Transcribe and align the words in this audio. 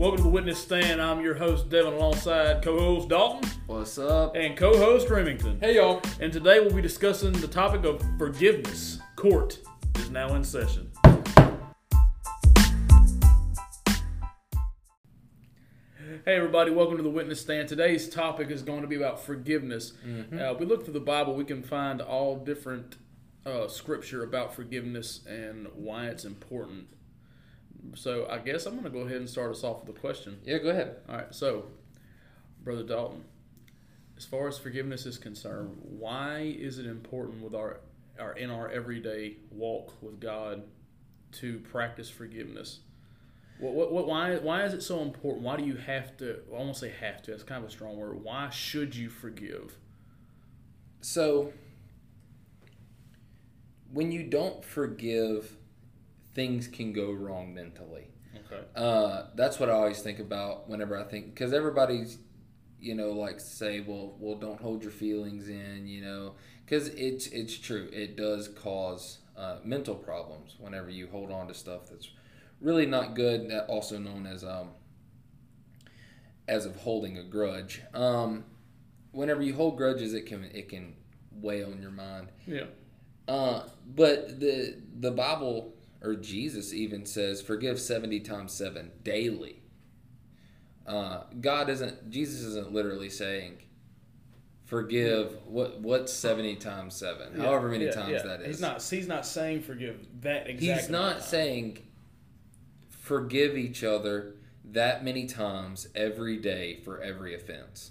Welcome 0.00 0.16
to 0.16 0.22
the 0.22 0.30
Witness 0.30 0.58
Stand. 0.58 1.02
I'm 1.02 1.20
your 1.20 1.34
host, 1.34 1.68
Devin, 1.68 1.92
alongside 1.92 2.62
co 2.62 2.78
host 2.78 3.10
Dalton 3.10 3.50
What's 3.66 3.98
up? 3.98 4.34
and 4.34 4.56
co 4.56 4.74
host 4.78 5.10
Remington. 5.10 5.60
Hey 5.60 5.76
y'all. 5.76 6.00
And 6.20 6.32
today 6.32 6.58
we'll 6.58 6.72
be 6.72 6.80
discussing 6.80 7.32
the 7.32 7.46
topic 7.46 7.84
of 7.84 8.02
forgiveness. 8.16 8.98
Court 9.16 9.58
is 9.96 10.08
now 10.08 10.34
in 10.36 10.42
session. 10.42 10.90
Hey 16.24 16.34
everybody, 16.34 16.70
welcome 16.70 16.96
to 16.96 17.02
the 17.02 17.10
Witness 17.10 17.42
Stand. 17.42 17.68
Today's 17.68 18.08
topic 18.08 18.50
is 18.50 18.62
going 18.62 18.80
to 18.80 18.88
be 18.88 18.96
about 18.96 19.22
forgiveness. 19.22 19.92
Uh, 20.32 20.54
we 20.58 20.64
look 20.64 20.84
through 20.84 20.94
the 20.94 21.00
Bible, 21.00 21.34
we 21.34 21.44
can 21.44 21.62
find 21.62 22.00
all 22.00 22.36
different 22.36 22.96
uh, 23.44 23.68
scripture 23.68 24.24
about 24.24 24.54
forgiveness 24.54 25.20
and 25.26 25.68
why 25.74 26.06
it's 26.06 26.24
important. 26.24 26.86
So 27.94 28.26
I 28.30 28.38
guess 28.38 28.66
I'm 28.66 28.72
going 28.72 28.84
to 28.84 28.90
go 28.90 29.00
ahead 29.00 29.16
and 29.16 29.28
start 29.28 29.50
us 29.50 29.64
off 29.64 29.84
with 29.84 29.96
a 29.96 30.00
question. 30.00 30.38
Yeah, 30.44 30.58
go 30.58 30.70
ahead. 30.70 30.96
All 31.08 31.16
right, 31.16 31.34
so, 31.34 31.66
Brother 32.62 32.82
Dalton, 32.82 33.24
as 34.16 34.24
far 34.24 34.48
as 34.48 34.58
forgiveness 34.58 35.06
is 35.06 35.18
concerned, 35.18 35.76
why 35.82 36.54
is 36.58 36.78
it 36.78 36.86
important 36.86 37.42
with 37.42 37.54
our, 37.54 37.80
our 38.18 38.32
in 38.32 38.50
our 38.50 38.70
everyday 38.70 39.36
walk 39.50 39.94
with 40.02 40.20
God 40.20 40.62
to 41.32 41.58
practice 41.60 42.10
forgiveness? 42.10 42.80
What, 43.58 43.74
what, 43.74 43.92
what, 43.92 44.06
why, 44.06 44.36
why 44.36 44.64
is 44.64 44.72
it 44.72 44.82
so 44.82 45.00
important? 45.02 45.44
Why 45.44 45.56
do 45.56 45.64
you 45.64 45.76
have 45.76 46.16
to? 46.18 46.40
I 46.50 46.58
won't 46.58 46.76
say 46.76 46.92
have 47.00 47.22
to. 47.22 47.32
That's 47.32 47.42
kind 47.42 47.62
of 47.62 47.68
a 47.68 47.72
strong 47.72 47.96
word. 47.96 48.22
Why 48.22 48.48
should 48.50 48.96
you 48.96 49.10
forgive? 49.10 49.76
So, 51.02 51.52
when 53.92 54.12
you 54.12 54.24
don't 54.24 54.64
forgive, 54.64 55.56
things 56.40 56.66
can 56.66 56.90
go 56.90 57.12
wrong 57.12 57.52
mentally. 57.52 58.08
Okay. 58.46 58.62
Uh, 58.74 59.24
that's 59.34 59.60
what 59.60 59.68
I 59.68 59.72
always 59.72 60.00
think 60.00 60.20
about 60.20 60.70
whenever 60.70 60.98
I 60.98 61.04
think, 61.04 61.34
because 61.34 61.52
everybody's, 61.52 62.16
you 62.80 62.94
know, 62.94 63.10
like 63.10 63.40
say, 63.40 63.80
well, 63.80 64.16
well, 64.18 64.36
don't 64.36 64.58
hold 64.58 64.82
your 64.82 64.90
feelings 64.90 65.50
in, 65.50 65.86
you 65.86 66.00
know, 66.00 66.36
because 66.64 66.88
it's 66.88 67.26
it's 67.26 67.58
true. 67.58 67.90
It 67.92 68.16
does 68.16 68.48
cause 68.48 69.18
uh, 69.36 69.56
mental 69.64 69.94
problems 69.94 70.56
whenever 70.58 70.88
you 70.88 71.08
hold 71.08 71.30
on 71.30 71.46
to 71.48 71.52
stuff 71.52 71.90
that's 71.90 72.08
really 72.62 72.86
not 72.86 73.14
good. 73.14 73.50
That 73.50 73.66
also 73.66 73.98
known 73.98 74.26
as 74.26 74.42
um, 74.42 74.70
as 76.48 76.64
of 76.64 76.76
holding 76.76 77.18
a 77.18 77.22
grudge. 77.22 77.82
Um, 77.92 78.44
whenever 79.12 79.42
you 79.42 79.54
hold 79.54 79.76
grudges, 79.76 80.14
it 80.14 80.24
can 80.24 80.44
it 80.44 80.70
can 80.70 80.94
weigh 81.32 81.62
on 81.62 81.82
your 81.82 81.90
mind. 81.90 82.28
Yeah. 82.46 82.64
Uh, 83.28 83.64
but 83.94 84.40
the 84.40 84.80
the 85.00 85.10
Bible 85.10 85.74
or 86.02 86.14
Jesus 86.16 86.72
even 86.72 87.06
says, 87.06 87.42
"Forgive 87.42 87.80
seventy 87.80 88.20
times 88.20 88.52
seven 88.52 88.92
daily." 89.02 89.62
Uh, 90.86 91.24
God 91.40 91.68
isn't. 91.68 92.10
Jesus 92.10 92.40
isn't 92.42 92.72
literally 92.72 93.10
saying, 93.10 93.58
"Forgive." 94.64 95.36
What 95.46 95.80
what's 95.80 96.12
seventy 96.12 96.56
times 96.56 96.94
seven? 96.94 97.34
Yeah, 97.36 97.44
However 97.44 97.68
many 97.68 97.86
yeah, 97.86 97.92
times 97.92 98.10
yeah. 98.10 98.22
that 98.22 98.40
is. 98.40 98.46
He's 98.46 98.60
not. 98.60 98.82
He's 98.82 99.08
not 99.08 99.26
saying 99.26 99.62
forgive 99.62 100.06
that 100.22 100.48
exact. 100.48 100.80
He's 100.80 100.90
not 100.90 101.22
saying 101.22 101.78
forgive 102.88 103.56
each 103.58 103.82
other 103.82 104.36
that 104.64 105.04
many 105.04 105.26
times 105.26 105.88
every 105.94 106.36
day 106.36 106.76
for 106.84 107.00
every 107.00 107.34
offense. 107.34 107.90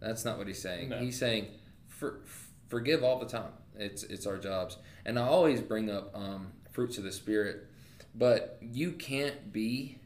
That's 0.00 0.24
not 0.24 0.38
what 0.38 0.46
he's 0.46 0.60
saying. 0.60 0.88
No. 0.88 0.98
He's 0.98 1.18
saying 1.18 1.46
for, 1.86 2.20
forgive 2.68 3.02
all 3.04 3.18
the 3.18 3.26
time. 3.26 3.52
It's 3.76 4.02
it's 4.02 4.26
our 4.26 4.36
jobs. 4.36 4.76
And 5.04 5.18
I 5.18 5.22
always 5.22 5.60
bring 5.60 5.90
up 5.90 6.10
um, 6.14 6.52
fruits 6.78 6.96
of 6.96 7.02
the 7.02 7.10
spirit, 7.10 7.66
but 8.14 8.56
you 8.62 8.92
can't 8.92 9.52
be 9.52 9.98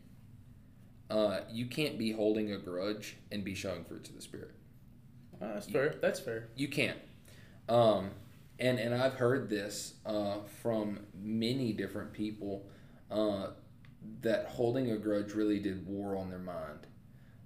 uh, 1.10 1.40
you 1.50 1.66
can't 1.66 1.98
be 1.98 2.12
holding 2.12 2.50
a 2.50 2.56
grudge 2.56 3.18
and 3.30 3.44
be 3.44 3.54
showing 3.54 3.84
fruits 3.84 4.08
of 4.08 4.16
the 4.16 4.22
spirit. 4.22 4.52
Ah, 5.34 5.48
that's 5.52 5.66
fair. 5.68 5.96
That's 6.00 6.18
fair. 6.18 6.48
You 6.56 6.68
can't. 6.68 6.96
Um, 7.68 8.12
and 8.58 8.78
and 8.78 8.94
I've 8.94 9.12
heard 9.12 9.50
this 9.50 9.96
uh, 10.06 10.36
from 10.62 11.00
many 11.14 11.74
different 11.74 12.14
people 12.14 12.66
uh, 13.10 13.48
that 14.22 14.46
holding 14.46 14.90
a 14.90 14.96
grudge 14.96 15.34
really 15.34 15.58
did 15.58 15.86
war 15.86 16.16
on 16.16 16.30
their 16.30 16.38
mind. 16.38 16.86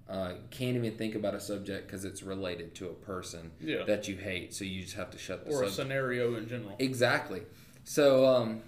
Uh, 0.09 0.35
can't 0.51 0.77
even 0.77 0.95
think 0.97 1.15
about 1.15 1.35
a 1.35 1.39
subject 1.41 1.85
because 1.87 2.05
it's 2.05 2.23
related 2.23 2.73
to 2.75 2.85
a 2.87 2.93
person 2.93 3.51
Yeah. 3.59 3.83
that 3.83 4.07
you 4.07 4.15
hate, 4.15 4.53
so 4.53 4.63
you 4.63 4.83
just 4.83 4.95
have 4.95 5.11
to 5.11 5.17
shut 5.17 5.45
the 5.45 5.51
Or 5.51 5.63
a 5.63 5.69
scenario 5.69 6.35
in 6.35 6.47
general. 6.47 6.77
Exactly. 6.79 7.41
So, 7.83 8.25
um, 8.25 8.61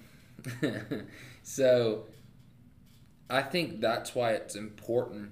so 1.44 2.05
I 3.29 3.41
think 3.41 3.81
that's 3.81 4.16
why 4.16 4.31
it's 4.31 4.55
important. 4.55 5.31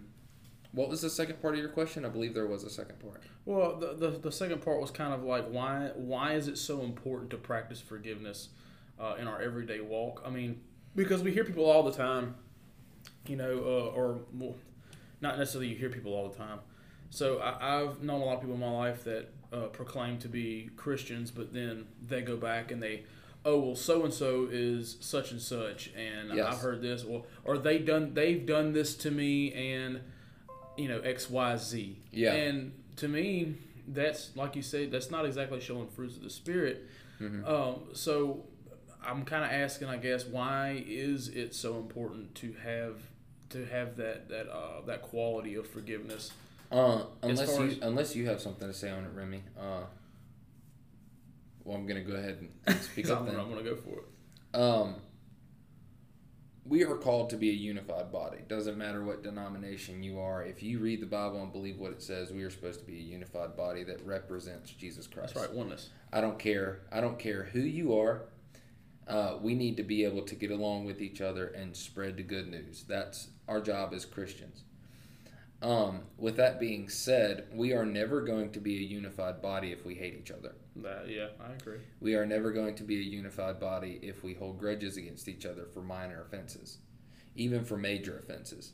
What 0.72 0.90
was 0.90 1.02
the 1.02 1.10
second 1.10 1.42
part 1.42 1.56
of 1.56 1.60
your 1.60 1.70
question? 1.70 2.06
I 2.06 2.10
believe 2.10 2.34
there 2.34 2.46
was 2.46 2.64
a 2.64 2.70
second 2.70 3.00
part. 3.00 3.24
Well, 3.46 3.78
the, 3.78 3.94
the 3.94 4.10
the 4.20 4.32
second 4.32 4.62
part 4.62 4.82
was 4.82 4.92
kind 4.92 5.14
of 5.14 5.24
like 5.24 5.48
why 5.48 5.92
why 5.96 6.34
is 6.34 6.48
it 6.48 6.58
so 6.58 6.82
important 6.82 7.32
to 7.32 7.38
practice 7.38 7.80
forgiveness 7.80 8.50
uh, 9.00 9.16
in 9.18 9.28
our 9.28 9.42
everyday 9.42 9.80
walk? 9.80 10.22
I 10.26 10.30
mean, 10.30 10.62
because 10.96 11.24
we 11.24 11.32
hear 11.32 11.46
people 11.46 11.66
all 11.66 11.84
the 11.84 11.94
time, 11.94 12.36
you 13.26 13.38
know, 13.38 13.60
uh, 13.60 13.96
or 13.96 14.20
well, 14.34 14.56
not 15.22 15.38
necessarily 15.38 15.70
you 15.70 15.76
hear 15.76 15.90
people 15.90 16.14
all 16.14 16.30
the 16.30 16.38
time. 16.38 16.60
So 17.10 17.40
I, 17.40 17.82
I've 17.82 18.04
known 18.04 18.22
a 18.22 18.26
lot 18.26 18.36
of 18.36 18.42
people 18.42 18.56
in 18.56 18.62
my 18.62 18.72
life 18.72 19.04
that 19.06 19.30
uh, 19.54 19.68
proclaim 19.68 20.18
to 20.20 20.28
be 20.28 20.70
Christians, 20.76 21.32
but 21.32 21.54
then 21.54 21.88
they 22.06 22.22
go 22.22 22.36
back 22.36 22.72
and 22.72 22.82
they, 22.82 23.06
oh 23.48 23.60
well, 23.60 23.76
so 23.76 24.04
and 24.04 24.14
so 24.14 24.48
is 24.52 24.98
such 25.00 25.32
and 25.32 25.42
such, 25.42 25.90
and 25.96 26.36
Yes. 26.36 26.46
I've 26.46 26.60
heard 26.62 26.82
this, 26.82 27.04
or 27.04 27.24
or 27.46 27.58
they 27.58 27.80
done 27.80 28.14
they've 28.14 28.46
done 28.46 28.74
this 28.74 28.94
to 28.98 29.10
me, 29.12 29.54
and 29.54 30.02
you 30.78 30.90
know 30.90 31.00
X 31.00 31.30
Y 31.30 31.56
Z. 31.56 31.98
Yeah. 32.12 32.34
And 32.34 32.74
to 32.98 33.08
me, 33.08 33.56
that's 33.88 34.36
like 34.36 34.56
you 34.56 34.62
said, 34.62 34.92
that's 34.92 35.10
not 35.10 35.26
exactly 35.26 35.62
showing 35.62 35.88
fruits 35.88 36.18
of 36.18 36.24
the 36.24 36.30
spirit. 36.30 36.86
Mm-hmm. 37.22 37.46
Um, 37.46 37.76
so 37.94 38.44
I'm 39.04 39.24
kind 39.24 39.44
of 39.46 39.52
asking, 39.52 39.88
I 39.88 39.98
guess, 39.98 40.26
why 40.26 40.84
is 40.86 41.30
it 41.30 41.56
so 41.56 41.78
important 41.78 42.36
to 42.36 42.54
have 42.64 42.98
to 43.52 43.66
have 43.66 43.96
that 43.96 44.28
that 44.28 44.50
uh, 44.52 44.82
that 44.86 45.02
quality 45.04 45.56
of 45.56 45.68
forgiveness? 45.68 46.32
Uh, 46.70 47.04
unless 47.24 47.58
you 47.58 47.66
as- 47.68 47.80
unless 47.82 48.16
you 48.16 48.28
have 48.28 48.42
something 48.42 48.68
to 48.68 48.74
say 48.74 48.90
on 48.90 49.06
it, 49.06 49.12
Remy. 49.16 49.42
Uh, 49.58 49.84
well, 51.68 51.78
I'm 51.78 51.86
gonna 51.86 52.02
go 52.02 52.14
ahead 52.14 52.48
and 52.66 52.82
speak 52.82 53.10
up 53.10 53.22
I'm. 53.22 53.28
I'm 53.28 53.50
gonna 53.50 53.62
go 53.62 53.76
for 53.76 54.00
it. 54.00 54.58
Um, 54.58 54.96
we 56.64 56.86
are 56.86 56.96
called 56.96 57.30
to 57.32 57.36
be 57.36 57.50
a 57.50 57.54
unified 57.54 58.10
body. 58.10 58.40
Doesn't 58.48 58.78
matter 58.78 59.04
what 59.04 59.22
denomination 59.22 60.02
you 60.02 60.18
are. 60.20 60.44
If 60.44 60.64
you 60.64 60.80
read 60.80 61.02
the 61.02 61.08
Bible 61.08 61.42
and 61.44 61.52
believe 61.52 61.78
what 61.78 61.92
it 61.92 62.02
says, 62.02 62.32
we 62.32 62.44
are 62.44 62.50
supposed 62.50 62.80
to 62.80 62.86
be 62.86 62.98
a 62.98 63.04
unified 63.04 63.58
body 63.58 63.84
that 63.84 64.06
represents 64.06 64.72
Jesus 64.72 65.08
Christ. 65.08 65.36
That's 65.36 65.48
right, 65.48 65.56
oneness. 65.56 65.90
I 66.12 66.22
don't 66.22 66.40
care. 66.40 66.80
I 66.92 67.02
don't 67.02 67.20
care 67.20 67.50
who 67.52 67.60
you 67.60 67.98
are. 67.98 68.24
Uh, 69.06 69.38
we 69.42 69.54
need 69.54 69.76
to 69.78 69.84
be 69.84 70.06
able 70.06 70.22
to 70.22 70.36
get 70.36 70.52
along 70.52 70.86
with 70.86 71.02
each 71.02 71.20
other 71.20 71.48
and 71.48 71.76
spread 71.76 72.16
the 72.16 72.24
good 72.24 72.48
news. 72.48 72.86
That's 72.88 73.28
our 73.48 73.60
job 73.60 73.94
as 73.94 74.06
Christians. 74.06 74.64
Um, 75.62 76.02
with 76.18 76.38
that 76.38 76.60
being 76.60 76.88
said, 76.88 77.48
we 77.54 77.74
are 77.74 77.86
never 77.86 78.22
going 78.22 78.52
to 78.52 78.60
be 78.60 78.78
a 78.78 78.88
unified 78.88 79.42
body 79.42 79.72
if 79.72 79.86
we 79.86 79.96
hate 79.96 80.16
each 80.18 80.32
other. 80.32 80.56
That, 80.84 81.10
yeah, 81.10 81.28
I 81.40 81.54
agree. 81.54 81.80
We 82.00 82.16
are 82.16 82.26
never 82.26 82.52
going 82.52 82.76
to 82.76 82.84
be 82.84 82.98
a 82.98 83.04
unified 83.04 83.60
body 83.60 84.00
if 84.02 84.24
we 84.24 84.34
hold 84.34 84.60
grudges 84.60 84.98
against 84.98 85.28
each 85.28 85.46
other 85.46 85.66
for 85.74 85.82
minor 85.82 86.22
offenses, 86.22 86.78
even 87.36 87.64
for 87.64 87.78
major 87.78 88.18
offenses. 88.18 88.74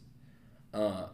Uh, 0.73 1.07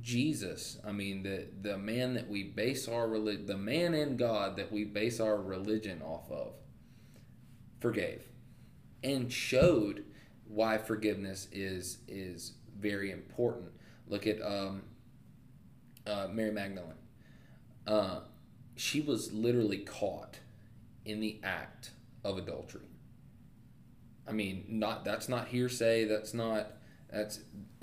Jesus, 0.00 0.78
I 0.86 0.92
mean 0.92 1.22
the 1.22 1.48
the 1.60 1.76
man 1.76 2.14
that 2.14 2.28
we 2.28 2.44
base 2.44 2.88
our 2.88 3.08
relig- 3.08 3.46
the 3.46 3.58
man 3.58 3.94
in 3.94 4.16
God 4.16 4.56
that 4.56 4.72
we 4.72 4.84
base 4.84 5.20
our 5.20 5.36
religion 5.36 6.02
off 6.02 6.30
of, 6.30 6.54
forgave, 7.80 8.22
and 9.02 9.32
showed 9.32 10.04
why 10.46 10.78
forgiveness 10.78 11.48
is 11.52 11.98
is 12.08 12.54
very 12.78 13.10
important. 13.10 13.72
Look 14.08 14.26
at 14.26 14.40
um, 14.42 14.82
uh, 16.06 16.28
Mary 16.32 16.52
Magdalene. 16.52 16.94
Uh, 17.86 18.20
she 18.82 19.00
was 19.00 19.32
literally 19.32 19.78
caught 19.78 20.40
in 21.04 21.20
the 21.20 21.38
act 21.44 21.92
of 22.24 22.36
adultery. 22.36 22.90
I 24.26 24.32
mean, 24.32 24.64
not 24.68 25.04
that's 25.04 25.28
not 25.28 25.46
hearsay. 25.46 26.04
That's 26.04 26.34
not 26.34 26.72
that's 27.08 27.38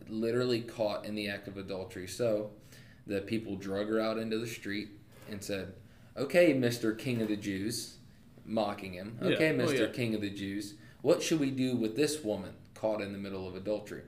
literally 0.10 0.60
caught 0.60 1.06
in 1.06 1.16
the 1.16 1.30
act 1.30 1.48
of 1.48 1.56
adultery. 1.56 2.06
So 2.06 2.52
the 3.08 3.22
people 3.22 3.56
drug 3.56 3.88
her 3.88 4.02
out 4.02 4.18
into 4.18 4.40
the 4.40 4.48
street 4.48 4.90
and 5.32 5.42
said, 5.42 5.74
"Okay, 6.18 6.52
Mister 6.52 6.94
King 6.94 7.22
of 7.22 7.30
the 7.30 7.38
Jews," 7.38 7.96
mocking 8.46 8.92
him. 8.92 9.18
Yeah. 9.22 9.30
Okay, 9.30 9.52
Oh, 9.52 9.56
Mister 9.56 9.86
yeah. 9.86 9.92
King 9.92 10.16
of 10.16 10.22
the 10.22 10.30
Jews, 10.30 10.74
what 11.02 11.24
should 11.24 11.40
we 11.40 11.50
do 11.50 11.78
with 11.78 11.96
this 11.96 12.26
woman 12.26 12.56
caught 12.74 13.00
in 13.00 13.14
the 13.14 13.18
middle 13.20 13.48
of 13.48 13.56
adultery? 13.56 14.04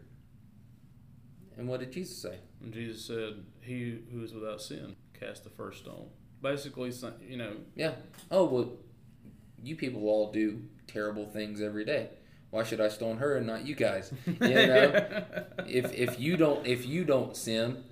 And 1.57 1.69
what 1.69 1.79
did 1.79 1.93
Jesus 1.93 2.17
say? 2.17 2.39
And 2.61 2.73
Jesus 2.73 3.05
said, 3.05 3.45
"He 3.61 3.99
who 4.11 4.21
is 4.25 4.33
without 4.33 4.61
sin 4.61 4.97
cast 5.17 5.45
the 5.45 5.49
first 5.49 5.83
stone." 5.83 6.09
Basically, 6.41 6.91
you 7.27 7.37
know, 7.37 7.53
Yeah. 7.75 7.93
Oh 8.29 8.45
well, 8.45 8.71
you 9.63 9.75
people 9.75 10.07
all 10.07 10.31
do 10.31 10.63
terrible 10.87 11.25
things 11.25 11.61
every 11.61 11.85
day. 11.85 12.09
Why 12.49 12.63
should 12.63 12.81
I 12.81 12.89
stone 12.89 13.17
her 13.17 13.37
and 13.37 13.47
not 13.47 13.65
you 13.65 13.75
guys? 13.75 14.11
You 14.25 14.37
know, 14.39 15.23
if 15.67 15.93
if 15.93 16.19
you 16.19 16.37
don't 16.37 16.65
if 16.65 16.85
you 16.85 17.05
don't 17.05 17.35
sin, 17.35 17.83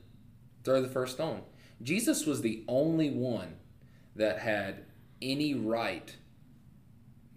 throw 0.64 0.82
the 0.82 0.90
first 0.90 1.14
stone. 1.16 1.42
Jesus 1.82 2.26
was 2.26 2.42
the 2.42 2.64
only 2.68 3.10
one 3.10 3.56
that 4.16 4.40
had 4.40 4.84
any 5.22 5.54
right 5.54 6.16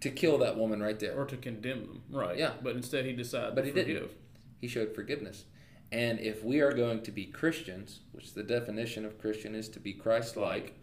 to 0.01 0.09
kill 0.09 0.37
that 0.39 0.57
woman 0.57 0.81
right 0.83 0.99
there. 0.99 1.15
or 1.17 1.25
to 1.25 1.37
condemn 1.37 1.81
them, 1.87 2.01
right? 2.09 2.37
Yeah. 2.37 2.53
But 2.61 2.75
instead, 2.75 3.05
he 3.05 3.13
decided 3.13 3.55
But 3.55 3.61
to 3.61 3.67
he 3.67 3.71
forgive. 3.71 3.87
didn't. 3.87 4.11
He 4.59 4.67
showed 4.67 4.93
forgiveness. 4.93 5.45
And 5.93 6.19
if 6.19 6.43
we 6.43 6.59
are 6.59 6.73
going 6.73 7.03
to 7.03 7.11
be 7.11 7.25
Christians, 7.25 8.01
which 8.11 8.33
the 8.33 8.43
definition 8.43 9.05
of 9.05 9.17
Christian 9.19 9.55
is 9.55 9.69
to 9.69 9.79
be 9.79 9.93
Christ 9.93 10.35
like, 10.35 10.73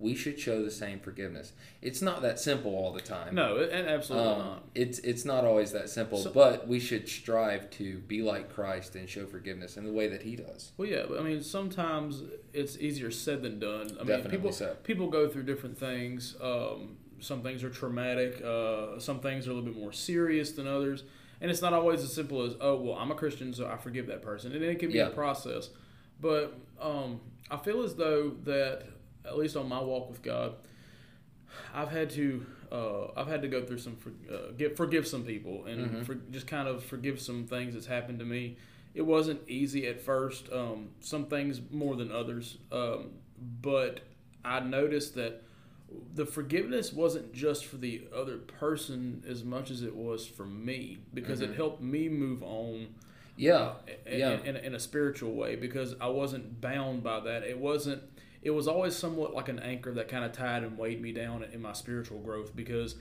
we 0.00 0.14
should 0.14 0.38
show 0.40 0.64
the 0.64 0.70
same 0.70 0.98
forgiveness. 0.98 1.52
It's 1.82 2.00
not 2.00 2.22
that 2.22 2.40
simple 2.40 2.74
all 2.74 2.92
the 2.92 3.00
time. 3.02 3.34
No, 3.34 3.56
it- 3.58 3.70
absolutely 3.72 4.28
Um, 4.32 4.38
not. 4.38 4.64
it's 4.74 4.98
it's 5.00 5.24
not 5.24 5.44
always 5.44 5.72
that 5.72 5.90
simple, 5.90 6.18
So- 6.18 6.32
but 6.32 6.66
we 6.66 6.80
should 6.80 7.08
strive 7.08 7.70
to 7.72 7.98
be 8.00 8.22
like 8.22 8.52
Christ 8.52 8.96
and 8.96 9.08
show 9.08 9.26
forgiveness 9.26 9.76
in 9.76 9.84
the 9.84 9.92
way 9.92 10.08
that 10.08 10.22
He 10.22 10.36
does. 10.36 10.72
Well, 10.76 10.88
yeah, 10.88 11.06
I 11.18 11.22
mean, 11.22 11.42
sometimes 11.42 12.22
it's 12.52 12.78
easier 12.78 13.10
said 13.10 13.42
than 13.42 13.58
done. 13.58 13.88
I 13.92 13.98
mean, 13.98 14.06
Definitely 14.06 14.30
people 14.38 14.52
so. 14.52 14.76
people 14.82 15.08
go 15.08 15.28
through 15.28 15.44
different 15.44 15.78
things. 15.78 16.36
Um, 16.40 16.96
some 17.20 17.42
things 17.42 17.62
are 17.62 17.70
traumatic. 17.70 18.42
Uh, 18.42 18.98
some 18.98 19.20
things 19.20 19.46
are 19.46 19.50
a 19.50 19.54
little 19.54 19.68
bit 19.70 19.78
more 19.78 19.92
serious 19.92 20.52
than 20.52 20.66
others, 20.66 21.04
and 21.42 21.50
it's 21.50 21.60
not 21.60 21.74
always 21.74 22.02
as 22.02 22.12
simple 22.12 22.42
as 22.42 22.54
oh, 22.60 22.76
well, 22.80 22.94
I'm 22.96 23.10
a 23.10 23.14
Christian, 23.14 23.52
so 23.52 23.66
I 23.66 23.76
forgive 23.76 24.06
that 24.06 24.22
person, 24.22 24.52
and 24.52 24.64
it 24.64 24.78
can 24.78 24.90
be 24.90 24.96
Yeah. 24.98 25.08
a 25.08 25.10
process. 25.10 25.68
But 26.20 26.54
um, 26.80 27.20
I 27.50 27.56
feel 27.58 27.82
as 27.82 27.94
though 27.96 28.30
that 28.44 28.84
at 29.24 29.36
least 29.38 29.56
on 29.56 29.68
my 29.68 29.80
walk 29.80 30.08
with 30.10 30.22
God, 30.22 30.54
I've 31.74 31.90
had 31.90 32.10
to 32.10 32.46
uh, 32.72 33.08
I've 33.16 33.26
had 33.26 33.42
to 33.42 33.48
go 33.48 33.64
through 33.64 33.78
some 33.78 33.96
for, 33.96 34.10
uh, 34.32 34.52
get, 34.56 34.76
forgive 34.76 35.04
some 35.04 35.24
people 35.24 35.64
and 35.66 35.90
Mhm. 35.90 36.04
for, 36.06 36.14
just 36.30 36.46
kind 36.46 36.68
of 36.68 36.84
forgive 36.84 37.20
some 37.20 37.44
things 37.48 37.74
that's 37.74 37.86
happened 37.86 38.20
to 38.20 38.24
me. 38.24 38.58
It 38.94 39.02
wasn't 39.02 39.40
easy 39.48 39.88
at 39.88 40.00
first. 40.00 40.52
Um, 40.52 40.90
some 41.00 41.26
things 41.26 41.60
more 41.72 41.96
than 41.96 42.12
others, 42.12 42.58
um, 42.70 43.10
but 43.60 44.02
I 44.44 44.60
noticed 44.60 45.16
that 45.16 45.42
the 46.14 46.24
forgiveness 46.26 46.92
wasn't 46.92 47.32
just 47.32 47.64
for 47.64 47.76
the 47.76 48.02
other 48.14 48.36
person 48.38 49.24
as 49.28 49.42
much 49.42 49.72
as 49.72 49.82
it 49.82 49.96
was 49.96 50.24
for 50.24 50.46
me 50.46 50.98
because 51.12 51.40
it 51.40 51.50
Mhm. 51.50 51.56
helped 51.56 51.82
me 51.82 52.08
move 52.08 52.40
on 52.44 52.94
Yeah, 53.36 53.74
in, 54.06 54.18
yeah. 54.20 54.40
in, 54.44 54.54
in 54.54 54.74
a 54.76 54.78
spiritual 54.78 55.34
way 55.34 55.56
because 55.56 55.96
I 56.00 56.06
wasn't 56.06 56.60
bound 56.60 57.02
by 57.02 57.18
that. 57.18 57.42
It 57.42 57.58
wasn't. 57.58 58.04
It 58.42 58.50
was 58.50 58.66
always 58.68 58.96
somewhat 58.96 59.34
like 59.34 59.48
an 59.48 59.58
anchor 59.58 59.92
that 59.92 60.08
kind 60.08 60.24
of 60.24 60.32
tied 60.32 60.62
and 60.62 60.78
weighed 60.78 61.00
me 61.00 61.12
down 61.12 61.44
in 61.52 61.60
my 61.60 61.72
spiritual 61.74 62.18
growth 62.20 62.56
because, 62.56 62.94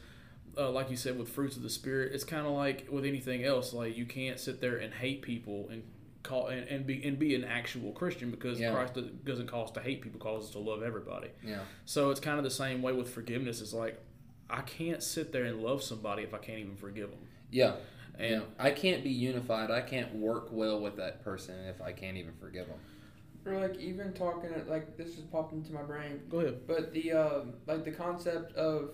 uh, 0.57 0.69
like 0.69 0.89
you 0.89 0.97
said, 0.97 1.18
with 1.18 1.30
fruits 1.30 1.56
of 1.56 1.63
the 1.63 1.69
spirit, 1.69 2.12
it's 2.13 2.24
kind 2.25 2.45
of 2.45 2.51
like 2.53 2.88
with 2.91 3.06
anything 3.06 3.44
else. 3.45 3.71
Like 3.74 3.95
you 3.95 4.06
can't 4.06 4.39
sit 4.39 4.59
there 4.59 4.77
and 4.77 4.94
hate 4.94 5.21
people 5.21 5.69
and 5.71 5.83
call 6.24 6.47
and, 6.47 6.68
and 6.68 6.86
be 6.86 7.01
and 7.06 7.18
be 7.18 7.33
an 7.36 7.45
actual 7.45 7.94
Christian 7.94 8.30
because 8.31 8.59
Yeah. 8.59 8.74
Christ 8.74 8.97
doesn't- 9.24 9.47
call 9.47 9.63
us 9.63 9.71
to 9.71 9.80
hate 9.80 10.01
people, 10.01 10.19
calls 10.19 10.45
us 10.47 10.51
to 10.51 10.59
love 10.59 10.83
everybody. 10.83 11.30
yeah, 11.41 11.59
So 11.86 12.09
it's 12.09 12.19
kind 12.19 12.38
of 12.38 12.44
the 12.44 12.50
same 12.51 12.81
way 12.81 12.91
with 12.91 13.09
forgiveness. 13.09 13.62
It's 13.62 13.74
like 13.74 13.97
I 14.50 14.62
can't 14.62 15.01
sit 15.01 15.31
there 15.31 15.45
and 15.45 15.62
love 15.63 15.81
somebody 15.83 16.24
if 16.24 16.33
I 16.33 16.39
can't 16.39 16.59
even 16.59 16.75
forgive 16.75 17.12
them. 17.12 17.19
yeah. 17.51 17.75
And 18.18 18.31
yeah. 18.31 18.41
I 18.59 18.71
can't 18.71 19.01
be 19.01 19.12
unified. 19.12 19.71
I 19.71 19.80
can't 19.80 20.13
work 20.15 20.50
well 20.51 20.81
with 20.81 20.97
that 20.97 21.24
person 21.24 21.56
if 21.69 21.81
I 21.81 21.94
can't 21.94 22.18
even 22.18 22.33
forgive 22.33 22.68
them. 22.68 22.77
Or 23.50 23.60
like 23.60 23.80
even 23.80 24.13
talking 24.13 24.50
like 24.68 24.96
this 24.98 25.16
just 25.16 25.31
popped 25.31 25.54
into 25.54 25.74
my 25.74 25.81
brain. 25.84 26.22
go 26.30 26.40
ahead. 26.40 26.68
But 26.68 26.94
the 26.94 27.12
um, 27.13 27.54
like 27.68 27.84
the 27.84 27.92
concept 27.92 28.54
of 28.56 28.92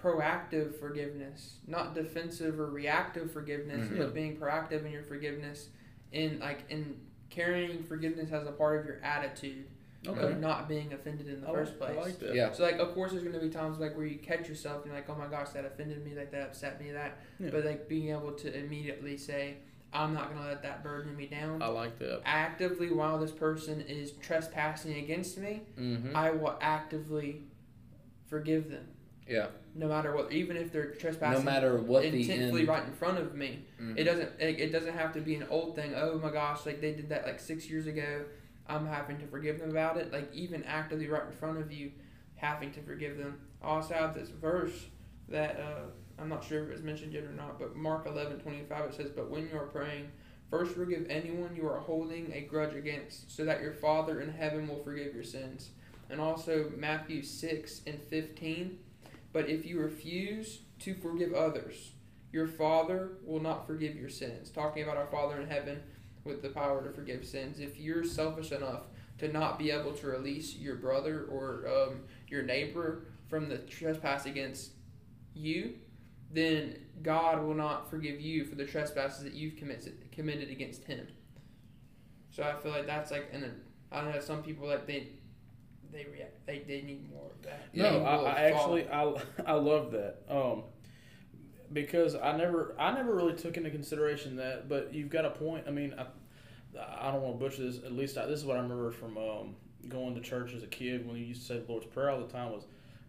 proactive 0.00 0.78
forgiveness, 0.78 1.58
not 1.66 1.94
defensive 1.94 2.58
or 2.60 2.66
reactive 2.70 3.30
forgiveness, 3.32 3.88
Mhm. 3.88 3.98
But 3.98 4.14
being 4.14 4.36
proactive 4.36 4.84
in 4.84 4.92
your 4.92 5.02
forgiveness, 5.02 5.68
in 6.12 6.38
like 6.40 6.64
in 6.68 7.00
carrying 7.30 7.82
forgiveness 7.82 8.30
as 8.32 8.46
a 8.46 8.52
part 8.52 8.80
of 8.80 8.86
your 8.86 9.00
attitude 9.02 9.66
Okay. 10.06 10.32
of 10.32 10.38
not 10.38 10.68
being 10.68 10.92
offended 10.92 11.28
in 11.28 11.40
the 11.40 11.48
I 11.48 11.52
first 11.52 11.80
like- 11.80 11.94
place. 11.94 11.98
I 11.98 12.08
like 12.08 12.18
that. 12.18 12.34
Yeah, 12.34 12.52
So 12.52 12.62
like, 12.62 12.76
of 12.78 12.92
course, 12.92 13.12
there's 13.12 13.22
going 13.24 13.34
to 13.34 13.40
be 13.40 13.48
times 13.48 13.78
like 13.78 13.96
where 13.96 14.04
you 14.04 14.18
catch 14.18 14.48
yourself 14.48 14.82
and 14.82 14.86
you're 14.92 14.94
like, 14.96 15.08
oh 15.08 15.14
my 15.14 15.26
gosh, 15.26 15.48
that 15.50 15.64
offended 15.64 16.04
me, 16.04 16.14
like 16.14 16.30
that 16.32 16.42
upset 16.42 16.78
me, 16.80 16.90
that. 16.92 17.18
Yeah. 17.40 17.48
But 17.50 17.64
like 17.64 17.88
being 17.88 18.10
able 18.10 18.32
to 18.32 18.54
immediately 18.58 19.16
say, 19.16 19.56
I'm 19.94 20.12
not 20.12 20.30
going 20.30 20.42
to 20.42 20.48
let 20.48 20.62
that 20.62 20.82
burden 20.82 21.16
me 21.16 21.26
down. 21.26 21.62
I 21.62 21.68
like 21.68 21.98
that. 22.00 22.22
Actively, 22.24 22.90
while 22.92 23.18
this 23.18 23.30
person 23.30 23.80
is 23.80 24.12
trespassing 24.12 24.98
against 24.98 25.38
me, 25.38 25.62
mm-hmm. 25.78 26.16
I 26.16 26.32
will 26.32 26.58
actively 26.60 27.42
forgive 28.26 28.70
them, 28.70 28.88
yeah. 29.28 29.46
no 29.74 29.86
matter 29.86 30.14
what, 30.14 30.32
even 30.32 30.56
if 30.56 30.72
they're 30.72 30.90
trespassing, 30.90 31.44
No 31.44 31.50
matter 31.50 31.76
what 31.78 32.04
intently 32.04 32.64
right 32.64 32.84
in 32.84 32.92
front 32.92 33.18
of 33.18 33.34
me. 33.34 33.64
Mhm. 33.80 33.96
It 33.96 34.04
doesn't. 34.04 34.30
It, 34.40 34.58
it 34.58 34.72
doesn't 34.72 34.94
have 34.94 35.12
to 35.12 35.20
be 35.20 35.36
an 35.36 35.46
old 35.48 35.76
thing. 35.76 35.94
Oh 35.94 36.18
my 36.18 36.30
gosh, 36.30 36.66
like 36.66 36.80
they 36.80 36.92
did 36.92 37.08
that 37.10 37.24
like 37.24 37.38
six 37.38 37.70
years 37.70 37.86
ago. 37.86 38.24
I'm 38.66 38.86
having 38.86 39.18
to 39.18 39.26
forgive 39.26 39.60
them 39.60 39.70
about 39.70 39.96
it. 39.98 40.12
Like 40.12 40.34
even 40.34 40.64
actively 40.64 41.06
right 41.06 41.22
in 41.24 41.32
front 41.32 41.58
of 41.58 41.70
you, 41.70 41.92
having 42.34 42.72
to 42.72 42.80
forgive 42.82 43.18
them. 43.18 43.38
I 43.62 43.66
also 43.66 43.94
have 43.94 44.14
this 44.14 44.30
verse 44.30 44.86
that 45.28 45.60
uh, 45.60 45.82
I'm 46.18 46.28
not 46.28 46.44
sure 46.44 46.64
if 46.64 46.70
it's 46.70 46.82
mentioned 46.82 47.12
yet 47.12 47.24
or 47.24 47.32
not, 47.32 47.58
but 47.58 47.76
Mark 47.76 48.06
11:25 48.06 48.90
it 48.90 48.94
says, 48.94 49.10
"But 49.10 49.30
when 49.30 49.48
you 49.48 49.56
are 49.56 49.66
praying, 49.66 50.10
first 50.50 50.74
forgive 50.74 51.06
anyone 51.08 51.56
you 51.56 51.66
are 51.68 51.80
holding 51.80 52.32
a 52.32 52.42
grudge 52.42 52.74
against, 52.74 53.30
so 53.30 53.44
that 53.44 53.62
your 53.62 53.72
Father 53.72 54.20
in 54.20 54.30
heaven 54.30 54.68
will 54.68 54.82
forgive 54.82 55.14
your 55.14 55.24
sins." 55.24 55.70
And 56.08 56.20
also 56.20 56.70
Matthew 56.76 57.22
6 57.22 57.80
and 57.86 58.00
15. 58.00 58.78
But 59.32 59.48
if 59.48 59.66
you 59.66 59.80
refuse 59.80 60.60
to 60.80 60.94
forgive 60.94 61.32
others, 61.32 61.92
your 62.30 62.46
Father 62.46 63.18
will 63.24 63.40
not 63.40 63.66
forgive 63.66 63.96
your 63.96 64.08
sins. 64.08 64.50
Talking 64.50 64.82
about 64.82 64.96
our 64.96 65.06
Father 65.06 65.40
in 65.40 65.48
heaven 65.48 65.82
with 66.24 66.42
the 66.42 66.50
power 66.50 66.82
to 66.82 66.90
forgive 66.90 67.24
sins. 67.24 67.58
If 67.58 67.78
you're 67.78 68.04
selfish 68.04 68.52
enough 68.52 68.84
to 69.18 69.28
not 69.28 69.58
be 69.58 69.70
able 69.70 69.92
to 69.92 70.06
release 70.06 70.56
your 70.56 70.76
brother 70.76 71.26
or 71.30 71.66
um, 71.68 72.00
your 72.28 72.42
neighbor 72.42 73.04
from 73.28 73.48
the 73.48 73.58
trespass 73.58 74.26
against 74.26 74.72
you, 75.34 75.74
then 76.34 76.76
God 77.02 77.42
will 77.42 77.54
not 77.54 77.88
forgive 77.88 78.20
you 78.20 78.44
for 78.44 78.56
the 78.56 78.64
trespasses 78.64 79.22
that 79.24 79.34
you've 79.34 79.56
committed 79.56 80.10
committed 80.12 80.50
against 80.50 80.84
Him. 80.84 81.06
So 82.30 82.42
I 82.42 82.60
feel 82.60 82.72
like 82.72 82.86
that's 82.86 83.10
like, 83.10 83.30
and 83.32 83.44
I 83.92 84.02
know 84.02 84.20
some 84.20 84.42
people 84.42 84.66
like 84.66 84.86
they 84.86 85.08
they 85.92 86.06
react 86.12 86.44
they, 86.46 86.64
they 86.66 86.82
need 86.82 87.08
more 87.08 87.30
of 87.30 87.42
that. 87.42 87.68
No, 87.72 88.04
I, 88.04 88.16
I 88.16 88.40
actually 88.50 88.88
I, 88.88 89.14
I 89.46 89.52
love 89.52 89.92
that 89.92 90.22
um, 90.28 90.64
because 91.72 92.16
I 92.16 92.36
never 92.36 92.74
I 92.78 92.92
never 92.92 93.14
really 93.14 93.34
took 93.34 93.56
into 93.56 93.70
consideration 93.70 94.36
that. 94.36 94.68
But 94.68 94.92
you've 94.92 95.10
got 95.10 95.24
a 95.24 95.30
point. 95.30 95.66
I 95.68 95.70
mean, 95.70 95.94
I, 95.96 96.06
I 97.00 97.12
don't 97.12 97.22
want 97.22 97.38
to 97.38 97.44
butcher 97.44 97.62
this. 97.62 97.84
At 97.84 97.92
least 97.92 98.18
I, 98.18 98.26
this 98.26 98.40
is 98.40 98.44
what 98.44 98.56
I 98.56 98.60
remember 98.60 98.90
from 98.90 99.16
um, 99.16 99.54
going 99.88 100.16
to 100.16 100.20
church 100.20 100.52
as 100.54 100.64
a 100.64 100.68
kid 100.68 101.06
when 101.06 101.16
you 101.16 101.26
used 101.26 101.42
to 101.42 101.46
say 101.46 101.58
the 101.60 101.70
Lord's 101.70 101.86
Prayer 101.86 102.10
all 102.10 102.18
the 102.18 102.32
time 102.32 102.50
was 102.50 102.64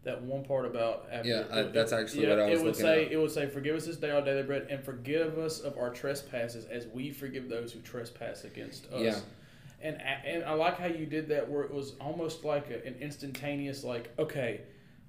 that 0.05 0.21
one 0.21 0.43
part 0.45 0.65
about 0.65 1.07
after, 1.11 1.27
Yeah, 1.27 1.43
I- 1.51 1.63
that's 1.63 1.91
actually 1.91 2.23
yeah, 2.23 2.29
what 2.29 2.39
I 2.39 2.49
was 2.49 2.59
it 2.59 2.63
would 2.63 2.67
looking 2.69 2.81
say 2.85 3.05
up. 3.07 3.11
it 3.11 3.17
would 3.17 3.31
say 3.31 3.47
forgive 3.47 3.75
us 3.75 3.85
this 3.85 3.97
day 3.97 4.11
our 4.11 4.21
daily 4.21 4.43
bread 4.43 4.67
and 4.69 4.81
forgive 4.83 5.37
us 5.37 5.59
of 5.59 5.77
our 5.77 5.89
trespasses 5.89 6.65
as 6.65 6.87
we 6.87 7.11
forgive 7.11 7.49
those 7.49 7.73
who 7.73 7.79
trespass 7.81 8.43
against 8.45 8.85
us. 8.93 9.01
Yeah. 9.01 9.19
And 9.81 10.01
and 10.01 10.43
I 10.45 10.53
like 10.53 10.77
how 10.79 10.87
you 10.87 11.05
did 11.05 11.27
that 11.29 11.49
where 11.49 11.63
it 11.63 11.73
was 11.73 11.93
almost 11.99 12.45
like 12.45 12.69
a, 12.69 12.85
an 12.87 12.95
instantaneous 13.01 13.83
like 13.83 14.11
okay, 14.17 14.61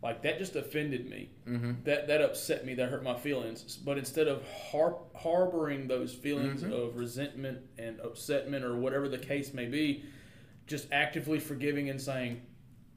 like 0.02 0.22
that 0.22 0.38
just 0.38 0.56
offended 0.56 1.08
me. 1.08 1.30
Mm-hmm. 1.48 1.72
That 1.84 2.08
that 2.08 2.20
upset 2.20 2.66
me. 2.66 2.74
That 2.74 2.88
hurt 2.90 3.02
my 3.04 3.14
feelings. 3.16 3.76
But 3.76 3.96
instead 3.98 4.28
of 4.28 4.42
har- 4.70 4.98
harboring 5.14 5.88
those 5.88 6.12
feelings 6.14 6.62
Mhm. 6.62 6.72
of 6.72 6.96
resentment 6.96 7.60
and 7.78 7.98
upsetment 8.00 8.62
or 8.62 8.76
whatever 8.76 9.08
the 9.08 9.18
case 9.18 9.54
may 9.54 9.66
be, 9.66 10.04
just 10.66 10.88
actively 10.92 11.38
forgiving 11.38 11.88
and 11.90 12.00
saying, 12.00 12.42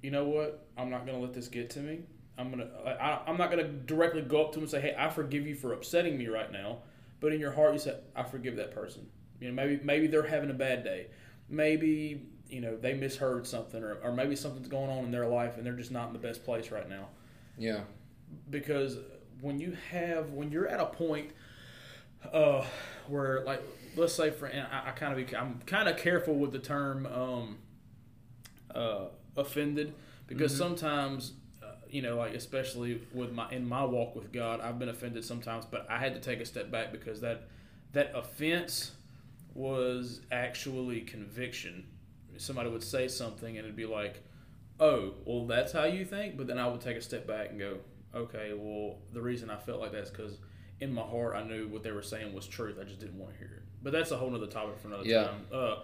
you 0.01 0.11
know 0.11 0.25
what, 0.25 0.67
I'm 0.77 0.89
not 0.89 1.05
gonna 1.05 1.19
let 1.19 1.33
this 1.33 1.47
get 1.47 1.69
to 1.71 1.79
me. 1.79 1.99
I'm 2.37 2.49
gonna 2.49 2.69
I, 2.85 3.21
I'm 3.27 3.37
not 3.37 3.49
gonna 3.49 3.67
directly 3.67 4.21
go 4.21 4.41
up 4.45 4.51
to 4.53 4.55
them 4.55 4.63
and 4.63 4.71
say, 4.71 4.81
hey, 4.81 4.95
I 4.97 5.09
forgive 5.09 5.45
you 5.45 5.55
for 5.55 5.73
upsetting 5.73 6.17
me 6.17 6.27
right 6.27 6.51
now. 6.51 6.79
But 7.19 7.33
in 7.33 7.39
your 7.39 7.51
heart, 7.51 7.73
you 7.73 7.79
say, 7.79 7.97
I 8.15 8.23
forgive 8.23 8.55
that 8.55 8.71
person. 8.73 9.07
You 9.41 9.49
know, 9.49 9.53
maybe 9.53 9.79
maybe 9.83 10.07
they're 10.07 10.23
having 10.27 10.49
a 10.49 10.53
bad 10.53 10.83
day. 10.83 11.07
Maybe 11.49 12.21
you 12.49 12.61
know 12.61 12.77
they 12.77 12.93
misheard 12.93 13.45
something, 13.45 13.83
or, 13.83 13.95
or 14.03 14.11
maybe 14.13 14.35
something's 14.35 14.67
going 14.69 14.89
on 14.89 15.03
in 15.05 15.11
their 15.11 15.27
life 15.27 15.57
and 15.57 15.65
they're 15.65 15.73
just 15.73 15.91
not 15.91 16.07
in 16.07 16.13
the 16.13 16.19
best 16.19 16.43
place 16.43 16.71
right 16.71 16.89
now 16.89 17.09
Yeah. 17.57 17.81
because 18.49 18.97
when 19.41 19.59
you 19.59 19.77
have 19.91 20.31
when 20.31 20.51
you're 20.51 20.67
at 20.67 20.79
a 20.79 20.87
point 20.87 21.29
uh 22.33 22.65
where 23.07 23.43
like 23.45 23.61
let's 23.95 24.13
say 24.13 24.31
for 24.31 24.47
and 24.47 24.65
I, 24.67 24.89
I 24.89 24.91
kind 24.91 25.17
of 25.17 25.27
be, 25.27 25.35
I'm 25.35 25.59
kind 25.67 25.87
of 25.87 25.97
careful 25.97 26.33
with 26.35 26.51
the 26.51 26.57
term 26.59 27.05
um 27.05 27.57
uh 28.73 29.05
offended 29.37 29.93
because 30.27 30.53
Mhm. 30.53 30.57
sometimes 30.57 31.33
uh, 31.63 31.67
you 31.89 32.01
know 32.01 32.17
like 32.17 32.33
especially 32.33 33.01
with 33.13 33.31
my 33.31 33.49
in 33.51 33.67
my 33.67 33.83
walk 33.83 34.15
with 34.15 34.31
God 34.31 34.59
I've 34.61 34.79
been 34.79 34.89
offended 34.89 35.23
sometimes 35.25 35.65
but 35.65 35.85
I 35.89 35.97
had 35.97 36.13
to 36.15 36.19
take 36.19 36.39
a 36.39 36.45
step 36.45 36.69
back 36.71 36.91
because 36.91 37.21
that 37.21 37.43
that 37.93 38.11
offense 38.15 38.91
was 39.53 40.21
actually 40.31 41.01
conviction 41.01 41.85
somebody 42.37 42.69
would 42.69 42.83
say 42.83 43.07
something 43.07 43.57
and 43.57 43.65
it'd 43.65 43.75
be 43.75 43.85
like 43.85 44.23
oh 44.79 45.13
well 45.25 45.45
that's 45.45 45.71
how 45.73 45.83
you 45.85 46.05
think 46.05 46.37
but 46.37 46.47
then 46.47 46.57
I 46.57 46.67
would 46.67 46.79
take 46.81 46.95
a 46.97 47.01
step 47.01 47.27
back 47.27 47.49
and 47.49 47.59
go 47.59 47.79
okay 48.15 48.53
well 48.55 48.99
the 49.11 49.21
reason 49.21 49.49
I 49.49 49.57
felt 49.57 49.79
like 49.81 49.91
that 49.91 50.03
is 50.03 50.09
because 50.09 50.37
in 50.81 50.93
my 50.93 51.01
heart, 51.01 51.35
I 51.35 51.43
knew 51.43 51.67
what 51.67 51.83
they 51.83 51.91
were 51.91 52.01
saying 52.01 52.33
was 52.33 52.47
truth. 52.47 52.77
I 52.79 52.85
just 52.85 53.01
didn't 53.01 53.19
want 53.19 53.33
to 53.33 53.37
hear 53.37 53.47
it. 53.57 53.63
But 53.83 53.91
that's 53.91 54.11
a 54.11 54.15
whole 54.17 54.33
other 54.33 54.47
topic 54.47 54.79
for 54.79 54.87
another 54.87 55.03
Yeah. 55.03 55.25
time. 55.25 55.45
Uh, 55.51 55.75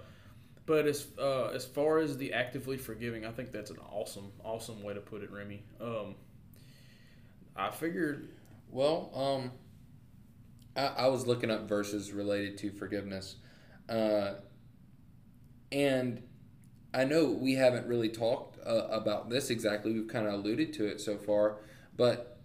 but 0.65 0.88
as 0.88 1.07
uh, 1.19 1.48
as 1.48 1.65
far 1.65 2.00
as 2.00 2.17
the 2.17 2.34
actively 2.34 2.77
forgiving, 2.77 3.25
I 3.25 3.31
think 3.31 3.51
that's 3.51 3.69
an 3.69 3.77
awesome, 3.91 4.31
awesome 4.43 4.81
way 4.81 4.93
to 4.93 5.00
put 5.00 5.22
it, 5.22 5.31
Remy. 5.31 5.63
Um, 5.79 6.15
I 7.55 7.69
figured, 7.72 8.29
Well, 8.69 9.12
um, 9.13 9.51
I, 10.75 11.03
I 11.03 11.07
was 11.07 11.27
looking 11.27 11.51
up 11.51 11.67
verses 11.69 12.12
related 12.12 12.57
to 12.60 12.72
forgiveness, 12.72 13.36
uh, 13.88 14.36
and 15.72 16.24
I 16.93 17.05
know 17.05 17.25
we 17.25 17.53
haven't 17.53 17.88
really 17.88 18.10
talked 18.10 18.57
uh, 18.65 18.88
about 18.89 19.29
this 19.29 19.50
exactly. 19.50 19.93
We've 19.93 20.07
kind 20.07 20.27
of 20.27 20.34
alluded 20.34 20.74
to 20.74 20.86
it 20.88 21.00
so 21.00 21.17
far, 21.17 21.57
but 21.95 22.39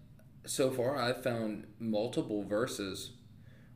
so 0.46 0.70
far 0.70 0.96
I've 0.96 1.22
found 1.22 1.66
multiple 1.78 2.44
verses 2.44 3.12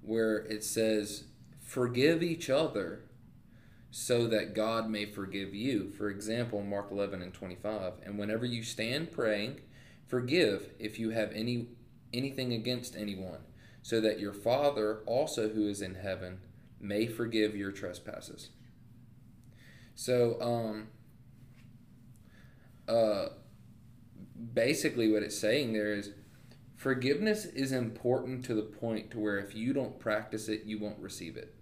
where 0.03 0.37
it 0.37 0.63
says, 0.65 1.25
"Forgive 1.63 2.23
each 2.23 2.51
other." 2.51 3.04
So 3.97 4.27
that 4.27 4.57
God 4.57 4.91
may 4.91 5.07
forgive 5.07 5.55
you. 5.55 5.89
For 5.89 6.11
example, 6.11 6.61
Mark 6.63 6.91
11 6.91 7.23
and 7.23 7.33
25. 7.33 7.93
And 8.05 8.19
whenever 8.19 8.45
you 8.45 8.65
stand 8.65 9.13
praying, 9.13 9.61
forgive 10.09 10.71
if 10.81 10.99
you 10.99 11.11
have 11.11 11.31
any 11.31 11.69
anything 12.13 12.53
against 12.53 12.97
anyone, 12.97 13.39
so 13.83 14.01
that 14.01 14.19
your 14.19 14.33
Father 14.33 15.03
also 15.07 15.49
who 15.51 15.69
is 15.69 15.81
in 15.81 15.95
heaven 15.95 16.41
may 16.81 17.07
forgive 17.07 17.55
your 17.55 17.71
trespasses. 17.71 18.51
So, 19.95 20.41
um, 20.41 20.89
uh, 22.89 23.29
basically, 24.55 25.13
what 25.13 25.23
it's 25.23 25.39
saying 25.39 25.73
there 25.73 25.95
is 25.95 26.11
forgiveness 26.75 27.45
is 27.45 27.71
important 27.71 28.45
to 28.47 28.55
the 28.55 28.63
point 28.63 29.13
to 29.13 29.21
where 29.21 29.39
if 29.39 29.55
you 29.55 29.73
don't 29.73 30.01
practice 30.01 30.49
it, 30.49 30.65
you 30.65 30.81
won't 30.81 30.99
receive 30.99 31.37
it. 31.37 31.55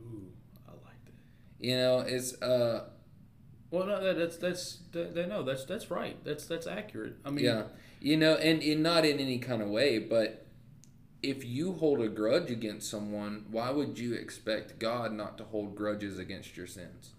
ooh, 0.00 0.26
I 0.66 0.72
like 0.72 1.04
that. 1.04 1.12
You 1.58 1.76
know, 1.76 2.00
it's 2.00 2.40
uh, 2.40 2.84
Well, 3.70 3.86
no, 3.86 4.02
that, 4.02 4.16
that's 4.16 4.36
that's 4.36 4.78
that, 4.92 5.14
that, 5.14 5.28
no, 5.28 5.42
that's 5.42 5.64
that's 5.64 5.90
right. 5.90 6.16
That's 6.24 6.46
that's 6.46 6.66
accurate. 6.66 7.16
I 7.24 7.30
mean, 7.30 7.44
yeah, 7.44 7.64
you 8.00 8.16
know, 8.16 8.34
and, 8.34 8.62
and 8.62 8.82
not 8.82 9.04
in 9.04 9.18
any 9.18 9.38
kind 9.38 9.62
of 9.62 9.68
way, 9.68 9.98
but 9.98 10.46
if 11.22 11.44
you 11.44 11.72
hold 11.72 12.00
a 12.00 12.08
grudge 12.08 12.50
against 12.50 12.88
someone, 12.88 13.46
why 13.50 13.70
would 13.70 13.98
you 13.98 14.14
expect 14.14 14.78
God 14.78 15.12
not 15.12 15.36
to 15.38 15.44
hold 15.44 15.74
grudges 15.74 16.18
against 16.18 16.56
your 16.56 16.66
sins? 16.66 17.12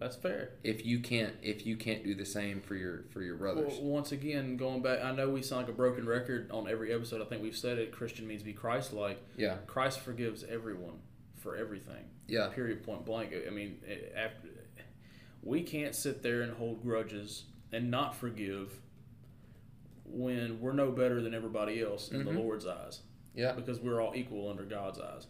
that's 0.00 0.16
fair. 0.16 0.52
If 0.64 0.86
you 0.86 0.98
can't, 0.98 1.34
if 1.42 1.66
you 1.66 1.76
can't 1.76 2.02
do 2.02 2.14
the 2.14 2.24
same 2.24 2.62
for 2.62 2.74
your 2.74 3.04
for 3.10 3.20
your 3.20 3.36
brothers, 3.36 3.74
Well, 3.74 3.90
once 3.90 4.12
again, 4.12 4.56
going 4.56 4.80
back, 4.80 5.04
I 5.04 5.12
know 5.12 5.28
we 5.28 5.42
sound 5.42 5.62
like 5.66 5.70
a 5.70 5.76
broken 5.76 6.06
record 6.06 6.50
on 6.50 6.68
every 6.68 6.90
episode. 6.92 7.20
I 7.20 7.26
think 7.26 7.42
we've 7.42 7.56
said 7.56 7.76
it. 7.78 7.92
Christian 7.92 8.26
means 8.26 8.42
be 8.42 8.54
Christ-like. 8.54 9.22
yeah, 9.36 9.56
Christ 9.66 10.00
forgives 10.00 10.42
everyone 10.42 11.00
for 11.40 11.56
everything. 11.56 12.04
yeah, 12.28 12.48
Period. 12.48 12.82
Point 12.84 13.04
blank. 13.04 13.34
I 13.46 13.50
mean, 13.50 13.78
eh, 13.88 13.96
after 14.16 14.48
we 15.42 15.62
can't 15.62 15.94
sit 15.94 16.22
there 16.22 16.42
and 16.42 16.52
hold 16.52 16.82
grudges 16.82 17.44
and 17.72 17.90
not 17.90 18.14
forgive 18.14 18.78
when 20.04 20.60
we're 20.60 20.72
no 20.72 20.90
better 20.90 21.20
than 21.22 21.34
everybody 21.34 21.80
else 21.82 22.10
in 22.10 22.20
Mhm. 22.20 22.24
the 22.24 22.30
Lord's 22.32 22.66
eyes. 22.66 23.02
yeah, 23.34 23.52
because 23.52 23.78
we're 23.80 24.00
all 24.00 24.14
equal 24.16 24.48
under 24.50 24.64
God's 24.64 24.98
eyes. 24.98 25.26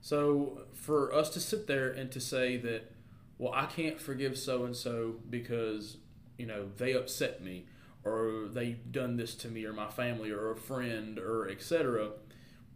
So 0.00 0.66
for 0.72 1.12
us 1.14 1.30
to 1.30 1.40
sit 1.40 1.66
there 1.68 1.88
and 1.90 2.10
to 2.10 2.20
say 2.20 2.56
that, 2.58 2.90
well, 3.38 3.52
I 3.54 3.66
can't 3.66 4.00
forgive 4.00 4.36
so 4.36 4.64
and 4.64 4.74
so 4.76 5.20
because 5.30 5.98
you 6.36 6.46
know 6.46 6.68
they 6.76 6.92
upset 6.94 7.42
me, 7.42 7.66
or 8.04 8.48
they've 8.52 8.90
done 8.90 9.16
this 9.16 9.34
to 9.36 9.48
me, 9.48 9.64
or 9.64 9.72
my 9.72 9.88
family, 9.88 10.30
or 10.32 10.50
a 10.50 10.56
friend, 10.56 11.18
or 11.18 11.48
etc., 11.48 12.10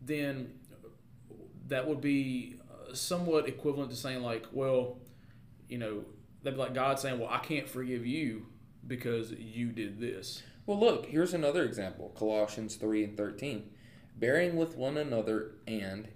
then 0.01 0.61
that 1.69 1.87
would 1.87 2.01
be 2.01 2.57
uh, 2.71 2.95
somewhat 2.95 3.49
equivalent 3.49 3.91
to 3.91 3.97
saying 3.97 4.23
like, 4.23 4.47
well, 4.53 4.99
you 5.69 5.79
know, 5.79 6.05
they'd 6.43 6.53
be 6.53 6.57
like 6.57 6.75
God 6.75 6.99
saying, 6.99 7.19
well, 7.19 7.29
I 7.31 7.39
can't 7.39 7.69
forgive 7.69 8.07
you 8.07 8.47
because 8.87 9.33
you 9.33 9.73
did 9.73 10.01
this. 10.01 10.43
Well, 10.67 10.79
look, 10.79 11.07
here's 11.07 11.35
another 11.35 11.65
example 11.65 12.13
Colossians 12.17 12.77
3 12.77 13.05
and 13.05 13.17
13. 13.17 13.71
Bearing 14.19 14.57
with 14.57 14.77
one 14.77 14.97
another, 14.97 15.57
and 15.67 16.09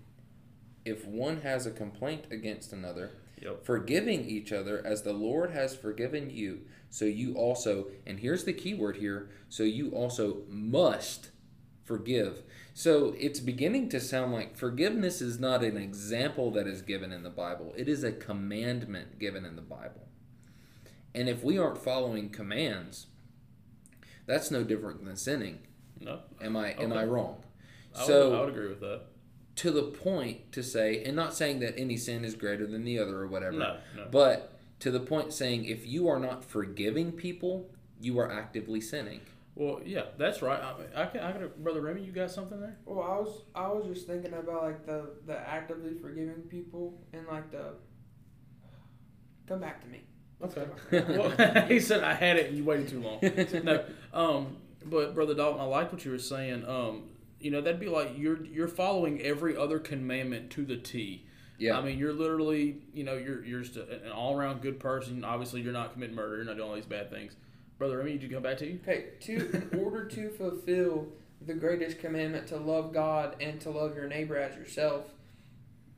if 0.85 1.07
one 1.07 1.43
has 1.43 1.67
a 1.67 1.71
complaint 1.71 2.27
against 2.31 2.73
another, 2.73 3.11
Yep. 3.43 3.65
forgiving 3.65 4.27
each 4.27 4.53
other 4.53 4.85
as 4.85 5.03
the 5.03 5.13
Lord 5.13 5.51
has 5.51 5.75
forgiven 5.75 6.31
you, 6.31 6.63
so 6.91 7.05
you 7.07 7.35
also, 7.35 7.89
and 8.07 8.21
here's 8.21 8.45
the 8.45 8.53
key 8.53 8.75
word 8.75 8.97
here, 8.97 9.31
so 9.49 9.63
you 9.63 9.91
also 9.91 10.43
must 10.49 11.31
forgive. 11.85 12.43
So 12.75 13.15
it's 13.19 13.41
beginning 13.41 13.89
to 13.91 14.01
sound 14.01 14.33
like 14.33 14.57
forgiveness 14.57 15.21
is 15.21 15.39
not 15.41 15.63
an 15.63 15.77
example 15.77 16.51
that 16.53 16.67
is 16.67 16.83
given 16.83 17.13
in 17.13 17.23
the 17.23 17.31
Bible, 17.31 17.75
it 17.77 17.89
is 17.89 18.05
a 18.05 18.13
commandment 18.13 19.19
given 19.19 19.45
in 19.45 19.57
the 19.57 19.63
Bible. 19.63 20.09
And 21.15 21.29
if 21.29 21.43
we 21.43 21.59
aren't 21.59 21.79
following 21.79 22.31
commands, 22.31 23.07
that's 24.27 24.51
no 24.51 24.63
different 24.63 25.05
than 25.05 25.17
sinning. 25.17 25.59
No, 26.01 26.21
Am 26.41 26.57
I 26.57 26.71
am 26.73 26.93
I 26.93 27.05
wrong? 27.05 27.43
I, 27.95 28.07
So 28.07 28.31
would, 28.31 28.39
I 28.39 28.41
would 28.43 28.51
agree 28.51 28.69
with 28.69 28.81
that. 28.81 29.03
to 29.57 29.71
the 29.71 29.83
point 29.83 30.53
to 30.53 30.63
say, 30.63 31.03
and 31.05 31.15
not 31.17 31.35
saying 31.35 31.59
that 31.61 31.77
any 31.79 31.97
sin 31.97 32.25
is 32.25 32.35
greater 32.35 32.67
than 32.67 32.85
the 32.85 32.99
other 32.99 33.19
or 33.19 33.27
whatever, 33.27 33.57
No, 33.59 33.77
no. 33.97 34.07
but 34.11 34.57
to 34.79 34.91
the 34.91 35.01
point 35.01 35.33
saying 35.35 35.65
if 35.67 35.87
you 35.87 36.09
are 36.09 36.19
not 36.21 36.45
forgiving 36.45 37.13
people, 37.13 37.69
you 38.01 38.19
are 38.19 38.31
actively 38.31 38.81
sinning. 38.81 39.21
Well, 39.61 39.83
yeah, 39.85 40.05
that's 40.17 40.41
right. 40.41 40.59
I, 40.59 40.79
mean, 40.79 40.87
I 40.97 41.05
can, 41.05 41.21
I 41.21 41.33
can, 41.33 41.51
brother 41.59 41.83
Remy, 41.83 42.03
you 42.03 42.13
got 42.13 42.31
something 42.31 42.59
there? 42.59 42.79
Well, 42.87 43.03
I 43.03 43.21
was 43.21 43.43
I 43.55 43.69
was 43.69 43.85
just 43.87 44.07
thinking 44.07 44.33
about 44.33 44.63
like 44.63 44.87
the 44.87 45.11
the 45.27 45.37
actively 45.37 45.93
forgiving 46.01 46.43
people 46.49 46.99
and 47.13 47.27
like 47.27 47.51
the. 47.51 47.75
Come 49.47 49.61
back 49.61 49.83
to 49.83 49.89
me. 49.89 50.01
Let's 50.41 50.57
Okay. 50.57 51.05
well, 51.15 51.67
he 51.69 51.79
said 51.79 52.03
I 52.03 52.15
had 52.15 52.39
it 52.39 52.49
and 52.49 52.57
you 52.57 52.65
waited 52.65 52.89
too 52.89 53.03
long. 53.03 53.21
No, 53.63 53.85
um, 54.15 54.57
but 54.87 55.15
brother 55.15 55.35
Dalton, 55.35 55.61
I 55.61 55.65
like 55.65 55.93
what 55.93 56.07
you 56.07 56.11
were 56.13 56.19
saying. 56.19 56.67
Um, 56.67 57.11
you 57.39 57.51
know, 57.51 57.61
that'd 57.61 57.81
be 57.81 57.91
like 57.91 58.17
you're 58.17 58.43
you're 58.47 58.67
following 58.67 59.21
every 59.21 59.59
other 59.59 59.79
commandment 59.79 60.49
to 60.53 60.65
the 60.65 60.79
T. 60.79 61.27
Yeah. 61.59 61.77
I 61.77 61.83
mean, 61.83 61.99
you're 61.99 62.15
literally, 62.15 62.79
you 62.95 63.05
know, 63.05 63.19
you're 63.19 63.45
you're 63.45 63.61
just 63.61 63.77
a- 63.77 64.07
an 64.07 64.11
all 64.11 64.35
around 64.35 64.63
good 64.63 64.81
person. 64.81 65.23
Obviously, 65.23 65.61
you're 65.61 65.75
not 65.75 65.93
committing 65.93 66.17
murder. 66.17 66.37
You're 66.37 66.47
not 66.47 66.57
doing 66.57 66.71
all 66.71 66.75
these 66.75 66.87
bad 66.87 67.11
things. 67.11 67.37
Brother 67.81 67.97
Remy, 67.97 68.13
did 68.19 68.23
you 68.25 68.29
come 68.29 68.43
back 68.43 68.59
to 68.59 68.67
you? 68.67 68.79
Okay, 68.87 69.05
to 69.21 69.69
in 69.73 69.81
order 69.83 70.05
to 70.05 70.29
fulfill 70.29 71.09
the 71.47 71.55
greatest 71.55 71.99
commandment 71.99 72.47
to 72.49 72.59
love 72.59 72.93
God 72.93 73.37
and 73.41 73.59
to 73.63 73.71
love 73.71 73.97
your 73.97 74.07
neighbor 74.07 74.37
as 74.37 74.55
yourself, 74.55 75.07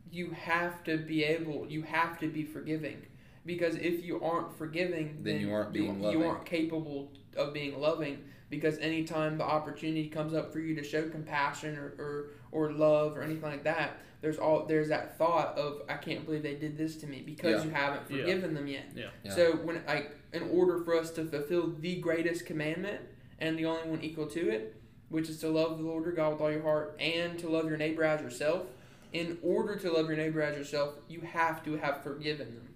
you 0.08 0.30
have 0.30 0.84
to 0.84 0.96
be 0.96 1.24
able, 1.24 1.66
you 1.68 1.82
have 1.82 2.20
to 2.20 2.28
be 2.28 2.44
forgiving. 2.44 3.02
Because 3.44 3.74
if 3.74 4.04
you 4.04 4.22
aren't 4.22 4.56
forgiving, 4.56 5.18
Then 5.24 5.40
you 5.40 5.52
aren't 5.52 5.72
being 5.72 5.96
you, 5.96 6.02
loving. 6.04 6.22
aren't 6.24 6.44
capable 6.44 7.10
of 7.36 7.52
being 7.52 7.76
loving. 7.80 8.18
Because 8.48 8.78
anytime 8.78 9.36
the 9.36 9.42
opportunity 9.44 10.08
comes 10.08 10.34
up 10.34 10.52
for 10.52 10.60
you 10.60 10.76
to 10.76 10.84
show 10.84 11.08
compassion 11.08 11.76
or, 11.76 11.94
or, 11.98 12.26
or 12.52 12.72
love 12.72 13.16
or 13.16 13.22
anything 13.22 13.42
like 13.50 13.64
that, 13.64 13.96
there's 14.20 14.38
all 14.38 14.66
there's 14.66 14.88
that 14.90 15.18
thought 15.18 15.58
of 15.58 15.82
I 15.88 15.94
can't 15.94 16.24
believe 16.24 16.44
they 16.44 16.54
did 16.54 16.78
this 16.78 16.94
to 16.98 17.08
me 17.08 17.22
because 17.26 17.64
Yeah. 17.64 17.64
you 17.64 17.70
haven't 17.74 18.02
Yeah. 18.08 18.18
forgiven 18.20 18.54
them 18.54 18.68
yet. 18.68 18.84
Yeah. 18.94 19.06
Yeah. 19.24 19.34
So 19.34 19.56
when 19.56 19.82
like 19.88 20.14
in 20.32 20.48
order 20.50 20.78
for 20.78 20.94
us 20.94 21.10
to 21.12 21.24
fulfill 21.24 21.74
the 21.80 21.96
greatest 21.96 22.46
commandment 22.46 23.00
and 23.38 23.58
the 23.58 23.66
only 23.66 23.88
one 23.88 24.02
equal 24.02 24.26
to 24.26 24.48
it, 24.48 24.80
which 25.08 25.28
is 25.28 25.38
to 25.40 25.48
love 25.48 25.78
the 25.78 25.84
Lord 25.84 26.04
your 26.04 26.14
God 26.14 26.32
with 26.32 26.40
all 26.40 26.50
your 26.50 26.62
heart 26.62 26.96
and 26.98 27.38
to 27.38 27.48
love 27.48 27.66
your 27.66 27.76
neighbor 27.76 28.04
as 28.04 28.20
yourself, 28.20 28.66
in 29.12 29.38
order 29.42 29.76
to 29.76 29.92
love 29.92 30.06
your 30.06 30.16
neighbor 30.16 30.40
as 30.40 30.56
yourself, 30.56 30.94
you 31.08 31.20
have 31.20 31.62
to 31.64 31.76
have 31.76 32.02
forgiven 32.02 32.54
them. 32.54 32.68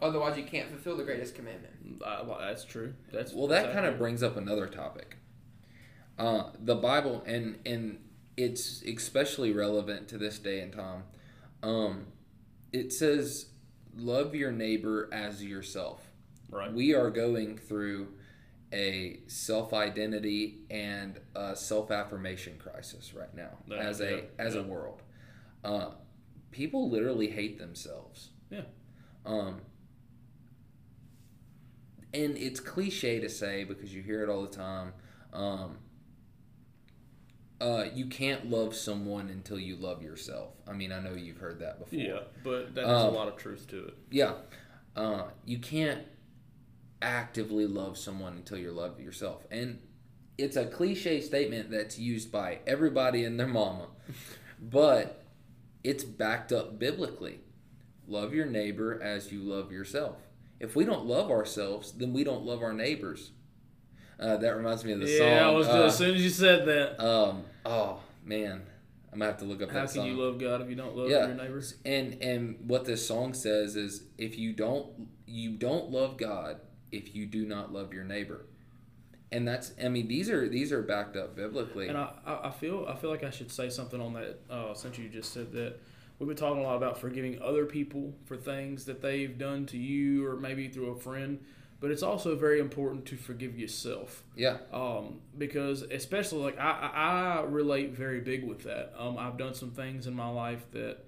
Otherwise, 0.00 0.36
you 0.36 0.44
can't 0.44 0.70
fulfill 0.70 0.96
the 0.96 1.04
greatest 1.04 1.34
commandment. 1.34 1.74
I, 2.04 2.22
well, 2.22 2.38
that's 2.40 2.64
true. 2.64 2.94
That's 3.12 3.32
well, 3.32 3.46
that 3.48 3.72
kind 3.72 3.86
of 3.86 3.98
brings 3.98 4.22
up 4.22 4.36
another 4.36 4.66
topic. 4.66 5.16
Uh, 6.18 6.44
the 6.58 6.74
Bible, 6.74 7.22
and 7.26 7.58
and 7.66 7.98
it's 8.36 8.82
especially 8.82 9.52
relevant 9.52 10.08
to 10.08 10.18
this 10.18 10.38
day 10.38 10.60
and 10.60 10.72
time. 10.72 11.04
Um, 11.62 12.06
it 12.72 12.92
says, 12.92 13.46
"Love 13.94 14.34
your 14.34 14.52
neighbor 14.52 15.08
as 15.12 15.44
yourself." 15.44 16.10
Right. 16.50 16.72
We 16.72 16.94
are 16.94 17.10
going 17.10 17.56
through 17.58 18.08
a 18.72 19.20
self 19.26 19.72
identity 19.72 20.60
and 20.70 21.20
a 21.34 21.54
self 21.54 21.90
affirmation 21.90 22.54
crisis 22.58 23.14
right 23.14 23.34
now 23.34 23.58
Yeah, 23.68 23.76
as 23.76 24.00
a 24.00 24.10
yeah, 24.10 24.20
as 24.38 24.54
a 24.56 24.62
world. 24.62 25.02
Uh, 25.62 25.90
people 26.50 26.90
literally 26.90 27.30
hate 27.30 27.58
themselves. 27.58 28.30
Yeah. 28.50 28.62
Um, 29.24 29.60
and 32.12 32.36
it's 32.36 32.60
cliche 32.60 33.20
to 33.20 33.28
say 33.28 33.64
because 33.64 33.94
you 33.94 34.02
hear 34.02 34.22
it 34.22 34.28
all 34.28 34.42
the 34.42 34.48
time. 34.56 34.92
Um, 35.32 35.78
uh, 37.60 37.84
you 37.94 38.06
can't 38.06 38.50
love 38.50 38.74
someone 38.74 39.30
until 39.30 39.58
you 39.58 39.76
love 39.76 40.02
yourself. 40.02 40.54
I 40.68 40.72
mean, 40.72 40.92
I 40.92 41.00
know 41.00 41.14
you've 41.14 41.38
heard 41.38 41.60
that 41.60 41.78
before. 41.78 41.98
Yeah, 41.98 42.20
but 42.42 42.74
that's 42.74 42.88
Um, 42.88 43.06
a 43.08 43.10
lot 43.10 43.28
of 43.28 43.36
truth 43.36 43.66
to 43.68 43.86
it. 43.86 43.94
Yeah. 44.10 44.34
Uh, 44.94 45.24
you 45.44 45.58
can't 45.58 46.02
actively 47.04 47.66
love 47.66 47.98
someone 47.98 48.32
until 48.32 48.58
you 48.58 48.72
love 48.72 48.98
yourself. 48.98 49.44
And 49.50 49.78
it's 50.38 50.56
a 50.56 50.64
cliche 50.66 51.20
statement 51.20 51.70
that's 51.70 51.98
used 51.98 52.32
by 52.32 52.58
everybody 52.66 53.24
and 53.24 53.38
their 53.38 53.46
mama, 53.46 53.88
but 54.60 55.22
it's 55.84 56.02
backed 56.02 56.50
up 56.50 56.78
biblically. 56.78 57.40
Love 58.08 58.34
your 58.34 58.46
neighbor 58.46 59.00
as 59.02 59.30
you 59.30 59.40
love 59.40 59.70
yourself. 59.70 60.16
If 60.58 60.74
we 60.74 60.84
don't 60.84 61.04
love 61.06 61.30
ourselves, 61.30 61.92
then 61.92 62.12
we 62.12 62.24
don't 62.24 62.44
love 62.44 62.62
our 62.62 62.72
neighbors. 62.72 63.30
Uh, 64.18 64.36
that 64.38 64.56
reminds 64.56 64.84
me 64.84 64.92
of 64.92 65.00
the 65.00 65.18
song. 65.18 65.28
Yeah, 65.28 65.48
I 65.48 65.50
was 65.50 65.66
uh, 65.68 65.84
as 65.86 65.98
soon 65.98 66.14
as 66.14 66.22
you 66.22 66.30
said 66.30 66.66
that. 66.66 67.04
um, 67.04 67.44
oh 67.66 68.00
man, 68.24 68.62
I'm 69.12 69.18
gonna 69.18 69.30
have 69.30 69.40
to 69.40 69.44
look 69.44 69.60
up 69.62 69.70
How 69.70 69.80
that 69.80 69.90
song. 69.90 70.04
How 70.04 70.08
can 70.08 70.16
you 70.16 70.22
love 70.24 70.38
God 70.38 70.62
if 70.62 70.70
you 70.70 70.76
don't 70.76 70.96
love 70.96 71.10
Yeah. 71.10 71.26
your 71.26 71.34
neighbors? 71.34 71.74
and 71.84 72.22
and 72.22 72.56
what 72.66 72.84
this 72.84 73.06
song 73.06 73.34
says 73.34 73.76
is, 73.76 74.04
if 74.16 74.38
you 74.38 74.52
don't 74.52 75.08
you 75.26 75.50
don't 75.56 75.90
love 75.90 76.16
God 76.16 76.60
if 76.96 77.14
you 77.14 77.26
do 77.26 77.46
not 77.46 77.72
love 77.72 77.92
your 77.92 78.04
neighbor, 78.04 78.46
and 79.32 79.46
that's 79.46 79.72
I 79.82 79.88
mean 79.88 80.08
these 80.08 80.30
are 80.30 80.48
these 80.48 80.72
are 80.72 80.82
backed 80.82 81.16
up 81.16 81.34
biblically. 81.36 81.88
And 81.88 81.98
I, 81.98 82.10
I 82.26 82.50
feel 82.50 82.86
I 82.88 82.94
feel 82.94 83.10
like 83.10 83.24
I 83.24 83.30
should 83.30 83.50
say 83.50 83.68
something 83.68 84.00
on 84.00 84.14
that 84.14 84.40
uh, 84.50 84.74
since 84.74 84.98
you 84.98 85.08
just 85.08 85.32
said 85.32 85.52
that. 85.52 85.80
We've 86.20 86.28
been 86.28 86.36
talking 86.36 86.60
a 86.60 86.62
lot 86.62 86.76
about 86.76 87.00
forgiving 87.00 87.42
other 87.42 87.66
people 87.66 88.14
for 88.24 88.36
things 88.36 88.84
that 88.84 89.02
they've 89.02 89.36
done 89.36 89.66
to 89.66 89.76
you 89.76 90.24
or 90.24 90.36
maybe 90.36 90.68
through 90.68 90.92
a 90.92 90.94
friend, 90.94 91.40
but 91.80 91.90
it's 91.90 92.04
also 92.04 92.36
very 92.36 92.60
important 92.60 93.04
to 93.06 93.16
forgive 93.16 93.58
yourself. 93.58 94.22
yeah, 94.36 94.58
um, 94.72 95.20
because 95.36 95.82
especially 95.82 96.42
like 96.42 96.56
I, 96.58 96.70
I 96.94 97.38
I 97.38 97.42
relate 97.42 97.96
very 97.96 98.20
big 98.20 98.44
with 98.44 98.62
that. 98.62 98.94
Um, 98.96 99.18
I've 99.18 99.36
done 99.36 99.54
some 99.54 99.72
things 99.72 100.06
in 100.06 100.14
my 100.14 100.28
life 100.28 100.64
that, 100.70 100.98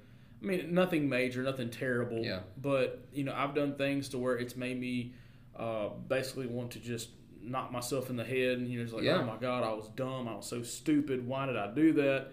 I 0.43 0.45
mean, 0.45 0.75
nothing 0.75 1.09
major, 1.09 1.40
nothing 1.45 1.71
terrible. 1.71 2.25
Yeah. 2.25 2.40
But 2.61 3.07
you 3.12 3.23
know, 3.23 3.33
I've 3.33 3.55
done 3.55 3.76
things 3.76 4.09
to 4.09 4.19
where 4.19 4.37
it's 4.37 4.57
made 4.57 4.78
me 4.81 5.14
uh, 5.59 5.89
basically 6.09 6.47
want 6.47 6.71
to 6.73 6.79
just 6.81 7.11
knock 7.43 7.71
myself 7.73 8.11
in 8.11 8.17
the 8.17 8.25
head, 8.25 8.59
and 8.59 8.69
you 8.69 8.79
know, 8.79 8.85
it's 8.85 8.93
like, 8.93 9.05
Yeah. 9.05 9.19
oh 9.19 9.25
my 9.25 9.37
god, 9.37 9.63
I 9.65 9.73
was 9.73 9.89
dumb, 9.89 10.29
I 10.29 10.35
was 10.37 10.47
so 10.47 10.63
stupid. 10.63 11.27
Why 11.27 11.47
did 11.47 11.57
I 11.57 11.73
do 11.73 11.93
that? 11.95 12.29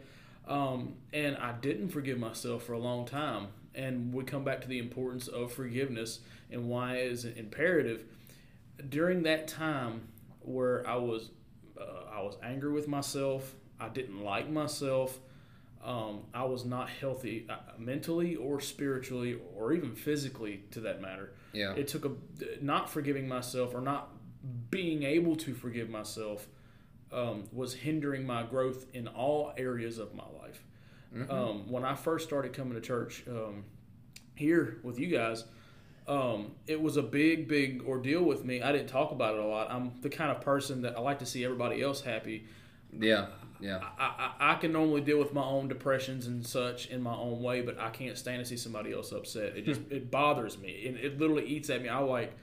Um, 0.48 0.96
and 1.13 1.38
I 1.38 1.53
didn't 1.53 1.89
forgive 1.89 2.18
myself 2.20 2.63
for 2.63 2.74
a 2.74 2.80
long 2.80 3.06
time. 3.06 3.48
And 3.75 4.13
we 4.13 4.24
come 4.24 4.44
back 4.44 4.62
to 4.62 4.68
the 4.68 4.77
importance 4.77 5.27
of 5.27 5.51
forgiveness 5.51 6.20
and 6.51 6.68
why 6.70 6.98
it 6.98 7.12
is 7.12 7.25
imperative 7.25 8.03
during 8.89 9.24
that 9.24 9.48
time 9.48 10.08
where 10.42 10.86
I 10.88 10.96
was 10.96 11.30
uh, 11.80 12.12
I 12.13 12.22
was 12.22 12.38
angry 12.44 12.72
with 12.72 12.88
myself, 12.88 13.56
I 13.80 13.89
didn't 13.89 14.22
like 14.24 14.50
myself, 14.50 15.20
um, 15.84 16.22
I 16.34 16.44
was 16.46 16.66
not 16.66 16.90
healthy 16.90 17.46
uh, 17.50 17.56
mentally 17.78 18.36
or 18.36 18.60
spiritually 18.62 19.40
or 19.56 19.74
even 19.74 19.96
physically 19.96 20.63
to 20.72 20.80
that 20.82 21.02
matter. 21.02 21.34
yeah, 21.52 21.74
It 21.74 21.88
took 21.88 22.06
a 22.06 22.12
not 22.62 22.90
forgiving 22.90 23.28
myself 23.28 23.74
or 23.74 23.82
not 23.82 24.10
being 24.70 25.04
able 25.04 25.36
to 25.38 25.54
forgive 25.54 25.90
myself 25.90 26.48
um, 27.12 27.44
was 27.52 27.74
hindering 27.74 28.25
my 28.25 28.44
growth 28.44 28.86
in 28.94 29.08
all 29.08 29.54
areas 29.58 29.98
of 30.00 30.16
my 30.16 30.25
life. 30.42 30.63
Mhm. 31.16 31.30
Um, 31.32 31.72
when 31.72 31.84
I 31.86 31.96
first 31.96 32.25
started 32.28 32.54
coming 32.54 32.74
to 32.74 32.82
church 32.82 33.24
um, 33.28 33.66
here 34.36 34.80
with 34.84 34.98
you 35.00 35.08
guys, 35.08 35.46
um, 36.08 36.54
it 36.68 36.82
was 36.82 36.98
a 36.98 37.04
big, 37.04 37.48
big 37.48 37.84
ordeal 37.86 38.24
with 38.24 38.44
me. 38.44 38.62
I 38.62 38.72
didn't 38.72 38.88
talk 38.90 39.12
about 39.12 39.36
it 39.36 39.40
a 39.42 39.46
lot. 39.46 39.70
I'm 39.72 39.94
the 40.02 40.10
kind 40.10 40.32
of 40.32 40.42
person 40.42 40.82
that 40.82 40.98
I 40.98 41.02
like 41.02 41.20
to 41.20 41.25
see 41.25 41.46
everybody 41.46 41.82
else 41.82 42.02
happy. 42.02 42.46
yeah, 42.98 43.28
yeah, 43.63 43.79
I, 43.98 44.34
I, 44.39 44.51
I 44.51 44.55
can 44.55 44.72
normally 44.74 45.01
deal 45.01 45.17
with 45.20 45.34
my 45.34 45.43
own 45.43 45.67
depressions 45.67 46.27
and 46.27 46.46
such 46.46 46.88
in 46.88 47.01
my 47.01 47.15
own 47.15 47.41
way, 47.41 47.62
but 47.62 47.79
I 47.79 47.89
can't 47.89 48.17
stand 48.17 48.39
to 48.43 48.46
see 48.46 48.58
somebody 48.58 48.91
else 48.93 49.12
upset. 49.12 49.55
It 49.58 49.63
just 49.65 49.82
it 49.89 50.12
bothers 50.12 50.58
me, 50.58 50.86
and 50.88 50.98
it 50.98 51.20
literally 51.20 51.46
eats 51.46 51.70
at 51.70 51.82
me. 51.82 51.89
I 51.89 52.00
like 52.00 52.34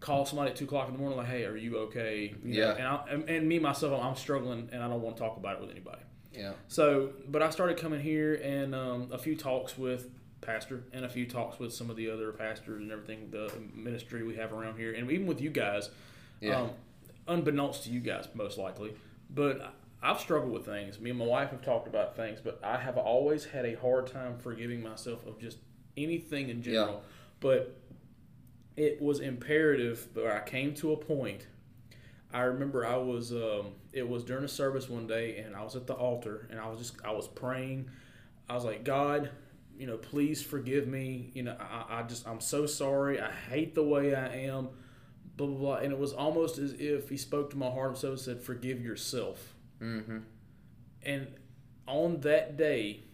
call 0.00 0.24
somebody 0.26 0.50
at 0.50 0.56
two 0.56 0.64
o'clock 0.66 0.86
in 0.88 0.92
the 0.94 0.98
morning, 1.00 1.18
like, 1.18 1.26
"Hey, 1.28 1.44
are 1.44 1.56
you 1.56 1.78
okay?" 1.78 2.34
You 2.44 2.54
know, 2.60 2.66
Yeah. 2.68 2.72
and, 2.74 2.86
I, 2.86 3.04
and 3.10 3.28
and 3.30 3.48
me 3.48 3.58
myself, 3.58 4.00
I'm 4.02 4.14
struggling, 4.14 4.68
and 4.72 4.82
I 4.82 4.88
don't 4.88 5.00
want 5.02 5.16
to 5.16 5.22
talk 5.22 5.36
about 5.38 5.56
it 5.56 5.60
with 5.62 5.70
anybody. 5.70 6.02
yeah, 6.32 6.52
So, 6.68 7.10
but 7.28 7.42
I 7.42 7.50
started 7.50 7.78
coming 7.78 8.00
here 8.00 8.34
and 8.34 8.74
um, 8.74 9.08
a 9.10 9.18
few 9.18 9.34
talks 9.34 9.76
with 9.78 10.10
pastor 10.40 10.84
and 10.92 11.04
a 11.04 11.08
few 11.08 11.26
talks 11.26 11.58
with 11.58 11.72
some 11.74 11.90
of 11.90 11.96
the 11.96 12.08
other 12.10 12.30
pastors 12.30 12.80
and 12.80 12.92
everything, 12.92 13.28
the 13.32 13.50
ministry 13.74 14.22
we 14.22 14.36
have 14.36 14.52
around 14.52 14.76
here, 14.78 14.92
and 14.92 15.10
even 15.10 15.26
with 15.26 15.40
you 15.40 15.50
guys, 15.50 15.90
Yeah. 16.40 16.60
um, 16.60 16.70
unbeknownst 17.26 17.84
to 17.84 17.90
you 17.90 17.98
guys, 18.00 18.28
most 18.34 18.56
likely. 18.58 18.94
But 19.30 19.74
I've 20.02 20.20
struggled 20.20 20.52
with 20.52 20.64
things. 20.64 21.00
Me 21.00 21.10
and 21.10 21.18
my 21.18 21.24
wife 21.24 21.50
have 21.50 21.62
talked 21.62 21.88
about 21.88 22.14
things, 22.14 22.40
but 22.42 22.60
I 22.62 22.76
have 22.78 22.96
always 22.96 23.44
had 23.44 23.64
a 23.64 23.74
hard 23.74 24.06
time 24.06 24.38
forgiving 24.38 24.82
myself 24.82 25.26
of 25.26 25.40
just 25.40 25.58
anything 25.96 26.50
in 26.50 26.62
general. 26.62 27.02
But 27.40 27.76
it 28.76 29.02
was 29.02 29.18
imperative 29.18 30.08
where 30.14 30.36
I 30.36 30.48
came 30.48 30.72
to 30.74 30.92
a 30.92 30.96
point. 30.96 31.46
I 32.32 32.42
remember 32.42 32.86
I 32.86 32.96
was 32.96 33.32
um, 33.32 33.72
it 33.92 34.08
was 34.08 34.22
during 34.22 34.44
a 34.44 34.48
service 34.48 34.88
one 34.88 35.06
day 35.06 35.38
and 35.38 35.56
I 35.56 35.62
was 35.64 35.74
at 35.74 35.86
the 35.86 35.94
altar 35.94 36.46
and 36.50 36.60
I 36.60 36.68
was 36.68 36.78
just 36.78 37.04
I 37.04 37.10
was 37.10 37.26
praying. 37.26 37.90
I 38.48 38.54
was 38.54 38.64
like, 38.64 38.84
God, 38.84 39.30
you 39.76 39.86
know, 39.86 39.96
please 39.96 40.42
forgive 40.42 40.86
me. 40.86 41.30
You 41.34 41.44
know, 41.44 41.56
I, 41.58 42.00
I 42.00 42.02
just 42.02 42.28
I'm 42.28 42.40
so 42.40 42.66
sorry. 42.66 43.20
I 43.20 43.30
hate 43.30 43.74
the 43.74 43.82
way 43.82 44.14
I 44.14 44.28
am. 44.28 44.68
Blah 45.36 45.46
blah 45.48 45.56
blah. 45.56 45.74
And 45.76 45.92
it 45.92 45.98
was 45.98 46.12
almost 46.12 46.58
as 46.58 46.74
if 46.74 47.08
he 47.08 47.16
spoke 47.16 47.50
to 47.50 47.56
my 47.56 47.70
heart 47.70 48.02
and 48.02 48.18
said, 48.18 48.40
Forgive 48.42 48.80
yourself. 48.80 49.54
Mm-hmm. 49.80 50.18
And 51.02 51.28
on 51.86 52.20
that 52.20 52.56
day, 52.56 53.04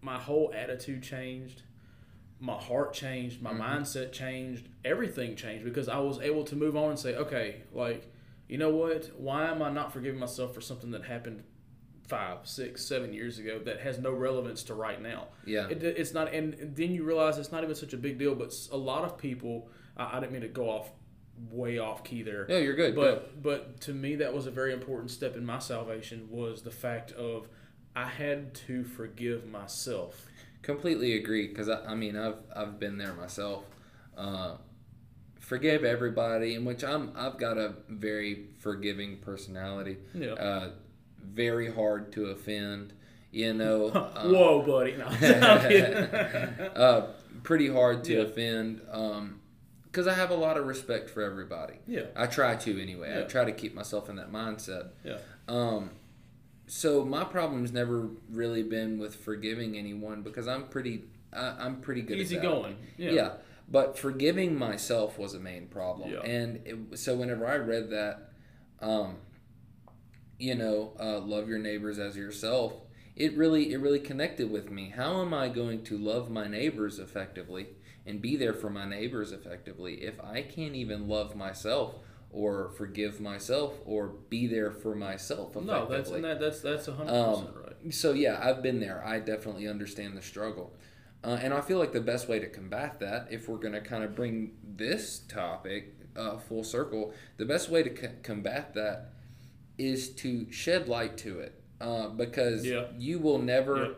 my 0.00 0.18
whole 0.18 0.52
attitude 0.54 1.02
changed. 1.02 1.62
My 2.38 2.54
heart 2.58 2.92
changed. 2.92 3.42
My 3.42 3.52
Mhm. 3.52 3.60
mindset 3.60 4.12
changed. 4.12 4.68
Everything 4.84 5.36
changed 5.36 5.64
because 5.64 5.88
I 5.88 5.98
was 5.98 6.18
able 6.20 6.44
to 6.44 6.56
move 6.56 6.76
on 6.76 6.90
and 6.90 6.98
say, 6.98 7.16
okay, 7.16 7.62
like, 7.72 8.10
you 8.48 8.58
know 8.58 8.70
what? 8.70 9.10
Why 9.18 9.48
am 9.50 9.62
I 9.62 9.70
not 9.70 9.92
forgiving 9.92 10.20
myself 10.20 10.54
for 10.54 10.60
something 10.60 10.90
that 10.92 11.04
happened 11.04 11.42
five, 12.06 12.46
six, 12.46 12.84
seven 12.84 13.12
years 13.12 13.38
ago 13.40 13.58
that 13.64 13.80
has 13.80 13.98
no 13.98 14.12
relevance 14.12 14.62
to 14.64 14.74
right 14.74 15.02
now? 15.02 15.28
yeah, 15.44 15.68
It, 15.68 15.82
it's 15.82 16.14
not, 16.14 16.32
and 16.32 16.54
then 16.76 16.92
you 16.92 17.02
realize 17.02 17.36
it's 17.38 17.50
not 17.50 17.64
even 17.64 17.74
such 17.74 17.92
a 17.92 17.96
big 17.98 18.18
deal. 18.18 18.34
But 18.36 18.54
a 18.70 18.76
lot 18.76 19.04
of 19.04 19.18
people, 19.18 19.68
I, 19.96 20.16
I 20.16 20.20
didn't 20.20 20.32
mean 20.32 20.42
to 20.42 20.48
go 20.48 20.70
off 20.70 20.90
way 21.50 21.78
off 21.78 22.02
key 22.04 22.22
there. 22.22 22.46
no, 22.48 22.56
you're 22.58 22.74
good. 22.76 22.94
Go. 22.94 23.00
But 23.02 23.42
but 23.42 23.80
to 23.82 23.92
me, 23.94 24.16
that 24.16 24.32
was 24.34 24.46
a 24.46 24.50
very 24.50 24.72
important 24.72 25.10
step 25.10 25.36
in 25.36 25.44
my 25.44 25.58
salvation 25.58 26.28
was 26.30 26.62
the 26.62 26.70
fact 26.70 27.12
of 27.12 27.48
I 27.94 28.06
had 28.06 28.54
to 28.66 28.84
forgive 28.84 29.46
myself. 29.46 30.26
Completely 30.62 31.14
agree 31.14 31.46
because 31.48 31.68
I, 31.68 31.84
I 31.84 31.94
mean 31.94 32.16
I've 32.16 32.36
I've 32.54 32.78
been 32.80 32.98
there 32.98 33.14
myself. 33.14 33.64
Uh, 34.16 34.56
forgive 35.40 35.84
everybody, 35.84 36.54
in 36.54 36.64
which 36.64 36.82
I'm 36.82 37.12
I've 37.16 37.38
got 37.38 37.56
a 37.58 37.74
very 37.88 38.48
forgiving 38.58 39.18
personality. 39.18 39.98
Yeah. 40.14 40.32
Uh, 40.32 40.70
very 41.22 41.72
hard 41.72 42.12
to 42.12 42.26
offend. 42.26 42.92
You 43.30 43.52
know. 43.52 43.88
uh, 43.88 44.28
Whoa, 44.28 44.62
buddy! 44.62 44.96
No, 44.96 45.04
uh, 46.74 47.06
pretty 47.42 47.68
hard 47.68 48.04
to 48.04 48.14
Yeah. 48.14 48.20
offend. 48.22 48.80
Because 49.96 50.06
I 50.06 50.12
have 50.12 50.28
a 50.28 50.34
lot 50.36 50.58
of 50.58 50.66
respect 50.66 51.08
for 51.08 51.22
everybody. 51.22 51.76
yeah. 51.86 52.02
I 52.14 52.26
try 52.26 52.54
to 52.54 52.82
anyway. 52.82 53.18
I 53.18 53.22
try 53.22 53.46
to 53.46 53.52
keep 53.52 53.74
myself 53.74 54.10
in 54.10 54.16
that 54.16 54.30
mindset. 54.30 54.88
Yeah. 55.02 55.16
Um, 55.48 55.88
so 56.66 57.02
my 57.02 57.24
problem's 57.24 57.72
never 57.72 58.10
really 58.30 58.62
been 58.62 58.98
with 58.98 59.14
forgiving 59.16 59.78
anyone 59.78 60.20
because 60.20 60.46
I'm 60.46 60.64
pretty, 60.68 61.04
I, 61.32 61.54
I'm 61.60 61.80
pretty 61.80 62.02
good. 62.02 62.18
Easy 62.18 62.36
at 62.36 62.42
that. 62.42 62.48
going. 62.48 62.76
Yeah. 62.98 63.10
Yeah. 63.12 63.30
But 63.70 63.98
forgiving 63.98 64.58
myself 64.58 65.18
was 65.18 65.32
a 65.32 65.40
main 65.40 65.66
problem, 65.66 66.10
Yeah. 66.12 66.20
and 66.20 66.60
it, 66.66 66.98
so 66.98 67.16
whenever 67.16 67.46
I 67.46 67.56
read 67.56 67.88
that, 67.90 68.32
um, 68.82 69.16
you 70.38 70.56
know, 70.56 70.92
uh, 71.00 71.20
love 71.20 71.48
your 71.48 71.58
neighbors 71.58 71.98
as 71.98 72.16
yourself, 72.18 72.74
it 73.16 73.34
really, 73.34 73.72
it 73.72 73.78
really 73.80 73.98
connected 73.98 74.50
with 74.50 74.70
me. 74.70 74.92
How 74.94 75.22
am 75.22 75.32
I 75.32 75.48
going 75.48 75.82
to 75.84 75.96
love 75.96 76.30
my 76.30 76.46
neighbors 76.46 76.98
effectively 76.98 77.68
and 78.06 78.22
be 78.22 78.36
there 78.36 78.54
for 78.54 78.70
my 78.70 78.84
neighbors 78.88 79.32
effectively 79.32 80.02
if 80.02 80.20
I 80.20 80.42
can't 80.42 80.74
even 80.74 81.08
love 81.08 81.34
myself 81.36 81.96
or 82.30 82.70
forgive 82.70 83.20
myself 83.20 83.74
or 83.84 84.08
be 84.28 84.46
there 84.46 84.70
for 84.70 84.94
myself 84.94 85.56
effectively? 85.56 85.66
No, 85.66 85.86
that's 85.88 86.10
that, 86.10 86.40
that's 86.40 86.60
that's 86.60 86.88
a 86.88 86.92
hundred 86.92 87.12
Um, 87.14 87.34
percent 87.46 87.56
right. 87.56 87.94
So 87.94 88.12
yeah, 88.12 88.38
I've 88.42 88.62
been 88.62 88.80
there. 88.80 89.04
I 89.04 89.20
definitely 89.20 89.68
understand 89.68 90.16
the 90.16 90.22
struggle, 90.22 90.74
uh, 91.24 91.38
and 91.40 91.54
I 91.54 91.60
feel 91.60 91.78
like 91.78 91.92
the 91.92 92.00
best 92.00 92.28
way 92.28 92.38
to 92.38 92.48
combat 92.48 92.98
that, 93.00 93.28
if 93.30 93.48
we're 93.48 93.58
going 93.58 93.74
to 93.74 93.80
kind 93.80 94.02
of 94.04 94.14
bring 94.14 94.56
this 94.76 95.20
topic 95.20 95.94
uh, 96.16 96.38
full 96.38 96.64
circle, 96.64 97.12
the 97.36 97.44
best 97.44 97.68
way 97.70 97.82
to 97.82 97.94
c- 97.94 98.08
combat 98.22 98.74
that 98.74 99.12
is 99.78 100.08
to 100.10 100.50
shed 100.50 100.88
light 100.88 101.16
to 101.18 101.38
it, 101.40 101.60
uh, 101.80 102.08
because 102.08 102.64
Yeah. 102.66 102.86
you 102.98 103.18
will 103.18 103.38
never 103.38 103.76
Yeah. 103.76 103.92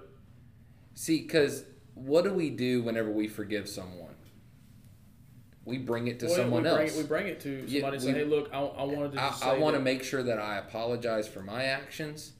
see. 0.94 1.21
Because 1.23 1.64
what 1.99 2.25
do 2.25 2.33
we 2.33 2.51
do 2.51 2.83
whenever 2.83 3.11
we 3.11 3.29
forgive 3.29 3.69
someone? 3.69 4.15
We 5.65 5.79
bring 5.79 6.09
it 6.09 6.19
to 6.21 6.27
Well, 6.27 6.35
someone 6.37 6.63
we 6.63 6.69
else. 6.71 6.97
We 6.97 7.03
bring 7.03 7.27
it 7.27 7.41
to 7.41 7.59
somebody. 7.69 7.73
Yeah, 7.79 7.87
and 7.89 8.03
say, 8.03 8.13
hey, 8.13 8.25
look, 8.25 8.49
I, 8.53 8.59
I 8.59 8.85
wanted 8.85 9.13
to. 9.13 9.23
I, 9.23 9.29
Just 9.29 9.45
I 9.45 9.59
want 9.59 9.75
to 9.77 9.81
make 9.83 10.03
sure 10.03 10.23
that 10.23 10.39
I 10.39 10.57
apologize 10.57 11.29
for 11.29 11.43
my 11.43 11.65
actions, 11.65 12.33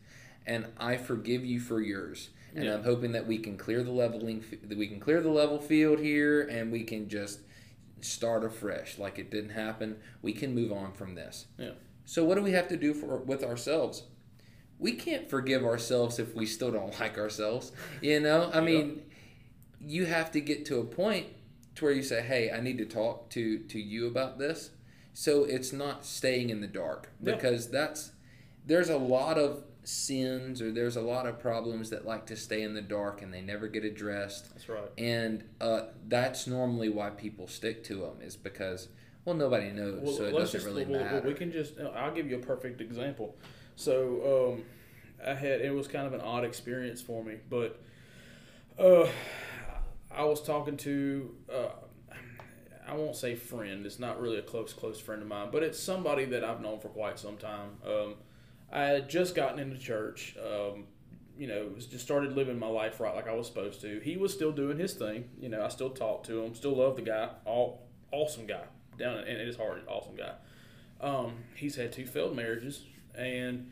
and 0.47 0.66
I 0.79 0.97
forgive 0.97 1.44
you 1.44 1.61
for 1.61 1.81
yours. 1.81 2.31
And 2.55 2.64
Yeah. 2.64 2.75
I'm 2.75 2.85
hoping 2.85 3.12
that 3.12 3.27
we 3.27 3.37
can 3.38 3.59
clear 3.59 3.83
the 3.83 3.90
leveling, 3.90 4.42
that 4.62 4.79
we 4.79 4.87
can 4.87 4.99
clear 4.99 5.21
the 5.21 5.29
level 5.31 5.59
field 5.61 5.99
here, 5.99 6.40
and 6.40 6.73
we 6.73 6.85
can 6.85 7.09
just 7.11 7.40
start 8.01 8.44
afresh. 8.44 8.99
Like 8.99 9.18
it 9.18 9.31
didn't 9.31 9.51
happen. 9.51 9.97
We 10.23 10.33
can 10.33 10.55
move 10.55 10.73
on 10.73 10.92
from 10.92 11.14
this. 11.14 11.47
Yeah. 11.59 11.73
So 12.07 12.25
what 12.25 12.37
do 12.37 12.42
we 12.42 12.53
have 12.53 12.68
to 12.68 12.77
do 12.79 12.94
for 12.94 13.18
with 13.18 13.44
ourselves? 13.44 14.05
We 14.79 14.92
can't 14.92 15.29
forgive 15.29 15.64
ourselves 15.64 16.18
if 16.18 16.35
we 16.35 16.47
still 16.47 16.71
don't 16.73 16.99
like 17.01 17.18
ourselves. 17.18 17.73
You 18.01 18.21
know, 18.21 18.51
I 18.55 18.62
mean, 18.62 19.03
you 19.88 20.07
have 20.07 20.31
to 20.33 20.40
get 20.40 20.64
to 20.66 20.79
a 20.79 20.85
point 20.85 21.27
to 21.77 21.85
where 21.85 21.94
you 21.94 22.03
say, 22.03 22.22
"Hey, 22.22 22.51
I 22.51 22.61
need 22.61 22.79
to 22.79 22.85
talk 22.85 23.31
to 23.31 23.59
to 23.59 23.81
you 23.81 24.07
about 24.07 24.38
this." 24.38 24.70
So 25.14 25.44
it's 25.44 25.72
not 25.72 26.05
staying 26.05 26.51
in 26.51 26.61
the 26.61 26.68
dark 26.68 27.11
because 27.22 27.70
that's 27.70 28.12
there's 28.66 28.88
a 28.88 28.98
lot 28.98 29.38
of 29.38 29.64
sins 29.83 30.61
or 30.61 30.70
there's 30.70 30.96
a 30.96 31.01
lot 31.01 31.27
of 31.27 31.40
problems 31.40 31.88
that 31.90 32.07
like 32.07 32.27
to 32.27 32.37
stay 32.37 32.62
in 32.62 32.74
the 32.74 32.83
dark 32.83 33.22
and 33.22 33.33
they 33.33 33.40
never 33.40 33.66
get 33.68 33.85
addressed 33.85 34.51
That's 34.51 34.68
right. 34.68 34.90
and 34.98 35.42
uh, 35.62 35.85
that's 36.07 36.46
normally 36.46 36.90
why 36.90 37.09
people 37.09 37.48
stick 37.48 37.83
to 37.85 37.94
them 37.94 38.20
is 38.20 38.37
because 38.37 38.88
well 39.24 39.35
nobody 39.35 39.70
knows 39.70 40.01
Well, 40.03 40.12
so 40.12 40.24
it 40.24 40.33
doesn't 40.33 40.53
just, 40.53 40.66
really 40.66 40.85
well, 40.85 41.01
well, 41.01 41.14
matter 41.14 41.27
We 41.27 41.35
can 41.35 41.51
just. 41.51 41.81
I'll 41.96 42.14
give 42.14 42.31
you 42.31 42.37
a 42.37 42.40
perfect 42.40 42.83
example. 42.83 43.35
So 43.77 44.55
um, 44.59 44.64
I 45.27 45.35
had 45.35 45.62
it 45.62 45.74
was 45.74 45.88
kind 45.88 46.07
of 46.07 46.12
an 46.12 46.20
odd 46.20 46.44
experience 46.44 47.01
for 47.01 47.24
me, 47.24 47.37
but 47.48 47.81
uh, 48.79 49.09
I 50.18 50.24
was 50.24 50.42
talking 50.42 50.76
to. 50.78 51.35
Uh, 51.50 51.68
I 52.87 52.94
won't 52.94 53.14
say 53.14 53.37
friend. 53.37 53.87
It's 53.87 54.00
not 54.00 54.20
really 54.20 54.38
a 54.38 54.42
close 54.42 54.72
close 54.72 54.98
friend 54.98 55.22
of 55.22 55.28
mine, 55.28 55.50
but 55.52 55.62
it's 55.62 55.78
somebody 55.78 56.24
that 56.26 56.42
I've 56.42 56.61
known 56.61 56.81
for 56.81 56.88
quite 56.88 57.18
some 57.18 57.37
time. 57.37 57.76
Um, 57.87 58.14
I 58.72 58.83
had 58.85 59.09
just 59.09 59.35
gotten 59.35 59.61
into 59.61 59.78
church. 59.78 60.37
Um, 60.42 60.85
you 61.38 61.46
know, 61.46 61.70
just 61.78 62.00
started 62.00 62.33
living 62.33 62.59
my 62.59 62.66
life 62.66 62.98
right 62.98 63.14
like 63.14 63.28
I 63.28 63.33
was 63.33 63.46
supposed 63.46 63.81
to. 63.83 64.00
He 64.00 64.16
was 64.16 64.33
still 64.35 64.50
doing 64.50 64.76
his 64.76 64.94
thing. 64.94 65.28
You 65.40 65.48
know, 65.48 65.64
I 65.64 65.68
still 65.68 65.90
talked 65.90 66.26
to 66.26 66.42
him, 66.42 66.54
still 66.57 66.74
love 66.74 66.96
the 66.96 67.02
guy. 67.02 67.28
All 67.44 67.87
awesome 68.11 68.46
guy 68.46 68.64
down 68.98 69.18
in 69.18 69.38
his 69.46 69.57
heart, 69.57 69.85
awesome 69.87 70.16
guy. 70.16 70.33
Um, 71.00 71.35
he's 71.54 71.76
had 71.76 71.92
two 71.92 72.07
failed 72.07 72.35
marriages, 72.35 72.83
and 73.14 73.70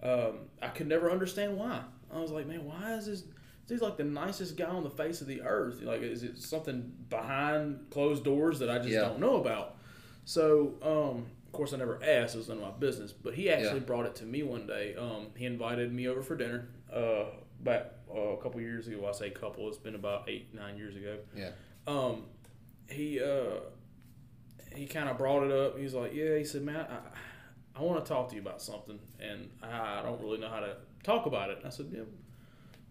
um, 0.00 0.38
I 0.62 0.68
could 0.68 0.86
never 0.86 1.10
understand 1.10 1.56
why. 1.56 1.80
I 2.14 2.20
was 2.20 2.30
like, 2.30 2.46
man, 2.46 2.64
why 2.64 2.92
is 2.94 3.06
this? 3.06 3.24
He's 3.68 3.82
like 3.82 3.96
the 3.96 4.04
nicest 4.04 4.56
guy 4.56 4.66
on 4.66 4.82
the 4.82 4.90
face 4.90 5.20
of 5.20 5.26
the 5.26 5.42
earth. 5.42 5.82
Like, 5.82 6.00
is 6.02 6.22
it 6.22 6.38
something 6.38 6.92
behind 7.10 7.90
closed 7.90 8.24
doors 8.24 8.58
that 8.60 8.70
I 8.70 8.78
just 8.78 8.90
Yeah. 8.90 9.02
don't 9.02 9.20
know 9.20 9.36
about? 9.36 9.76
So, 10.24 10.74
um, 10.82 11.26
of 11.46 11.52
course, 11.52 11.72
I 11.72 11.76
never 11.76 12.02
asked. 12.02 12.34
It 12.34 12.38
was 12.38 12.48
none 12.48 12.58
of 12.58 12.62
my 12.64 12.70
business. 12.78 13.12
But 13.12 13.34
he 13.34 13.50
actually 13.50 13.80
Yeah. 13.80 13.84
brought 13.86 14.06
it 14.06 14.14
to 14.16 14.24
me 14.24 14.42
one 14.42 14.66
day. 14.66 14.94
Um, 14.94 15.28
he 15.36 15.44
invited 15.44 15.92
me 15.92 16.06
over 16.08 16.22
for 16.22 16.36
dinner 16.36 16.68
uh, 16.92 17.24
back 17.60 17.92
uh, 18.10 18.18
a 18.18 18.42
couple 18.42 18.60
years 18.60 18.88
ago. 18.88 19.06
I 19.06 19.12
say 19.12 19.28
couple. 19.30 19.68
It's 19.68 19.76
been 19.76 19.94
about 19.94 20.28
eight, 20.28 20.54
nine 20.54 20.76
years 20.78 20.96
ago. 20.96 21.18
yeah 21.36 21.50
Um, 21.86 22.24
he 22.90 23.20
uh, 23.22 23.60
he 24.74 24.86
kind 24.86 25.08
of 25.08 25.18
brought 25.18 25.42
it 25.44 25.52
up. 25.52 25.76
He's 25.78 25.92
like, 25.94 26.14
"Yeah," 26.14 26.36
he 26.38 26.44
said, 26.44 26.62
"Man, 26.62 26.86
I, 26.90 27.00
I 27.78 27.82
want 27.82 28.04
to 28.04 28.08
talk 28.08 28.28
to 28.30 28.34
you 28.34 28.40
about 28.40 28.62
something, 28.62 28.98
and 29.20 29.50
I 29.62 30.00
don't 30.02 30.20
really 30.22 30.38
know 30.38 30.48
how 30.48 30.60
to 30.60 30.76
talk 31.02 31.26
about 31.26 31.50
it." 31.50 31.58
I 31.64 31.68
said, 31.70 31.86
"Yeah, 31.92 32.02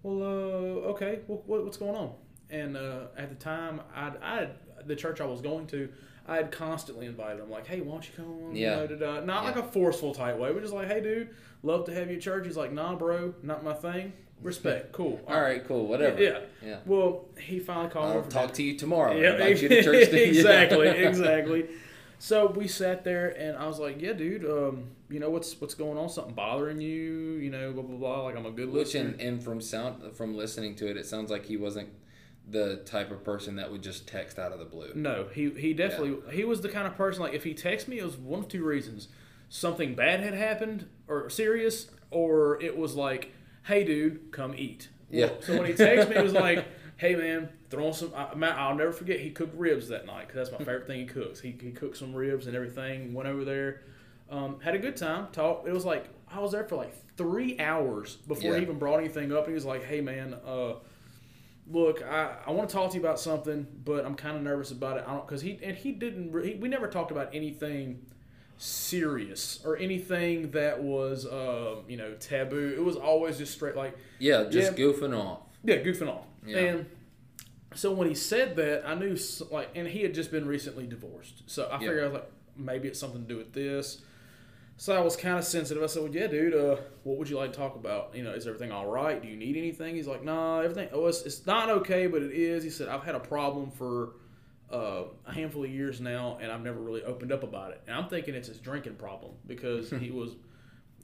well, 0.07 0.23
uh, 0.23 0.89
okay. 0.91 1.19
Well, 1.27 1.43
what, 1.45 1.63
what's 1.63 1.77
going 1.77 1.95
on?" 1.95 2.13
And 2.49 2.77
uh, 2.77 3.07
at 3.17 3.29
the 3.29 3.35
time, 3.35 3.81
I'd, 3.95 4.17
I 4.21 4.49
the 4.85 4.95
church 4.95 5.21
I 5.21 5.25
was 5.25 5.41
going 5.41 5.67
to. 5.67 5.89
I 6.29 6.35
had 6.35 6.51
constantly 6.51 7.05
invited 7.05 7.41
him, 7.41 7.49
like, 7.49 7.67
"Hey, 7.67 7.81
why 7.81 7.93
don't 7.93 8.05
you 8.07 8.13
come?" 8.15 8.51
Yeah. 8.53 8.81
You 8.81 8.87
know, 8.89 8.95
da-da. 8.95 9.25
Not 9.25 9.43
like 9.45 9.55
a 9.55 9.63
forceful 9.63 10.13
type 10.13 10.37
way, 10.37 10.51
but 10.51 10.61
just 10.61 10.73
like, 10.73 10.87
"Hey, 10.87 11.01
dude, 11.01 11.29
love 11.63 11.85
to 11.85 11.93
have 11.93 12.09
you 12.09 12.17
at 12.17 12.21
church." 12.21 12.45
He's 12.45 12.57
like, 12.57 12.71
"Nah, 12.71 12.95
bro, 12.95 13.33
not 13.43 13.63
my 13.63 13.73
thing. 13.73 14.13
Respect, 14.41 14.91
cool. 14.99 15.19
all 15.27 15.41
right 15.41 15.65
cool 15.67 15.87
whatever 15.87 16.21
Yeah. 16.21 16.41
yeah 16.63 16.77
Well, 16.85 17.25
he 17.39 17.57
finally 17.57 17.89
called 17.89 18.05
me 18.09 18.11
i'll 18.11 18.17
over 18.19 18.29
talk 18.29 18.53
to 18.53 18.61
you 18.63 18.77
tomorrow 18.77 19.19
Yeah, 19.19 19.33
invite 19.33 19.59
you 19.63 19.67
to 19.69 19.81
church 19.81 20.09
exactly, 20.13 20.87
exactly. 20.89 21.65
So 22.19 22.47
we 22.47 22.67
sat 22.67 23.03
there, 23.03 23.29
and 23.29 23.55
I 23.57 23.67
was 23.67 23.79
like, 23.79 24.01
"Yeah, 24.01 24.13
dude, 24.13 24.43
um, 24.43 24.85
you 25.09 25.19
know 25.19 25.29
what's 25.29 25.59
what's 25.61 25.75
going 25.75 25.97
on? 25.97 26.09
Something 26.09 26.33
bothering 26.33 26.81
you? 26.81 27.33
You 27.37 27.49
know, 27.51 27.71
blah 27.73 27.83
blah 27.83 27.97
blah. 27.97 28.23
Like 28.23 28.35
I'm 28.35 28.45
a 28.45 28.51
good 28.51 28.71
which 28.71 28.93
listener." 28.93 29.11
and, 29.11 29.21
and 29.21 29.43
from 29.43 29.61
sound 29.61 30.15
from 30.15 30.35
listening 30.35 30.75
to 30.75 30.89
it 30.89 30.97
it 30.97 31.05
sounds 31.05 31.29
like 31.29 31.45
he 31.45 31.57
wasn't 31.57 31.89
the 32.49 32.77
type 32.85 33.11
of 33.11 33.23
person 33.23 33.57
that 33.57 33.69
would 33.71 33.83
just 33.83 34.07
text 34.07 34.39
out 34.39 34.53
of 34.53 34.59
the 34.59 34.65
blue 34.65 34.93
no, 34.95 35.27
he 35.33 35.49
he 35.51 35.73
definitely 35.73 36.15
he 36.33 36.43
was 36.45 36.61
the 36.61 36.69
kind 36.69 36.87
of 36.87 36.95
person 36.95 37.21
like 37.21 37.33
if 37.33 37.43
he 37.43 37.53
texted 37.53 37.89
me, 37.89 37.99
it 37.99 38.05
was 38.05 38.17
one 38.17 38.39
of 38.39 38.47
two 38.47 38.63
reasons: 38.65 39.09
something 39.49 39.93
bad 39.95 40.21
had 40.21 40.33
happened 40.33 40.87
or 41.07 41.29
serious, 41.29 41.91
or 42.09 42.59
it 42.61 42.77
was 42.77 42.95
like, 42.95 43.31
"Hey, 43.65 43.83
dude, 43.83 44.31
come 44.31 44.55
eat." 44.57 44.89
Well, 45.11 45.21
Yeah. 45.21 45.29
So 45.41 45.57
when 45.57 45.67
he 45.67 45.73
texted 45.73 46.09
me, 46.09 46.15
it 46.15 46.23
was 46.23 46.33
like. 46.33 46.65
Hey 46.97 47.15
man, 47.15 47.49
throw 47.69 47.91
some. 47.91 48.11
I, 48.15 48.27
I'll 48.51 48.75
never 48.75 48.91
forget. 48.91 49.19
He 49.19 49.29
cooked 49.29 49.55
ribs 49.55 49.87
that 49.89 50.05
night 50.07 50.27
because 50.27 50.35
that's 50.49 50.51
my 50.51 50.65
favorite 50.65 50.87
thing 50.87 50.99
he 51.01 51.05
cooks. 51.05 51.39
He, 51.39 51.55
he 51.61 51.71
cooked 51.71 51.97
some 51.97 52.13
ribs 52.13 52.47
and 52.47 52.55
everything. 52.55 53.13
Went 53.13 53.29
over 53.29 53.45
there, 53.45 53.81
um, 54.31 54.59
had 54.61 54.73
a 54.73 54.79
good 54.79 54.95
time. 54.97 55.27
Talked. 55.31 55.67
It 55.67 55.73
was 55.73 55.85
like 55.85 56.09
I 56.31 56.39
was 56.39 56.51
there 56.53 56.63
for 56.63 56.75
like 56.75 56.93
three 57.15 57.59
hours 57.59 58.15
before 58.15 58.51
Yeah. 58.51 58.57
he 58.57 58.63
even 58.63 58.79
brought 58.79 58.97
anything 58.97 59.31
up. 59.31 59.41
And 59.41 59.49
he 59.49 59.53
was 59.53 59.65
like, 59.65 59.83
"Hey 59.83 60.01
man, 60.01 60.35
uh, 60.45 60.73
look, 61.69 62.01
I, 62.03 62.37
I 62.47 62.51
want 62.51 62.67
to 62.69 62.73
talk 62.75 62.89
to 62.91 62.95
you 62.97 63.01
about 63.03 63.19
something, 63.19 63.67
but 63.85 64.03
I'm 64.03 64.15
kind 64.15 64.35
of 64.35 64.41
nervous 64.41 64.71
about 64.71 64.97
it. 64.97 65.03
I 65.07 65.11
don't 65.13 65.27
because 65.27 65.41
he 65.41 65.59
and 65.61 65.77
he 65.77 65.91
didn't. 65.91 66.33
He, 66.43 66.55
we 66.55 66.67
never 66.67 66.87
talked 66.87 67.11
about 67.11 67.29
anything 67.33 68.05
serious 68.57 69.59
or 69.63 69.77
anything 69.77 70.49
that 70.51 70.81
was 70.81 71.25
um, 71.27 71.83
you 71.87 71.97
know 71.97 72.13
taboo. 72.15 72.73
It 72.75 72.83
was 72.83 72.95
always 72.95 73.37
just 73.37 73.53
straight 73.53 73.75
like 73.75 73.95
yeah 74.19 74.45
just 74.49 74.77
Yeah. 74.77 74.85
goofing 74.85 75.15
off 75.15 75.41
yeah, 75.63 75.75
goofing 75.77 76.07
off. 76.09 76.25
Yeah. 76.47 76.57
And 76.57 76.85
so 77.75 77.91
when 77.93 78.07
he 78.07 78.15
said 78.15 78.55
that, 78.55 78.87
I 78.87 78.95
knew 78.95 79.17
like, 79.51 79.69
and 79.75 79.87
he 79.87 80.01
had 80.01 80.13
just 80.13 80.31
been 80.31 80.47
recently 80.47 80.87
divorced. 80.87 81.43
So 81.47 81.65
I 81.65 81.73
Yeah. 81.73 81.79
figured 81.79 81.99
I 82.03 82.07
was 82.07 82.13
like, 82.13 82.31
maybe 82.55 82.87
it's 82.87 82.99
something 82.99 83.21
to 83.21 83.27
do 83.27 83.37
with 83.37 83.53
this. 83.53 84.01
So 84.79 84.95
I 84.95 84.99
was 84.99 85.15
kind 85.15 85.39
of 85.39 85.43
sensitive. 85.43 85.81
I 85.81 85.87
said, 85.87 86.03
"Well, 86.03 86.11
yeah, 86.13 86.27
dude. 86.27 86.53
Uh, 86.53 86.75
what 87.03 87.17
would 87.17 87.27
you 87.29 87.35
like 87.37 87.51
to 87.51 87.57
talk 87.57 87.75
about? 87.75 88.15
You 88.15 88.23
know, 88.23 88.31
is 88.33 88.45
everything 88.45 88.71
all 88.71 88.85
right? 88.85 89.19
Do 89.19 89.27
you 89.27 89.35
need 89.35 89.57
anything?" 89.57 89.95
He's 89.95 90.05
like, 90.07 90.23
"Nah, 90.23 90.59
everything. 90.59 90.89
Oh, 90.91 91.07
it's, 91.07 91.23
it's 91.23 91.47
not 91.47 91.69
okay, 91.71 92.05
but 92.05 92.21
it 92.21 92.31
is." 92.31 92.63
He 92.63 92.69
said, 92.69 92.87
"I've 92.87 93.03
had 93.03 93.15
a 93.15 93.19
problem 93.19 93.71
for 93.71 94.13
uh, 94.71 95.05
a 95.25 95.33
handful 95.33 95.63
of 95.63 95.71
years 95.71 95.99
now, 95.99 96.37
and 96.41 96.51
I've 96.51 96.61
never 96.61 96.79
really 96.79 97.01
opened 97.03 97.31
up 97.31 97.41
about 97.41 97.71
it. 97.71 97.81
And 97.87 97.95
I'm 97.95 98.07
thinking 98.07 98.35
it's 98.35 98.49
his 98.49 98.59
drinking 98.59 98.95
problem 98.97 99.31
because 99.47 99.89
he 99.99 100.11
was 100.11 100.35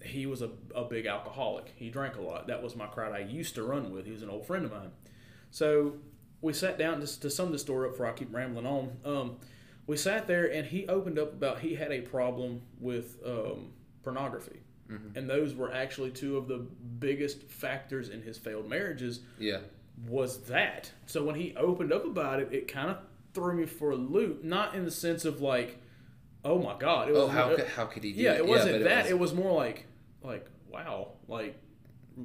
he 0.04 0.28
was 0.28 0.44
a, 0.44 0.52
a 0.76 0.84
big 0.84 1.08
alcoholic. 1.08 1.74
He 1.76 1.90
drank 1.90 2.16
a 2.18 2.22
lot. 2.22 2.46
That 2.48 2.62
was 2.62 2.76
my 2.76 2.86
crowd 2.86 3.14
I 3.14 3.20
used 3.20 3.56
to 3.56 3.64
run 3.64 3.92
with. 3.92 4.06
He 4.06 4.12
was 4.12 4.22
an 4.22 4.30
old 4.30 4.46
friend 4.46 4.66
of 4.66 4.72
mine. 4.72 4.92
So 5.54 5.94
we 6.42 6.52
sat 6.52 6.80
down 6.80 7.00
just 7.00 7.22
to 7.22 7.30
sum 7.30 7.52
the 7.52 7.60
story 7.60 7.86
up 7.88 7.92
before 7.94 8.08
I 8.08 8.12
keep 8.14 8.34
rambling 8.34 8.66
on. 8.66 8.98
Um, 9.06 9.38
we 9.86 9.98
sat 9.98 10.26
there 10.26 10.52
and 10.52 10.66
he 10.66 10.88
opened 10.88 11.20
up 11.20 11.32
about 11.34 11.60
he 11.60 11.76
had 11.76 11.92
a 11.92 12.02
problem 12.02 12.62
with 12.80 13.20
um, 13.26 13.72
pornography. 14.04 14.60
And 15.16 15.28
those 15.28 15.56
were 15.56 15.74
actually 15.74 16.12
two 16.12 16.38
of 16.38 16.48
the 16.48 16.58
biggest 17.00 17.44
factors 17.50 18.10
in 18.10 18.22
his 18.22 18.38
failed 18.38 18.70
marriages 18.70 19.22
yeah 19.40 19.60
was 20.08 20.42
that. 20.44 20.92
So 21.08 21.24
when 21.24 21.34
he 21.34 21.56
opened 21.56 21.92
up 21.92 22.06
about 22.06 22.40
it, 22.40 22.50
it 22.52 22.68
kind 22.68 22.92
of 22.92 22.98
threw 23.34 23.56
me 23.56 23.66
for 23.66 23.90
a 23.92 23.96
loop. 23.96 24.44
Not 24.44 24.76
in 24.76 24.86
the 24.86 24.92
sense 24.92 25.26
of 25.26 25.42
like, 25.42 25.82
oh 26.46 26.60
my 26.60 26.78
god, 26.78 27.10
it 27.10 27.14
was 27.14 27.22
oh 27.24 27.28
how 27.28 27.50
it- 27.50 27.56
could, 27.58 27.68
how 27.70 27.86
could 27.86 28.04
he 28.04 28.14
do 28.14 28.22
yeah, 28.22 28.34
that? 28.34 28.40
it 28.40 28.48
wasn't 28.48 28.72
but 28.74 28.84
that. 28.84 29.04
was- 29.04 29.12
It 29.12 29.18
was 29.20 29.34
more 29.34 29.52
like, 29.54 29.88
like 30.22 30.46
wow, 30.70 31.14
like 31.28 31.56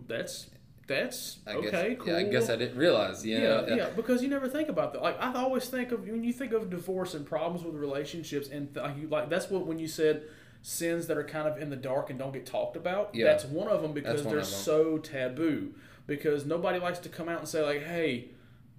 that's 0.07 0.51
that's 0.88 1.38
I 1.46 1.53
okay, 1.53 1.70
guess, 1.70 1.98
cool. 1.98 2.12
Yeah, 2.14 2.18
I 2.18 2.22
guess 2.24 2.51
I 2.51 2.57
didn't 2.57 2.79
realize. 2.79 3.24
You 3.24 3.38
yeah, 3.38 3.48
know, 3.48 3.66
yeah, 3.68 3.90
because 3.94 4.22
you 4.22 4.29
never 4.29 4.48
think 4.48 4.68
about 4.68 4.92
that. 4.94 5.03
Like 5.03 5.20
I 5.20 5.33
always 5.35 5.68
think 5.68 5.92
of 5.92 6.09
when 6.09 6.24
you 6.24 6.33
think 6.33 6.53
of 6.53 6.70
divorce 6.70 7.14
and 7.14 7.24
problems 7.24 7.64
with 7.64 7.74
relationships, 7.74 8.48
and 8.48 8.72
th- 8.74 8.96
you 8.96 9.07
like 9.09 9.29
that's 9.29 9.51
what 9.51 9.66
when 9.66 9.79
you 9.79 9.87
said 9.87 10.22
sins 10.62 11.07
that 11.07 11.16
are 11.16 11.24
kind 11.24 11.46
of 11.46 11.59
in 11.59 11.70
the 11.70 11.77
dark 11.77 12.11
and 12.11 12.18
don't 12.18 12.33
get 12.33 12.44
talked 12.44 12.77
about. 12.77 13.14
Yeah. 13.14 13.27
that's 13.27 13.44
one 13.44 13.68
of 13.68 13.83
them 13.83 13.92
because 13.92 14.24
they're 14.24 14.42
so 14.42 14.98
taboo. 14.98 15.74
Because 16.07 16.46
nobody 16.46 16.79
likes 16.79 16.98
to 17.01 17.11
come 17.11 17.29
out 17.29 17.38
and 17.38 17.48
say 17.48 17.62
like, 17.62 17.83
"Hey, 17.83 18.31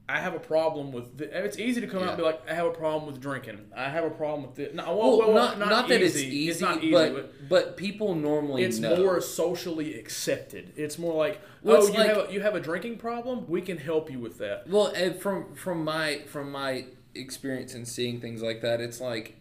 I 0.10 0.18
have 0.20 0.34
a 0.34 0.40
problem 0.40 0.92
with." 0.92 1.18
Th-. 1.18 1.30
It's 1.32 1.58
easy 1.60 1.80
to 1.82 1.88
come 1.88 2.02
out 2.04 2.10
and 2.10 2.18
be 2.18 2.24
like, 2.24 2.42
"I 2.50 2.54
have 2.56 2.66
a 2.66 2.72
problem 2.72 3.06
with 3.12 3.22
drinking. 3.22 3.60
I 3.76 3.90
have 3.90 4.04
a 4.04 4.10
problem 4.10 4.50
with 4.50 4.58
it." 4.60 4.74
No, 4.76 4.84
well, 4.86 4.98
Well, 4.98 5.18
well, 5.20 5.34
not, 5.34 5.60
not, 5.60 5.70
not, 5.70 5.88
that 5.90 6.02
it's 6.02 6.16
easy. 6.16 6.28
easy, 6.28 6.50
It's 6.52 6.62
not 6.62 6.78
easy, 6.84 6.92
but, 6.92 7.14
but 7.14 7.50
but 7.50 7.78
people 7.78 8.16
normally 8.16 8.64
it's 8.64 8.80
know. 8.80 8.96
more 8.98 9.22
socially 9.22 9.94
accepted. 10.00 10.74
It's 10.76 10.98
more 10.98 11.14
like, 11.16 11.40
Well, 11.62 11.84
oh, 11.84 11.88
you 11.88 11.94
like- 11.94 12.08
have 12.08 12.30
a, 12.30 12.34
you 12.34 12.42
have 12.42 12.56
a 12.56 12.60
drinking 12.60 12.98
problem. 12.98 13.46
We 13.48 13.62
can 13.62 13.78
help 13.78 14.12
you 14.12 14.20
with 14.20 14.38
that. 14.40 14.68
Well, 14.68 14.88
and 14.88 15.16
from 15.16 15.54
from 15.56 15.84
my 15.84 16.20
from 16.28 16.52
my 16.52 16.86
experience 17.16 17.74
and 17.74 17.88
seeing 17.88 18.20
things 18.20 18.42
like 18.42 18.62
that, 18.62 18.82
it's 18.82 19.00
like 19.02 19.36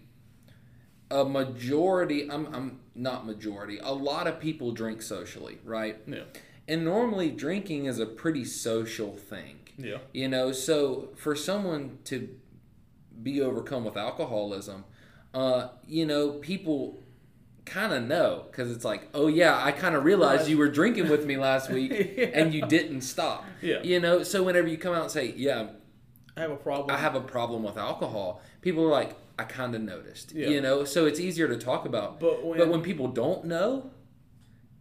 a 1.10 1.24
majority. 1.24 2.30
I'm 2.30 2.46
I'm 2.54 2.80
not 2.94 3.26
majority. 3.26 3.78
A 3.82 3.92
lot 3.92 4.26
of 4.26 4.40
people 4.40 4.72
drink 4.72 5.02
socially, 5.02 5.58
right? 5.64 5.96
Yeah, 6.06 6.24
And 6.66 6.84
normally, 6.84 7.30
drinking 7.30 7.86
is 7.86 7.98
a 7.98 8.06
pretty 8.06 8.44
social 8.44 9.16
thing. 9.16 9.60
Yeah, 9.78 9.98
You 10.12 10.28
know, 10.28 10.52
so 10.52 11.10
for 11.16 11.34
someone 11.36 11.98
to 12.04 12.28
be 13.22 13.40
overcome 13.40 13.84
with 13.84 13.96
alcoholism, 13.96 14.84
uh, 15.34 15.68
you 15.86 16.04
know, 16.06 16.32
people 16.32 17.02
kind 17.64 17.92
of 17.92 18.02
know 18.02 18.44
because 18.50 18.70
it's 18.70 18.84
like, 18.84 19.08
oh 19.14 19.26
yeah, 19.28 19.62
I 19.62 19.72
kind 19.72 19.94
of 19.94 20.04
realized 20.04 20.48
you 20.48 20.58
were 20.58 20.68
drinking 20.70 21.08
with 21.08 21.24
me 21.26 21.36
last 21.36 21.70
week 21.78 21.92
Yeah. 22.16 22.26
and 22.34 22.52
you 22.54 22.62
didn't 22.66 23.02
stop. 23.02 23.44
Yeah. 23.62 23.82
You 23.82 24.00
know, 24.00 24.22
so 24.22 24.42
whenever 24.42 24.66
you 24.68 24.78
come 24.78 24.94
out 24.94 25.02
and 25.02 25.10
say, 25.10 25.32
yeah, 25.36 25.68
I 26.36 26.40
have 26.42 26.50
a 26.50 26.56
problem. 26.56 26.94
I 26.94 26.98
have 26.98 27.14
a 27.14 27.20
problem 27.20 27.62
with 27.62 27.76
alcohol, 27.76 28.40
people 28.62 28.84
are 28.84 28.90
like, 28.90 29.16
I 29.38 29.44
kind 29.44 29.74
of 29.74 29.82
noticed. 29.82 30.32
Yeah. 30.32 30.48
You 30.48 30.60
know, 30.60 30.84
so 30.84 31.06
it's 31.06 31.20
easier 31.20 31.46
to 31.48 31.56
talk 31.56 31.86
about. 31.86 32.18
But 32.18 32.44
when, 32.44 32.58
But 32.58 32.68
when 32.68 32.82
people 32.82 33.08
don't 33.08 33.44
know, 33.44 33.90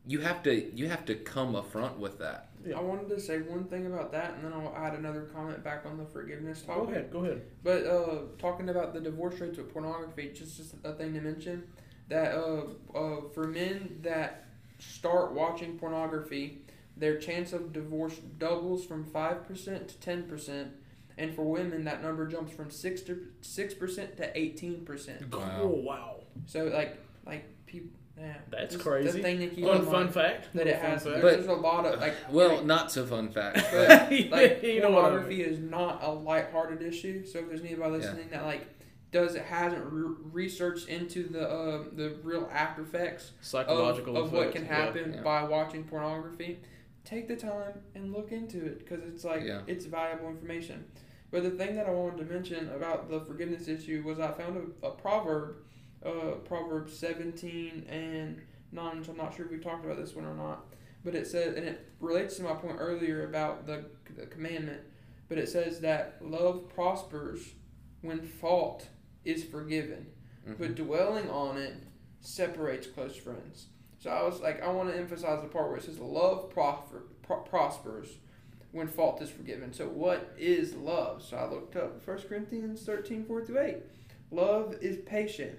you 0.07 0.21
have 0.21 0.41
to 0.43 0.75
you 0.75 0.87
have 0.87 1.03
to 1.05 1.15
come 1.15 1.53
affront 1.55 1.99
with 1.99 2.19
that. 2.19 2.49
Yeah. 2.67 2.77
I 2.77 2.81
wanted 2.81 3.09
to 3.09 3.19
say 3.19 3.39
one 3.39 3.65
thing 3.65 3.85
about 3.87 4.11
that, 4.11 4.33
and 4.35 4.43
then 4.43 4.53
I'll 4.53 4.75
add 4.75 4.93
another 4.93 5.21
comment 5.33 5.63
back 5.63 5.85
on 5.85 5.97
the 5.97 6.05
forgiveness 6.05 6.61
go 6.61 6.73
topic. 6.75 6.89
ahead, 6.95 7.11
go 7.11 7.19
ahead. 7.25 7.41
But 7.63 7.85
uh, 7.85 8.17
talking 8.37 8.69
about 8.69 8.93
the 8.93 8.99
divorce 8.99 9.39
rates 9.39 9.57
with 9.57 9.71
pornography, 9.73 10.31
just, 10.33 10.57
just 10.57 10.75
a 10.83 10.93
thing 10.93 11.13
to 11.13 11.21
mention 11.21 11.63
that 12.09 12.33
uh, 12.35 12.63
uh, 12.95 13.21
for 13.33 13.47
men 13.47 13.99
that 14.03 14.45
start 14.79 15.33
watching 15.33 15.77
pornography, 15.77 16.59
their 16.95 17.17
chance 17.17 17.53
of 17.53 17.73
divorce 17.73 18.15
doubles 18.37 18.85
from 18.85 19.03
five 19.05 19.47
percent 19.47 19.87
to 19.89 19.97
ten 19.99 20.23
percent, 20.23 20.69
and 21.17 21.33
for 21.35 21.43
women 21.43 21.83
that 21.85 22.01
number 22.01 22.25
jumps 22.27 22.53
from 22.53 22.69
six 22.71 23.01
to 23.01 23.27
six 23.41 23.73
percent 23.73 24.17
to 24.17 24.37
eighteen 24.37 24.83
percent. 24.85 25.33
Wow. 25.33 25.59
Oh 25.61 25.67
wow, 25.67 26.15
So 26.45 26.65
like 26.65 26.97
like 27.25 27.45
people, 27.65 27.89
yeah, 28.19 28.33
That's 28.49 28.73
just 28.73 28.83
crazy. 28.85 29.11
The 29.11 29.19
thing 29.23 29.39
to 29.39 29.47
keep 29.47 29.65
fun 29.65 29.77
in 29.77 29.83
fun 29.85 29.93
mind 29.93 30.13
fact. 30.13 30.47
that 30.53 30.67
it 30.67 30.75
has. 30.77 31.03
fact. 31.03 31.21
There's, 31.21 31.35
there's 31.45 31.47
a 31.47 31.53
lot 31.53 31.85
of 31.85 31.99
like 31.99 32.15
Well, 32.31 32.55
like, 32.57 32.65
not 32.65 32.91
so 32.91 33.05
fun 33.05 33.29
fact. 33.29 33.57
But 33.71 34.09
but 34.09 34.31
like 34.31 34.63
You 34.63 34.81
know 34.81 34.89
what 34.91 35.05
I 35.05 35.09
pornography 35.09 35.41
is 35.43 35.59
not 35.59 35.99
a 36.03 36.11
lighthearted 36.11 36.81
issue. 36.81 37.25
So 37.25 37.39
if 37.39 37.47
there's 37.49 37.61
anybody 37.61 37.91
Yeah. 37.91 37.97
listening 37.97 38.29
that 38.31 38.45
like 38.45 38.67
does 39.11 39.35
it 39.35 39.43
hasn't 39.43 39.83
re- 39.85 40.15
researched 40.33 40.89
into 40.89 41.29
the 41.29 41.47
uh, 41.49 41.83
the 41.93 42.17
real 42.23 42.49
after 42.51 42.81
effects 42.81 43.31
Psychological 43.41 44.17
of 44.17 44.33
what 44.33 44.47
effects, 44.47 44.57
can 44.57 44.65
happen 44.65 45.13
Yeah. 45.13 45.21
by 45.21 45.43
watching 45.43 45.83
pornography, 45.85 46.59
take 47.05 47.27
the 47.27 47.35
time 47.37 47.73
and 47.95 48.11
look 48.11 48.31
into 48.31 48.65
it 48.65 48.79
because 48.79 49.03
it's 49.07 49.23
like 49.23 49.43
Yeah. 49.43 49.61
it's 49.67 49.85
valuable 49.85 50.29
information. 50.29 50.85
But 51.31 51.43
the 51.43 51.51
thing 51.51 51.75
that 51.75 51.87
I 51.87 51.91
wanted 51.91 52.25
to 52.27 52.33
mention 52.33 52.69
about 52.69 53.09
the 53.09 53.19
forgiveness 53.21 53.67
issue 53.67 54.01
was 54.05 54.19
I 54.19 54.31
found 54.31 54.73
a, 54.81 54.87
a 54.87 54.91
proverb, 54.91 55.57
uh, 56.05 56.31
Proverbs 56.45 56.97
17 56.97 57.85
and 57.89 58.41
9, 58.71 58.99
which 58.99 59.07
I'm 59.09 59.17
not 59.17 59.35
sure 59.35 59.45
if 59.45 59.51
we 59.51 59.57
talked 59.57 59.85
about 59.85 59.97
this 59.97 60.15
one 60.15 60.25
or 60.25 60.33
not. 60.35 60.65
But 61.03 61.15
it 61.15 61.27
says, 61.27 61.55
and 61.55 61.65
it 61.65 61.89
relates 61.99 62.35
to 62.37 62.43
my 62.43 62.53
point 62.53 62.77
earlier 62.79 63.27
about 63.27 63.65
the, 63.65 63.85
the 64.15 64.25
commandment, 64.25 64.81
but 65.29 65.37
it 65.37 65.47
says 65.49 65.79
that 65.81 66.17
love 66.21 66.69
prospers 66.73 67.53
when 68.01 68.21
fault 68.21 68.87
is 69.25 69.43
forgiven, 69.43 70.07
Mhm. 70.47 70.57
but 70.57 70.75
dwelling 70.75 71.29
on 71.29 71.57
it 71.57 71.73
separates 72.21 72.87
close 72.87 73.15
friends. 73.15 73.67
So 73.99 74.09
I 74.11 74.23
was 74.23 74.39
like, 74.41 74.61
I 74.61 74.69
want 74.69 74.89
to 74.89 74.97
emphasize 74.97 75.41
the 75.41 75.47
part 75.47 75.67
where 75.69 75.77
it 75.77 75.83
says 75.83 75.99
love 75.99 76.49
prosper, 76.49 77.03
pro- 77.23 77.41
prospers 77.41 78.17
when 78.71 78.87
fault 78.87 79.21
is 79.21 79.29
forgiven. 79.29 79.73
So 79.73 79.87
what 79.87 80.33
is 80.37 80.75
love? 80.75 81.23
So 81.23 81.37
I 81.37 81.49
looked 81.49 81.75
up 81.75 82.05
1 82.05 82.17
Corinthians 82.27 82.83
13, 82.83 83.25
4 83.25 83.43
through 83.45 83.59
8. 83.59 83.77
Love 84.31 84.75
is 84.81 84.97
patient. 85.05 85.57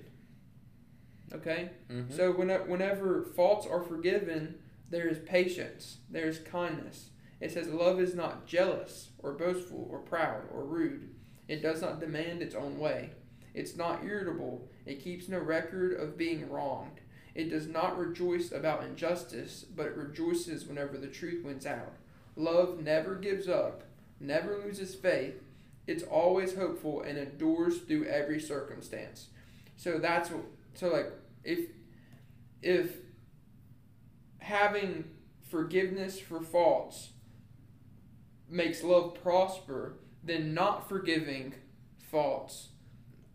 Okay? 1.32 1.70
Mhm. 1.90 2.12
So 2.12 2.32
whenever, 2.32 2.64
whenever 2.64 3.22
faults 3.22 3.66
are 3.66 3.82
forgiven, 3.82 4.58
there 4.90 5.08
is 5.08 5.18
patience, 5.18 5.98
there 6.10 6.26
is 6.26 6.38
kindness. 6.38 7.10
It 7.40 7.52
says 7.52 7.68
love 7.68 8.00
is 8.00 8.14
not 8.14 8.46
jealous 8.46 9.10
or 9.18 9.32
boastful 9.32 9.88
or 9.90 9.98
proud 10.00 10.48
or 10.52 10.64
rude. 10.64 11.14
It 11.46 11.62
does 11.62 11.80
not 11.82 12.00
demand 12.00 12.42
its 12.42 12.54
own 12.54 12.78
way. 12.78 13.10
It's 13.54 13.76
not 13.76 14.04
irritable. 14.04 14.68
It 14.86 15.00
keeps 15.00 15.28
no 15.28 15.38
record 15.38 15.94
of 15.94 16.16
being 16.16 16.48
wronged. 16.50 17.00
It 17.34 17.50
does 17.50 17.68
not 17.68 17.98
rejoice 17.98 18.50
about 18.50 18.84
injustice, 18.84 19.64
but 19.64 19.86
it 19.86 19.96
rejoices 19.96 20.66
whenever 20.66 20.96
the 20.98 21.06
truth 21.06 21.44
wins 21.44 21.66
out. 21.66 21.92
Love 22.36 22.82
never 22.82 23.14
gives 23.14 23.48
up, 23.48 23.84
never 24.20 24.58
loses 24.58 24.94
faith. 24.94 25.40
It's 25.86 26.02
always 26.02 26.54
hopeful 26.54 27.02
and 27.02 27.16
endures 27.16 27.78
through 27.78 28.04
every 28.06 28.40
circumstance. 28.40 29.28
So 29.76 29.98
that's 29.98 30.30
what, 30.30 30.44
so 30.74 30.88
like 30.88 31.12
if 31.44 31.70
if 32.62 32.96
having 34.38 35.04
forgiveness 35.50 36.18
for 36.18 36.40
faults 36.40 37.10
makes 38.48 38.82
love 38.82 39.16
prosper, 39.22 39.98
then 40.22 40.54
not 40.54 40.88
forgiving 40.88 41.54
faults 42.10 42.68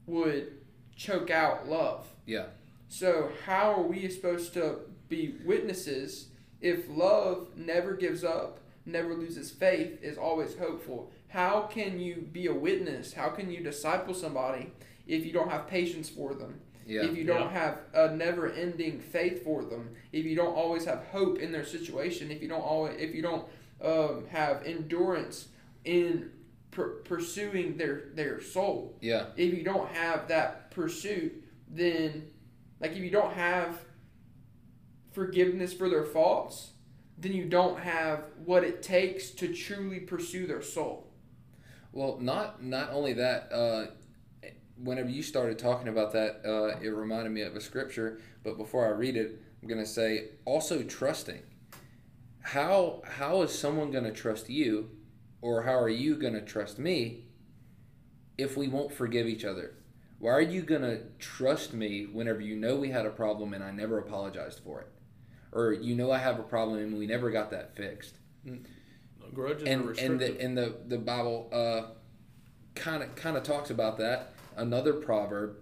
would 0.05 0.53
choke 0.95 1.29
out 1.29 1.67
love. 1.67 2.07
Yeah. 2.25 2.45
So 2.87 3.31
how 3.45 3.73
are 3.73 3.81
we 3.83 4.09
supposed 4.09 4.53
to 4.53 4.79
be 5.09 5.35
witnesses 5.45 6.27
if 6.61 6.85
love 6.89 7.49
never 7.55 7.93
gives 7.93 8.23
up, 8.23 8.59
never 8.85 9.13
loses 9.13 9.51
faith, 9.51 9.99
is 10.01 10.17
always 10.17 10.57
hopeful? 10.57 11.11
How 11.27 11.61
can 11.63 11.99
you 11.99 12.27
be 12.31 12.47
a 12.47 12.53
witness? 12.53 13.13
How 13.13 13.29
can 13.29 13.51
you 13.51 13.63
disciple 13.63 14.13
somebody 14.13 14.71
if 15.07 15.25
you 15.25 15.33
don't 15.33 15.49
have 15.49 15.67
patience 15.67 16.09
for 16.09 16.33
them? 16.33 16.59
Yeah. 16.85 17.03
If 17.03 17.15
you 17.17 17.23
don't 17.23 17.51
have 17.51 17.77
a 17.93 18.13
never-ending 18.15 18.99
faith 18.99 19.43
for 19.43 19.63
them, 19.63 19.89
if 20.11 20.25
you 20.25 20.35
don't 20.35 20.53
always 20.55 20.85
have 20.85 21.03
hope 21.11 21.39
in 21.39 21.51
their 21.51 21.65
situation, 21.65 22.31
if 22.31 22.41
you 22.41 22.47
don't 22.47 22.61
always, 22.61 22.99
if 22.99 23.15
you 23.15 23.21
don't 23.21 23.45
um, 23.81 24.25
have 24.29 24.63
endurance 24.65 25.47
in 25.85 26.31
pur- 26.71 27.01
pursuing 27.05 27.77
their 27.77 28.09
their 28.15 28.41
soul, 28.41 28.97
Yeah. 29.01 29.27
if 29.37 29.53
you 29.53 29.63
don't 29.63 29.89
have 29.89 30.27
that 30.27 30.71
pursuit, 30.71 31.43
then 31.69 32.27
like 32.79 32.91
if 32.91 32.99
you 32.99 33.09
don't 33.11 33.33
have 33.33 33.79
forgiveness 35.11 35.73
for 35.73 35.89
their 35.89 36.03
faults, 36.05 36.71
then 37.17 37.33
you 37.33 37.45
don't 37.45 37.79
have 37.79 38.25
what 38.43 38.63
it 38.63 38.81
takes 38.81 39.29
to 39.31 39.53
truly 39.53 39.99
pursue 39.99 40.47
their 40.47 40.61
soul. 40.61 41.07
Well, 41.91 42.17
not 42.19 42.63
not 42.63 42.91
only 42.91 43.13
that. 43.13 43.51
Uh, 43.51 43.85
whenever 44.83 45.09
you 45.09 45.23
started 45.23 45.57
talking 45.57 45.87
about 45.87 46.11
that, 46.13 46.41
uh, 46.45 46.77
it 46.81 46.89
reminded 46.89 47.31
me 47.31 47.41
of 47.41 47.55
a 47.55 47.61
scripture. 47.61 48.19
But 48.43 48.57
before 48.57 48.85
I 48.85 48.89
read 48.89 49.15
it, 49.15 49.41
I'm 49.61 49.67
gonna 49.67 49.85
say 49.85 50.29
also 50.45 50.83
trusting. 50.83 51.41
How 52.41 53.01
how 53.05 53.41
is 53.41 53.57
someone 53.57 53.91
gonna 53.91 54.11
trust 54.11 54.49
you, 54.49 54.89
or 55.41 55.63
how 55.63 55.79
are 55.79 55.89
you 55.89 56.15
gonna 56.15 56.41
trust 56.41 56.77
me, 56.77 57.25
if 58.37 58.57
we 58.57 58.67
won't 58.67 58.93
forgive 58.93 59.27
each 59.27 59.45
other? 59.45 59.75
Why 60.19 60.31
are 60.31 60.41
you 60.41 60.61
gonna 60.61 60.99
trust 61.19 61.73
me 61.73 62.05
whenever 62.05 62.41
you 62.41 62.55
know 62.55 62.75
we 62.75 62.89
had 62.89 63.05
a 63.05 63.09
problem 63.11 63.53
and 63.53 63.63
I 63.63 63.71
never 63.71 63.99
apologized 63.99 64.59
for 64.59 64.81
it, 64.81 64.87
or 65.51 65.71
you 65.71 65.95
know 65.95 66.11
I 66.11 66.17
have 66.17 66.39
a 66.39 66.43
problem 66.43 66.79
and 66.79 66.97
we 66.97 67.07
never 67.07 67.31
got 67.31 67.51
that 67.51 67.75
fixed? 67.75 68.15
Grudges 69.33 69.63
are 69.63 69.71
and 69.71 69.99
and 69.99 70.19
the 70.19 70.41
and 70.41 70.57
the 70.57 70.75
the 70.87 70.97
Bible 70.97 71.49
uh 71.53 71.93
kind 72.75 73.01
of 73.03 73.15
kind 73.15 73.37
of 73.37 73.43
talks 73.43 73.69
about 73.69 73.97
that. 73.97 74.33
Another 74.55 74.93
proverb: 74.93 75.57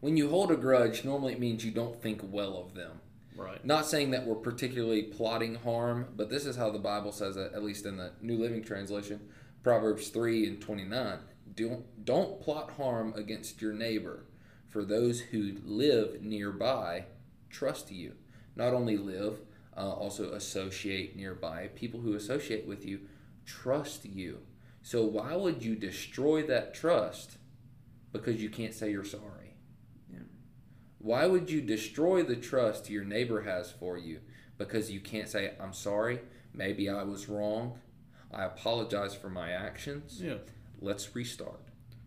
When 0.00 0.16
you 0.16 0.28
hold 0.30 0.50
a 0.50 0.56
grudge, 0.56 1.04
normally 1.04 1.32
it 1.32 1.40
means 1.40 1.64
you 1.64 1.70
don't 1.70 2.00
think 2.00 2.20
well 2.22 2.56
of 2.56 2.74
them. 2.74 3.00
right. 3.36 3.64
Not 3.64 3.86
saying 3.86 4.10
that 4.12 4.26
we're 4.26 4.34
particularly 4.36 5.02
plotting 5.04 5.56
harm, 5.56 6.08
but 6.16 6.30
this 6.30 6.46
is 6.46 6.56
how 6.56 6.70
the 6.70 6.78
Bible 6.78 7.12
says 7.12 7.36
it, 7.36 7.52
at 7.54 7.64
least 7.64 7.86
in 7.86 7.96
the 7.96 8.12
New 8.20 8.38
Living 8.38 8.62
Translation, 8.62 9.20
Proverbs 9.62 10.08
three 10.08 10.46
and 10.46 10.60
twenty 10.60 10.84
nine. 10.84 11.18
Don't 11.54 12.04
don't 12.04 12.40
plot 12.40 12.72
harm 12.72 13.12
against 13.16 13.60
your 13.62 13.72
neighbor, 13.72 14.24
for 14.68 14.84
those 14.84 15.20
who 15.20 15.56
live 15.64 16.22
nearby 16.22 17.04
trust 17.50 17.90
you. 17.90 18.12
Not 18.56 18.74
only 18.74 18.96
live, 18.96 19.40
uh, 19.76 19.90
also 19.92 20.32
associate 20.32 21.16
nearby. 21.16 21.68
People 21.74 22.00
who 22.00 22.14
associate 22.14 22.66
with 22.66 22.84
you 22.84 23.00
trust 23.46 24.04
you. 24.04 24.38
So 24.82 25.04
why 25.04 25.34
would 25.34 25.62
you 25.62 25.76
destroy 25.76 26.42
that 26.44 26.74
trust 26.74 27.38
because 28.14 28.40
you 28.40 28.48
can't 28.48 28.72
say 28.72 28.92
you're 28.92 29.04
sorry? 29.04 29.56
Yeah. 30.10 30.20
Why 30.98 31.26
would 31.26 31.50
you 31.50 31.60
destroy 31.60 32.22
the 32.22 32.36
trust 32.36 32.88
your 32.88 33.04
neighbor 33.04 33.42
has 33.42 33.72
for 33.72 33.98
you 33.98 34.20
because 34.56 34.90
you 34.90 35.00
can't 35.00 35.28
say 35.28 35.52
I'm 35.60 35.74
sorry? 35.74 36.20
Maybe 36.54 36.88
I 36.88 37.02
was 37.02 37.28
wrong. 37.28 37.80
I 38.32 38.44
apologize 38.44 39.14
for 39.14 39.28
my 39.28 39.50
actions. 39.50 40.20
Yeah. 40.22 40.36
Let's 40.80 41.14
restart. 41.14 41.60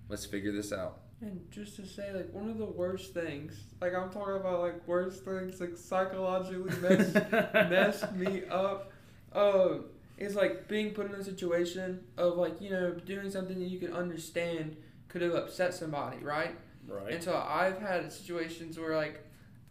Let's 0.07 0.25
figure 0.25 0.53
this 0.53 0.71
out. 0.71 1.01
And 1.19 1.41
just 1.51 1.75
to 1.75 1.85
say, 1.85 2.13
like 2.13 2.31
one 2.31 2.49
of 2.49 2.57
the 2.57 2.65
worst 2.65 3.13
things, 3.13 3.59
like 3.81 3.93
I'm 3.93 4.09
talking 4.09 4.35
about, 4.35 4.61
like 4.61 4.87
worst 4.87 5.25
things, 5.25 5.59
like 5.59 5.75
psychologically 5.75 6.71
messed 6.79 7.13
messed 7.31 8.13
me 8.13 8.43
up. 8.49 8.91
Um, 9.33 9.85
is 10.17 10.35
like 10.35 10.67
being 10.67 10.93
put 10.93 11.07
in 11.07 11.19
a 11.19 11.23
situation 11.23 12.03
of 12.17 12.37
like 12.37 12.59
you 12.61 12.69
know 12.69 12.91
doing 12.93 13.29
something 13.29 13.59
that 13.59 13.67
you 13.67 13.79
can 13.79 13.93
understand 13.93 14.77
could 15.09 15.21
have 15.21 15.33
upset 15.33 15.73
somebody, 15.73 16.17
right? 16.23 16.55
Right. 16.87 17.13
And 17.13 17.23
so 17.23 17.35
I've 17.37 17.79
had 17.79 18.11
situations 18.11 18.77
where 18.79 18.95
like 18.95 19.23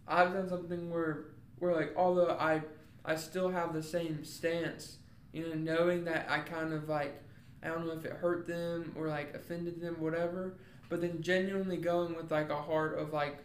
I've 0.06 0.32
done 0.32 0.48
something 0.48 0.90
where 0.90 1.26
where 1.58 1.74
like 1.74 1.94
although 1.96 2.30
I 2.38 2.62
I 3.04 3.16
still 3.16 3.48
have 3.50 3.72
the 3.72 3.82
same 3.82 4.24
stance, 4.24 4.98
you 5.32 5.48
know, 5.48 5.54
knowing 5.54 6.04
that 6.04 6.26
I 6.28 6.40
kind 6.40 6.72
of 6.72 6.88
like 6.88 7.22
I 7.62 7.68
don't 7.68 7.86
know 7.86 7.92
if 7.92 8.04
it 8.04 8.12
hurt 8.12 8.46
them 8.46 8.92
or 8.96 9.08
like 9.08 9.34
offended 9.34 9.80
them, 9.80 9.96
whatever, 10.00 10.54
but 10.88 11.00
then 11.00 11.22
genuinely 11.22 11.78
going 11.78 12.14
with 12.14 12.30
like 12.30 12.50
a 12.50 12.60
heart 12.62 12.98
of 12.98 13.12
like 13.12 13.38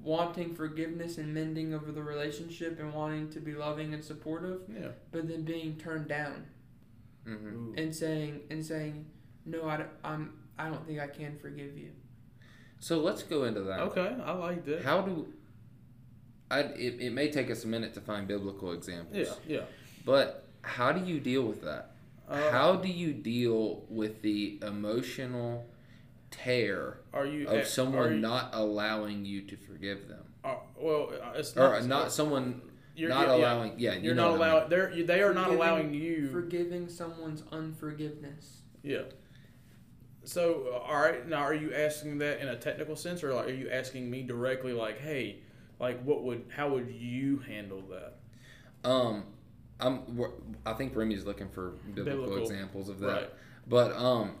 wanting 0.00 0.54
forgiveness 0.54 1.18
and 1.18 1.34
mending 1.34 1.74
over 1.74 1.90
the 1.92 2.02
relationship 2.02 2.78
and 2.78 2.92
wanting 2.94 3.28
to 3.30 3.40
be 3.40 3.52
loving 3.54 3.92
and 3.94 4.02
supportive, 4.04 4.60
Yeah. 4.72 4.88
but 5.10 5.28
then 5.28 5.42
being 5.42 5.76
turned 5.76 6.08
down 6.08 6.46
hmm 7.24 7.74
and 7.76 7.94
saying 7.94 8.40
and 8.50 8.64
saying 8.64 9.06
no, 9.44 9.66
I 9.68 9.78
don't, 9.78 9.88
I'm 10.04 10.32
I 10.58 10.68
don't 10.68 10.84
think 10.86 10.98
I 11.00 11.06
can 11.06 11.38
forgive 11.38 11.76
you. 11.78 11.90
So 12.80 13.00
let's 13.00 13.22
go 13.22 13.44
into 13.44 13.60
that. 13.62 13.80
Okay, 13.80 14.14
I 14.24 14.32
like 14.32 14.64
that. 14.66 14.84
How 14.84 15.00
do 15.02 15.26
I? 16.50 16.60
It, 16.60 17.00
it 17.00 17.12
may 17.12 17.30
take 17.30 17.50
us 17.50 17.64
a 17.64 17.68
minute 17.68 17.94
to 17.94 18.00
find 18.00 18.26
biblical 18.26 18.72
examples. 18.72 19.16
Yeah, 19.16 19.34
yeah. 19.56 19.64
But 20.04 20.46
how 20.62 20.92
do 20.92 21.04
you 21.04 21.20
deal 21.20 21.42
with 21.42 21.62
that? 21.62 21.92
Uh, 22.28 22.50
how 22.50 22.76
do 22.76 22.88
you 22.88 23.12
deal 23.12 23.84
with 23.88 24.20
the 24.22 24.58
emotional 24.62 25.66
tear 26.30 26.98
are 27.14 27.24
you 27.24 27.48
of 27.48 27.60
are 27.60 27.64
someone 27.64 28.14
you- 28.14 28.20
not 28.20 28.50
allowing 28.52 29.24
you 29.24 29.42
to 29.42 29.56
forgive 29.56 30.08
them, 30.08 30.24
uh, 30.44 30.56
well, 30.78 31.10
uh, 31.22 31.32
it's 31.36 31.56
or 31.56 31.80
not, 31.80 31.86
not 31.86 32.12
someone 32.12 32.60
you're, 32.94 33.08
not 33.08 33.28
yeah, 33.28 33.34
allowing? 33.34 33.74
Yeah, 33.78 33.94
you 33.94 34.00
You're 34.02 34.14
know 34.14 34.32
not 34.32 34.38
what 34.38 34.40
I 34.42 34.44
mean. 34.44 34.54
allowing. 34.56 34.70
They're 34.70 34.92
you- 34.92 35.06
they 35.06 35.22
are 35.22 35.32
not 35.34 35.50
allowing 35.50 35.94
you. 35.94 36.28
Forgiving 36.30 36.88
someone's 36.88 37.42
unforgiveness. 37.50 38.60
Yeah. 38.82 39.02
So, 40.28 40.66
uh, 40.74 40.92
all 40.92 41.00
right. 41.00 41.26
Now, 41.26 41.38
are 41.38 41.54
you 41.54 41.72
asking 41.72 42.18
that 42.18 42.40
in 42.40 42.48
a 42.48 42.56
technical 42.56 42.96
sense, 42.96 43.24
or 43.24 43.32
like, 43.32 43.46
are 43.46 43.54
you 43.54 43.70
asking 43.70 44.10
me 44.10 44.22
directly, 44.22 44.74
like, 44.74 45.00
hey, 45.00 45.38
like, 45.80 46.02
what 46.02 46.22
would, 46.22 46.44
how 46.54 46.68
would 46.68 46.90
you 46.90 47.38
handle 47.38 47.82
that? 47.88 48.88
Um, 48.88 49.24
I'm. 49.80 50.20
I 50.66 50.74
think 50.74 50.94
Remy's 50.94 51.24
looking 51.24 51.48
for 51.48 51.70
biblical, 51.94 52.24
Biblical. 52.24 52.50
examples 52.50 52.90
of 52.90 53.00
that. 53.00 53.06
Right. 53.06 53.30
But 53.66 53.96
um, 53.96 54.32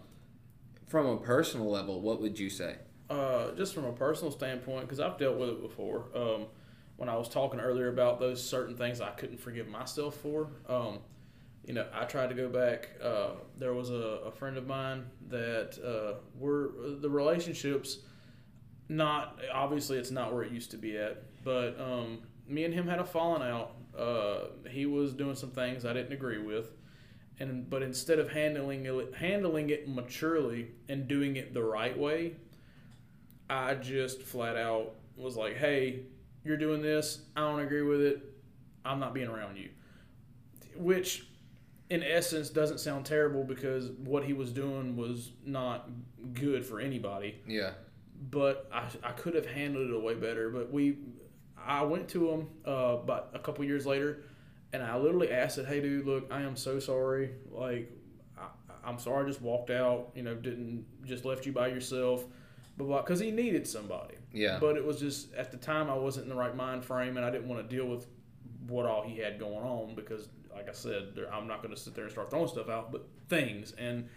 from 0.88 1.06
a 1.06 1.16
personal 1.16 1.70
level, 1.70 2.02
what 2.02 2.20
would 2.20 2.38
you 2.38 2.50
say? 2.50 2.76
Uh, 3.08 3.52
just 3.52 3.72
from 3.74 3.86
a 3.86 3.92
personal 3.92 4.30
standpoint, 4.30 4.82
because 4.82 5.00
I've 5.00 5.16
dealt 5.16 5.38
with 5.38 5.48
it 5.48 5.62
before. 5.62 6.04
Um, 6.14 6.46
when 6.96 7.08
I 7.08 7.16
was 7.16 7.30
talking 7.30 7.60
earlier 7.60 7.88
about 7.88 8.20
those 8.20 8.44
certain 8.44 8.76
things 8.76 9.00
I 9.00 9.10
couldn't 9.10 9.40
forgive 9.40 9.68
myself 9.68 10.16
for, 10.16 10.50
um, 10.68 10.98
you 11.68 11.74
know, 11.74 11.84
I 11.92 12.04
tried 12.04 12.30
to 12.30 12.34
go 12.34 12.48
back. 12.48 12.88
Uh, 13.00 13.32
there 13.58 13.74
was 13.74 13.90
a, 13.90 14.22
a 14.24 14.32
friend 14.32 14.56
of 14.56 14.66
mine 14.66 15.04
that 15.28 15.78
uh, 15.84 16.18
were 16.34 16.70
the 16.98 17.10
relationships. 17.10 17.98
Not 18.88 19.38
obviously, 19.52 19.98
it's 19.98 20.10
not 20.10 20.32
where 20.32 20.42
it 20.42 20.50
used 20.50 20.70
to 20.70 20.78
be 20.78 20.96
at. 20.96 21.22
But 21.44 21.78
um, 21.78 22.20
me 22.48 22.64
and 22.64 22.72
him 22.72 22.88
had 22.88 23.00
a 23.00 23.04
falling 23.04 23.42
out. 23.42 23.74
Uh, 23.96 24.46
he 24.70 24.86
was 24.86 25.12
doing 25.12 25.34
some 25.34 25.50
things 25.50 25.84
I 25.84 25.92
didn't 25.92 26.12
agree 26.12 26.38
with, 26.38 26.72
and 27.38 27.68
but 27.68 27.82
instead 27.82 28.18
of 28.18 28.30
handling 28.30 28.86
it, 28.86 29.14
handling 29.14 29.68
it 29.68 29.86
maturely 29.86 30.68
and 30.88 31.06
doing 31.06 31.36
it 31.36 31.52
the 31.52 31.62
right 31.62 31.96
way, 31.96 32.36
I 33.50 33.74
just 33.74 34.22
flat 34.22 34.56
out 34.56 34.94
was 35.18 35.36
like, 35.36 35.56
"Hey, 35.56 36.04
you're 36.44 36.56
doing 36.56 36.80
this. 36.80 37.24
I 37.36 37.40
don't 37.40 37.60
agree 37.60 37.82
with 37.82 38.00
it. 38.00 38.22
I'm 38.86 39.00
not 39.00 39.12
being 39.12 39.28
around 39.28 39.58
you." 39.58 39.68
Which, 40.74 41.27
in 41.90 42.02
essence, 42.02 42.50
doesn't 42.50 42.80
sound 42.80 43.06
terrible 43.06 43.44
because 43.44 43.90
what 43.90 44.24
he 44.24 44.32
was 44.32 44.52
doing 44.52 44.96
was 44.96 45.32
not 45.44 45.88
good 46.34 46.64
for 46.64 46.80
anybody. 46.80 47.40
Yeah. 47.46 47.72
But 48.30 48.68
I, 48.72 48.84
I 49.02 49.12
could 49.12 49.34
have 49.34 49.46
handled 49.46 49.90
it 49.90 50.02
way 50.02 50.14
better. 50.14 50.50
But 50.50 50.72
we, 50.72 50.98
I 51.56 51.82
went 51.82 52.08
to 52.10 52.30
him 52.30 52.48
uh, 52.66 52.98
about 53.02 53.30
a 53.32 53.38
couple 53.38 53.64
years 53.64 53.86
later, 53.86 54.24
and 54.72 54.82
I 54.82 54.96
literally 54.98 55.30
asked 55.30 55.58
it, 55.58 55.66
"Hey, 55.66 55.80
dude, 55.80 56.04
look, 56.04 56.26
I 56.30 56.42
am 56.42 56.56
so 56.56 56.78
sorry. 56.80 57.30
Like, 57.50 57.90
I, 58.36 58.48
I'm 58.84 58.98
sorry. 58.98 59.24
I 59.24 59.28
just 59.28 59.40
walked 59.40 59.70
out. 59.70 60.10
You 60.14 60.24
know, 60.24 60.34
didn't 60.34 60.84
just 61.04 61.24
left 61.24 61.46
you 61.46 61.52
by 61.52 61.68
yourself." 61.68 62.24
But 62.76 63.02
because 63.02 63.20
he 63.20 63.30
needed 63.30 63.66
somebody. 63.66 64.14
Yeah. 64.32 64.58
But 64.60 64.76
it 64.76 64.84
was 64.84 65.00
just 65.00 65.32
at 65.34 65.50
the 65.50 65.56
time 65.56 65.90
I 65.90 65.94
wasn't 65.94 66.24
in 66.24 66.30
the 66.30 66.36
right 66.36 66.54
mind 66.54 66.84
frame, 66.84 67.16
and 67.16 67.24
I 67.24 67.30
didn't 67.30 67.48
want 67.48 67.68
to 67.68 67.76
deal 67.76 67.86
with 67.86 68.06
what 68.66 68.86
all 68.86 69.02
he 69.02 69.18
had 69.18 69.38
going 69.38 69.64
on 69.64 69.94
because, 69.94 70.28
like 70.58 70.68
I 70.68 70.72
said, 70.72 71.16
I'm 71.32 71.46
not 71.46 71.62
going 71.62 71.74
to 71.74 71.80
sit 71.80 71.94
there 71.94 72.04
and 72.04 72.12
start 72.12 72.30
throwing 72.30 72.48
stuff 72.48 72.68
out, 72.68 72.90
but 72.90 73.06
things. 73.28 73.72
And 73.78 74.08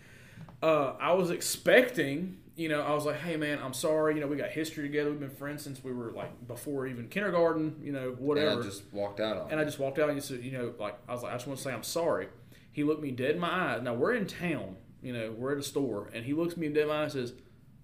uh, 0.64 0.94
I 1.00 1.14
was 1.14 1.30
expecting, 1.30 2.40
you 2.56 2.68
know, 2.68 2.82
I 2.82 2.94
was 2.94 3.06
like, 3.06 3.18
hey 3.18 3.38
man, 3.38 3.60
I'm 3.64 3.74
sorry. 3.74 4.16
You 4.16 4.22
know, 4.22 4.28
we 4.28 4.38
got 4.38 4.50
history 4.50 4.84
together. 4.84 5.12
We've 5.12 5.20
been 5.20 5.30
friends 5.30 5.64
since 5.64 5.84
we 5.84 5.94
were 5.94 6.12
like 6.12 6.48
before 6.48 6.88
even 6.88 7.08
kindergarten. 7.10 7.76
You 7.82 7.92
know, 7.92 8.16
whatever. 8.18 8.50
And 8.50 8.60
I 8.60 8.64
just 8.64 8.84
walked 8.92 9.20
out 9.20 9.38
on. 9.38 9.52
And 9.52 9.60
I 9.60 9.64
just 9.64 9.78
walked 9.78 10.00
out 10.00 10.10
and 10.10 10.22
said, 10.24 10.44
you 10.44 10.52
know, 10.52 10.74
like 10.80 10.98
I 11.08 11.14
was 11.14 11.22
like, 11.22 11.32
I 11.32 11.36
just 11.36 11.48
want 11.48 11.60
to 11.60 11.64
say 11.64 11.72
I'm 11.72 11.84
sorry. 11.84 12.28
He 12.72 12.84
looked 12.84 13.04
me 13.04 13.12
dead 13.12 13.36
in 13.36 13.40
my 13.40 13.74
eyes. 13.74 13.82
Now 13.84 13.94
we're 13.94 14.14
in 14.14 14.26
town, 14.26 14.78
you 15.04 15.14
know, 15.14 15.32
we're 15.38 15.52
at 15.52 15.60
a 15.60 15.64
store, 15.64 16.10
and 16.14 16.26
he 16.26 16.34
looks 16.34 16.58
me 16.58 16.68
dead 16.70 16.84
in 16.84 16.88
my 16.88 17.04
eyes 17.04 17.16
and 17.16 17.28
says, 17.28 17.38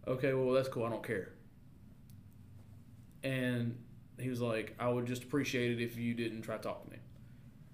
"Okay, 0.07 0.33
well 0.33 0.53
that's 0.53 0.69
cool. 0.69 0.85
I 0.85 0.89
don't 0.89 1.05
care." 1.05 1.33
And 3.23 3.77
he 4.19 4.29
was 4.29 4.41
like, 4.41 4.73
"I 4.79 4.89
would 4.89 5.05
just 5.05 5.23
appreciate 5.23 5.71
it 5.71 5.83
if 5.83 5.97
you 5.97 6.13
didn't 6.13 6.41
try 6.41 6.57
to 6.57 6.63
talk 6.63 6.83
to 6.85 6.89
me," 6.89 6.97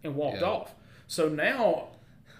and 0.04 0.16
walked 0.16 0.42
Yeah. 0.42 0.48
off. 0.48 0.76
So 1.08 1.30
now, 1.30 1.90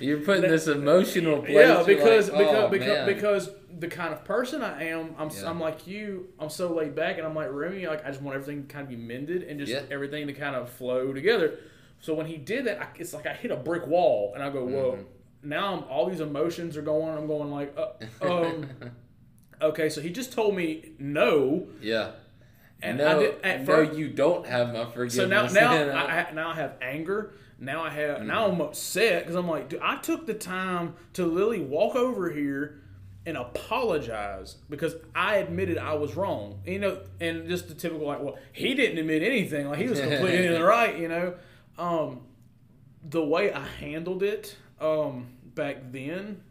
You're 0.00 0.20
putting 0.20 0.42
this 0.42 0.66
emotional 0.68 1.40
place. 1.42 1.54
yeah, 1.54 1.82
because 1.84 2.30
like, 2.30 2.38
because 2.38 2.56
oh, 2.64 2.68
because, 2.68 2.86
man. 2.86 3.06
because 3.06 3.50
the 3.78 3.88
kind 3.88 4.12
of 4.14 4.24
person 4.24 4.62
I 4.62 4.84
am, 4.84 5.14
I'm 5.18 5.30
Yeah. 5.30 5.50
I'm 5.50 5.58
like 5.60 5.86
you. 5.86 6.28
I'm 6.38 6.48
so 6.48 6.72
laid 6.72 6.94
back, 6.94 7.18
and 7.18 7.26
I'm 7.26 7.34
like 7.34 7.48
Remy. 7.50 7.86
Like 7.86 8.04
I 8.06 8.08
just 8.10 8.22
want 8.22 8.36
everything 8.36 8.66
to 8.66 8.72
kind 8.72 8.84
of 8.84 8.88
be 8.88 8.96
mended 8.96 9.42
and 9.42 9.58
just 9.58 9.72
Yeah. 9.72 9.82
everything 9.90 10.26
to 10.28 10.32
kind 10.32 10.54
of 10.54 10.68
flow 10.70 11.12
together. 11.12 11.58
So 12.00 12.14
when 12.14 12.26
he 12.26 12.36
did 12.36 12.66
that, 12.66 12.80
I, 12.80 12.86
it's 12.96 13.12
like 13.12 13.26
I 13.26 13.32
hit 13.32 13.50
a 13.50 13.56
brick 13.56 13.86
wall, 13.86 14.32
and 14.34 14.42
I 14.42 14.50
go, 14.50 14.64
"Whoa!" 14.64 14.92
Mhm. 14.92 15.04
Now 15.44 15.74
I'm, 15.74 15.84
all 15.90 16.08
these 16.08 16.20
emotions 16.20 16.76
are 16.76 16.82
going. 16.82 17.16
I'm 17.18 17.26
going 17.26 17.50
like, 17.50 17.76
uh, 17.76 17.88
um, 18.24 18.68
okay. 19.60 19.88
So 19.88 20.00
he 20.00 20.10
just 20.10 20.32
told 20.32 20.54
me 20.54 20.92
no, 21.00 21.66
yeah. 21.80 22.12
And 22.82 22.98
no, 22.98 23.06
I 23.06 23.14
did 23.22 23.44
at 23.44 23.66
no, 23.66 23.80
you 23.80 24.08
don't 24.08 24.46
have 24.46 24.72
my 24.72 24.84
forgiveness. 24.86 25.14
So 25.14 25.26
now, 25.26 25.46
now, 25.46 25.72
I, 26.06 26.28
I- 26.28 26.32
now 26.32 26.50
I 26.50 26.54
have 26.54 26.74
anger. 26.82 27.32
Now 27.58 27.84
I 27.84 27.90
have. 27.90 28.22
Now 28.22 28.48
Mm-hmm. 28.48 28.60
I'm 28.60 28.66
upset 28.68 29.22
because 29.22 29.36
I'm 29.36 29.48
like, 29.48 29.68
dude, 29.68 29.80
I 29.82 29.96
took 29.98 30.26
the 30.26 30.34
time 30.34 30.94
to 31.12 31.24
literally 31.24 31.60
walk 31.60 31.94
over 31.94 32.30
here 32.30 32.80
and 33.24 33.36
apologize 33.36 34.56
because 34.68 34.96
I 35.14 35.36
admitted 35.36 35.78
I 35.78 35.94
was 35.94 36.16
wrong. 36.16 36.60
You 36.66 36.80
know, 36.80 36.98
and 37.20 37.48
just 37.48 37.68
the 37.68 37.74
typical 37.74 38.06
like, 38.06 38.20
well, 38.20 38.36
he 38.52 38.74
didn't 38.74 38.98
admit 38.98 39.22
anything. 39.22 39.68
Like 39.68 39.78
he 39.78 39.88
was 39.88 40.00
completely 40.00 40.46
in 40.46 40.54
the 40.54 40.64
right. 40.64 40.98
You 40.98 41.06
know, 41.08 41.34
um, 41.78 42.22
the 43.08 43.22
way 43.24 43.52
I 43.52 43.64
handled 43.64 44.24
it 44.24 44.56
um, 44.80 45.28
back 45.54 45.76
then, 45.92 46.42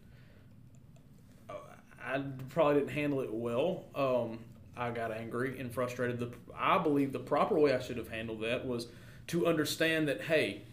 uh, 1.50 1.54
I 2.02 2.22
probably 2.50 2.76
didn't 2.76 2.92
handle 2.92 3.20
it 3.22 3.34
well. 3.34 3.84
Um, 3.96 4.40
I 4.76 4.92
got 4.92 5.12
angry 5.12 5.60
and 5.60 5.72
frustrated. 5.74 6.20
The 6.20 6.32
I 6.58 6.78
believe 6.78 7.12
the 7.14 7.20
proper 7.20 7.58
way 7.60 7.74
I 7.74 7.80
should 7.80 7.98
have 7.98 8.10
handled 8.10 8.42
that 8.42 8.66
was 8.66 8.88
to 9.28 9.46
understand 9.48 10.08
that 10.08 10.22
hey, 10.22 10.64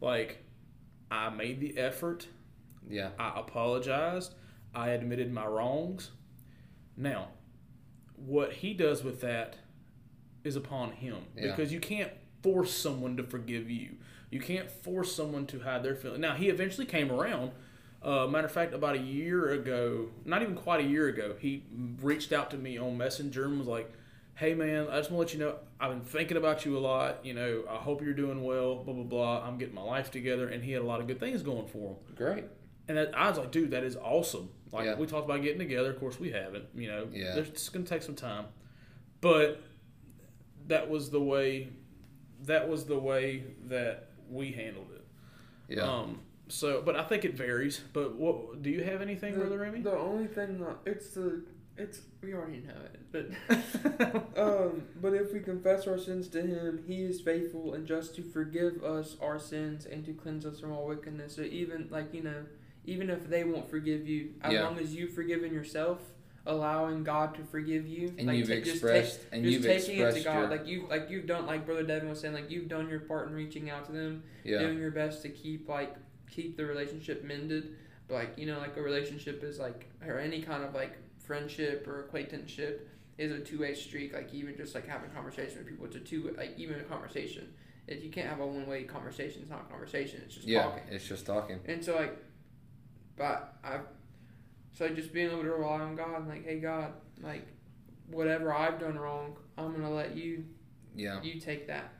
like 0.00 0.38
I 1.10 1.30
made 1.30 1.60
the 1.60 1.76
effort. 1.78 2.26
yeah. 2.88 3.10
I 3.18 3.38
apologized. 3.40 4.34
I 4.74 4.90
admitted 4.90 5.32
my 5.32 5.46
wrongs. 5.46 6.10
Now, 6.96 7.28
what 8.16 8.52
he 8.52 8.72
does 8.74 9.02
with 9.04 9.20
that 9.22 9.56
is 10.44 10.56
upon 10.56 10.92
him 10.92 11.16
Yeah. 11.36 11.48
because 11.54 11.72
you 11.72 11.80
can't 11.80 12.10
force 12.42 12.72
someone 12.74 13.16
to 13.18 13.22
forgive 13.22 13.70
you. 13.70 13.96
You 14.30 14.40
can't 14.40 14.70
force 14.70 15.14
someone 15.14 15.46
to 15.48 15.60
hide 15.60 15.82
their 15.82 15.94
feelings. 15.94 16.20
Now, 16.20 16.34
he 16.34 16.48
eventually 16.48 16.86
came 16.86 17.10
around. 17.12 17.52
Uh, 18.04 18.26
matter 18.26 18.46
of 18.46 18.52
fact, 18.52 18.74
about 18.74 18.96
a 18.96 18.98
year 19.00 19.50
ago, 19.50 20.08
not 20.24 20.42
even 20.42 20.54
quite 20.56 20.80
a 20.84 20.88
year 20.88 21.08
ago, 21.08 21.34
he 21.38 21.62
reached 22.00 22.32
out 22.32 22.50
to 22.50 22.56
me 22.58 22.76
on 22.76 22.96
Messenger 22.98 23.44
and 23.44 23.58
was 23.58 23.68
like, 23.68 23.90
"Hey, 24.34 24.54
man, 24.54 24.88
I 24.90 24.96
just 24.98 25.10
want 25.10 25.28
to 25.28 25.32
let 25.32 25.32
you 25.34 25.38
know 25.38 25.56
I've 25.80 25.90
been 25.90 26.00
thinking 26.00 26.36
about 26.36 26.64
you 26.64 26.76
a 26.76 26.80
lot. 26.80 27.24
You 27.24 27.34
know, 27.34 27.64
I 27.70 27.76
hope 27.76 28.02
you're 28.02 28.12
doing 28.14 28.42
well. 28.42 28.76
Blah 28.82 28.94
blah 28.94 29.04
blah. 29.04 29.46
I'm 29.46 29.56
getting 29.58 29.74
my 29.74 29.82
life 29.82 30.10
together." 30.10 30.48
And 30.48 30.64
he 30.64 30.72
had 30.72 30.82
a 30.82 30.84
lot 30.86 31.00
of 31.00 31.06
good 31.06 31.20
things 31.20 31.42
going 31.42 31.66
for 31.68 31.90
him. 31.92 31.96
Great. 32.16 32.44
And 32.88 32.98
that, 32.98 33.16
I 33.16 33.28
was 33.28 33.38
like, 33.38 33.52
dude, 33.52 33.70
that 33.70 33.84
is 33.84 33.96
awesome. 33.96 34.50
Like 34.72 34.86
Yeah. 34.86 34.96
we 34.96 35.06
talked 35.06 35.24
about 35.26 35.40
getting 35.42 35.60
together. 35.60 35.90
Of 35.90 36.00
course, 36.00 36.18
we 36.18 36.32
haven't. 36.32 36.64
You 36.74 36.88
know, 36.88 37.08
Yeah. 37.12 37.36
it's 37.36 37.68
going 37.68 37.84
to 37.84 37.88
take 37.88 38.02
some 38.02 38.16
time, 38.16 38.46
but 39.20 39.60
that 40.66 40.90
was 40.90 41.10
the 41.10 41.20
way. 41.20 41.68
That 42.46 42.68
was 42.68 42.84
the 42.86 42.98
way 42.98 43.44
that 43.68 44.08
we 44.28 44.50
handled 44.50 44.88
it. 44.96 45.04
Yeah. 45.76 45.82
Um. 45.84 46.20
So, 46.52 46.82
but 46.82 46.96
I 46.96 47.02
think 47.04 47.24
it 47.24 47.34
varies. 47.34 47.80
But 47.92 48.16
what 48.16 48.62
do 48.62 48.68
you 48.70 48.84
have 48.84 49.00
anything, 49.00 49.32
the, 49.32 49.40
brother 49.40 49.58
Remy? 49.58 49.80
The 49.80 49.96
only 49.96 50.26
thing 50.26 50.60
that 50.60 50.76
it's 50.84 51.08
the 51.14 51.42
it's 51.78 52.00
we 52.22 52.34
already 52.34 52.58
know 52.60 52.74
it, 52.92 53.34
but 54.36 54.38
um, 54.38 54.82
but 55.00 55.14
if 55.14 55.32
we 55.32 55.40
confess 55.40 55.86
our 55.86 55.98
sins 55.98 56.28
to 56.28 56.42
Him, 56.42 56.84
He 56.86 57.02
is 57.02 57.22
faithful 57.22 57.72
and 57.72 57.86
just 57.86 58.14
to 58.16 58.22
forgive 58.22 58.84
us 58.84 59.16
our 59.22 59.38
sins 59.38 59.86
and 59.86 60.04
to 60.04 60.12
cleanse 60.12 60.44
us 60.44 60.60
from 60.60 60.72
all 60.72 60.86
wickedness. 60.86 61.36
So 61.36 61.42
even 61.42 61.88
like 61.90 62.12
you 62.12 62.22
know, 62.22 62.44
even 62.84 63.08
if 63.08 63.28
they 63.30 63.44
won't 63.44 63.70
forgive 63.70 64.06
you, 64.06 64.34
as 64.42 64.52
Yeah. 64.52 64.64
long 64.64 64.78
as 64.78 64.94
you've 64.94 65.14
forgiven 65.14 65.54
yourself, 65.54 66.00
allowing 66.44 67.02
God 67.02 67.34
to 67.36 67.44
forgive 67.44 67.86
you, 67.88 68.12
and 68.18 68.26
like, 68.26 68.36
you've 68.36 68.48
ta- 68.48 68.54
just 68.56 68.66
take- 68.66 68.72
expressed 68.74 69.20
and 69.32 69.42
just 69.42 69.54
you've 69.54 69.62
taking 69.62 70.00
it 70.00 70.12
to 70.14 70.20
God, 70.20 70.38
your 70.40 70.50
like 70.50 70.66
you 70.66 70.86
like 70.90 71.08
you've 71.08 71.26
done, 71.26 71.46
like 71.46 71.64
Brother 71.64 71.82
Devin 71.84 72.10
was 72.10 72.20
saying, 72.20 72.34
like 72.34 72.50
you've 72.50 72.68
done 72.68 72.90
your 72.90 73.00
part 73.00 73.28
in 73.28 73.34
reaching 73.34 73.70
out 73.70 73.86
to 73.86 73.92
them, 73.92 74.22
yeah 74.44 74.58
doing 74.58 74.78
your 74.78 74.90
best 74.90 75.22
to 75.22 75.30
keep 75.30 75.66
like 75.70 75.94
keep 76.32 76.56
the 76.56 76.64
relationship 76.66 77.22
mended. 77.24 77.76
But 78.08 78.14
like 78.14 78.38
you 78.38 78.46
know, 78.46 78.58
like 78.58 78.76
a 78.76 78.82
relationship 78.82 79.44
is 79.44 79.58
like 79.58 79.86
or 80.06 80.18
any 80.18 80.42
kind 80.42 80.64
of 80.64 80.74
like 80.74 80.96
friendship 81.18 81.86
or 81.86 82.00
acquaintanceship 82.00 82.88
is 83.18 83.30
a 83.30 83.38
two 83.40 83.60
way 83.60 83.74
street. 83.74 84.12
Like 84.12 84.32
even 84.34 84.56
just 84.56 84.74
like 84.74 84.86
having 84.88 85.10
conversation 85.10 85.58
with 85.58 85.68
people, 85.68 85.86
it's 85.86 85.96
a 85.96 86.00
two 86.00 86.34
like 86.36 86.54
even 86.56 86.80
a 86.80 86.84
conversation. 86.84 87.52
If 87.86 88.02
you 88.02 88.10
can't 88.10 88.28
have 88.28 88.40
a 88.40 88.46
one 88.46 88.66
way 88.66 88.84
conversation, 88.84 89.42
it's 89.42 89.50
not 89.50 89.62
a 89.68 89.70
conversation. 89.70 90.22
It's 90.24 90.34
just 90.34 90.46
yeah 90.48 90.62
talking. 90.62 90.82
it's 90.90 91.06
just 91.06 91.26
talking 91.26 91.58
And 91.66 91.84
so 91.84 91.94
like, 91.96 92.16
but 93.16 93.54
I, 93.64 93.78
so 94.72 94.88
just 94.88 95.12
being 95.12 95.30
able 95.30 95.42
to 95.42 95.50
rely 95.50 95.80
on 95.80 95.94
God, 95.96 96.20
and 96.20 96.28
like, 96.28 96.44
hey 96.44 96.58
God, 96.60 96.92
like 97.20 97.46
whatever 98.10 98.52
I've 98.54 98.78
done 98.78 98.98
wrong, 98.98 99.36
I'm 99.58 99.72
gonna 99.72 99.90
let 99.90 100.16
you 100.16 100.44
Yeah. 100.94 101.20
you 101.22 101.40
take 101.40 101.66
that. 101.68 101.92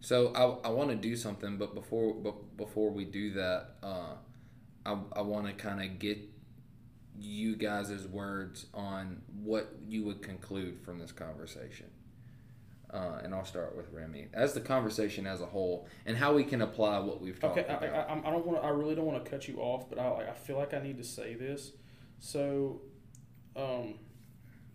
So 0.00 0.32
I, 0.34 0.68
I 0.68 0.70
want 0.70 0.90
to 0.90 0.96
do 0.96 1.14
something, 1.16 1.56
but 1.58 1.74
before 1.74 2.14
but 2.14 2.56
before 2.56 2.90
we 2.90 3.04
do 3.04 3.32
that, 3.34 3.66
uh, 3.82 4.14
I, 4.86 4.96
I 5.14 5.20
want 5.22 5.46
to 5.46 5.52
kind 5.52 5.82
of 5.82 5.98
get 5.98 6.18
you 7.18 7.54
guys' 7.56 8.06
words 8.08 8.66
on 8.72 9.20
what 9.42 9.74
you 9.86 10.04
would 10.04 10.22
conclude 10.22 10.80
from 10.84 10.98
this 10.98 11.12
conversation. 11.12 11.86
Uh, 12.92 13.20
and 13.22 13.32
I'll 13.34 13.44
start 13.44 13.76
with 13.76 13.92
Remy 13.92 14.28
as 14.32 14.52
the 14.54 14.60
conversation 14.60 15.24
as 15.26 15.40
a 15.40 15.46
whole, 15.46 15.86
and 16.06 16.16
how 16.16 16.34
we 16.34 16.42
can 16.42 16.60
apply 16.62 16.98
what 16.98 17.20
we've 17.20 17.38
talked 17.38 17.58
Okay, 17.58 17.68
about. 17.72 17.84
I, 17.84 18.14
I- 18.14 18.28
I 18.28 18.30
don't 18.30 18.44
want. 18.46 18.64
I 18.64 18.68
really 18.70 18.94
don't 18.94 19.04
want 19.06 19.22
to 19.24 19.30
cut 19.30 19.46
you 19.46 19.58
off, 19.58 19.88
but 19.88 19.98
I, 19.98 20.30
I 20.30 20.32
feel 20.34 20.56
like 20.56 20.74
I 20.74 20.80
need 20.80 20.96
to 20.96 21.04
say 21.04 21.34
this. 21.34 21.72
So, 22.18 22.80
um, 23.54 23.94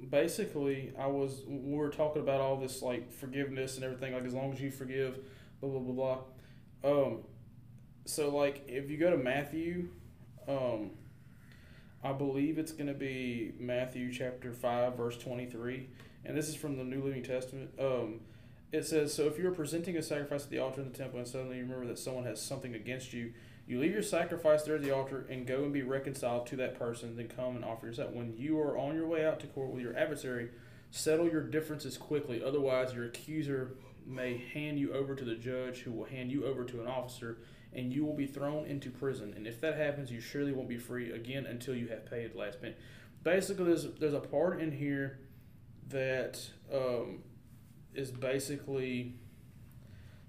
basically, 0.10 0.93
I 0.98 1.08
was 1.08 1.43
we 1.48 1.76
were 1.76 1.89
talking 1.89 2.22
about 2.22 2.41
all 2.41 2.58
this 2.58 2.82
like 2.82 3.12
forgiveness 3.12 3.76
and 3.76 3.84
everything. 3.84 4.14
Like 4.14 4.26
as 4.26 4.34
long 4.34 4.54
as 4.54 4.62
you 4.62 4.72
forgive, 4.72 5.20
blah 5.62 5.70
blah 5.70 5.80
blah 5.80 6.22
blah. 6.84 7.08
Um, 7.08 7.20
so 8.06 8.36
like 8.36 8.64
if 8.68 8.89
you 8.89 8.98
go 8.98 9.10
to 9.10 9.18
Matthew, 9.18 9.89
um, 10.48 10.91
I 12.04 12.14
believe 12.14 12.58
it's 12.58 12.72
going 12.72 12.88
to 12.88 12.93
be 12.93 13.54
Matthew 13.60 14.12
chapter 14.12 14.54
five 14.54 14.96
verse 14.96 15.18
twenty 15.18 15.46
three, 15.46 15.89
and 16.24 16.38
this 16.38 16.50
is 16.50 16.56
from 16.56 16.78
the 16.78 16.84
New 16.84 17.04
Living 17.04 17.24
Testament. 17.24 17.72
Um, 17.80 18.22
it 18.72 18.86
says, 18.86 19.14
So 19.14 19.28
if 19.28 19.38
you 19.38 19.48
are 19.48 19.54
presenting 19.54 19.98
a 19.98 20.02
sacrifice 20.02 20.43
at 20.43 20.50
the 20.50 20.60
altar 20.60 20.82
in 20.82 20.91
the 20.91 20.98
temple 20.98 21.20
and 21.20 21.28
suddenly 21.28 21.58
you 21.58 21.64
remember 21.64 21.88
that 21.88 22.00
someone 22.00 22.26
has 22.26 22.41
something 22.41 22.76
against 22.76 23.14
you, 23.14 23.34
you 23.68 23.80
leave 23.80 23.93
your 23.93 24.03
sacrifice 24.03 24.63
there 24.63 24.76
at 24.76 24.84
the 24.84 24.91
altar 24.91 25.26
and 25.30 25.47
go 25.47 25.63
and 25.63 25.74
be 25.74 25.82
reconciled 25.82 26.47
to 26.47 26.55
that 26.57 26.78
person, 26.78 27.16
then 27.16 27.28
come 27.28 27.55
and 27.55 27.66
offer 27.66 27.88
yourself. 27.88 28.11
When 28.11 28.36
you 28.38 28.59
are 28.59 28.78
on 28.78 28.95
your 28.95 29.07
way 29.07 29.26
out 29.26 29.39
to 29.41 29.47
court 29.47 29.72
with 29.72 29.82
your 29.82 29.97
adversary, 29.97 30.49
settle 30.91 31.28
your 31.28 31.41
differences 31.41 31.97
quickly. 31.97 32.43
Otherwise, 32.43 32.93
your 32.93 33.05
accuser 33.05 33.76
may 34.05 34.38
hand 34.53 34.80
you 34.80 34.93
over 34.93 35.16
to 35.16 35.26
the 35.26 35.36
judge, 35.36 35.80
who 35.80 35.91
will 35.91 36.05
hand 36.05 36.32
you 36.32 36.45
over 36.45 36.63
to 36.63 36.80
an 36.82 36.88
officer, 36.88 37.39
and 37.74 37.91
you 37.91 38.05
will 38.05 38.16
be 38.16 38.28
thrown 38.28 38.66
into 38.66 38.91
prison. 38.91 39.34
And 39.36 39.47
if 39.47 39.59
that 39.61 39.78
happens, 39.78 40.11
you 40.11 40.22
surely 40.22 40.51
won't 40.51 40.70
be 40.70 40.78
free 40.78 41.11
again 41.11 41.45
until 41.45 41.76
you 41.76 41.88
have 41.88 42.05
paid 42.05 42.34
the 42.34 42.38
last 42.38 42.61
penny. 42.61 42.76
Basically, 43.24 43.66
there's, 43.66 43.88
there's 43.99 44.13
a 44.13 44.20
part 44.20 44.61
in 44.61 44.72
here 44.72 45.20
that. 45.89 46.39
Um, 46.72 47.24
is 47.95 48.11
basically 48.11 49.16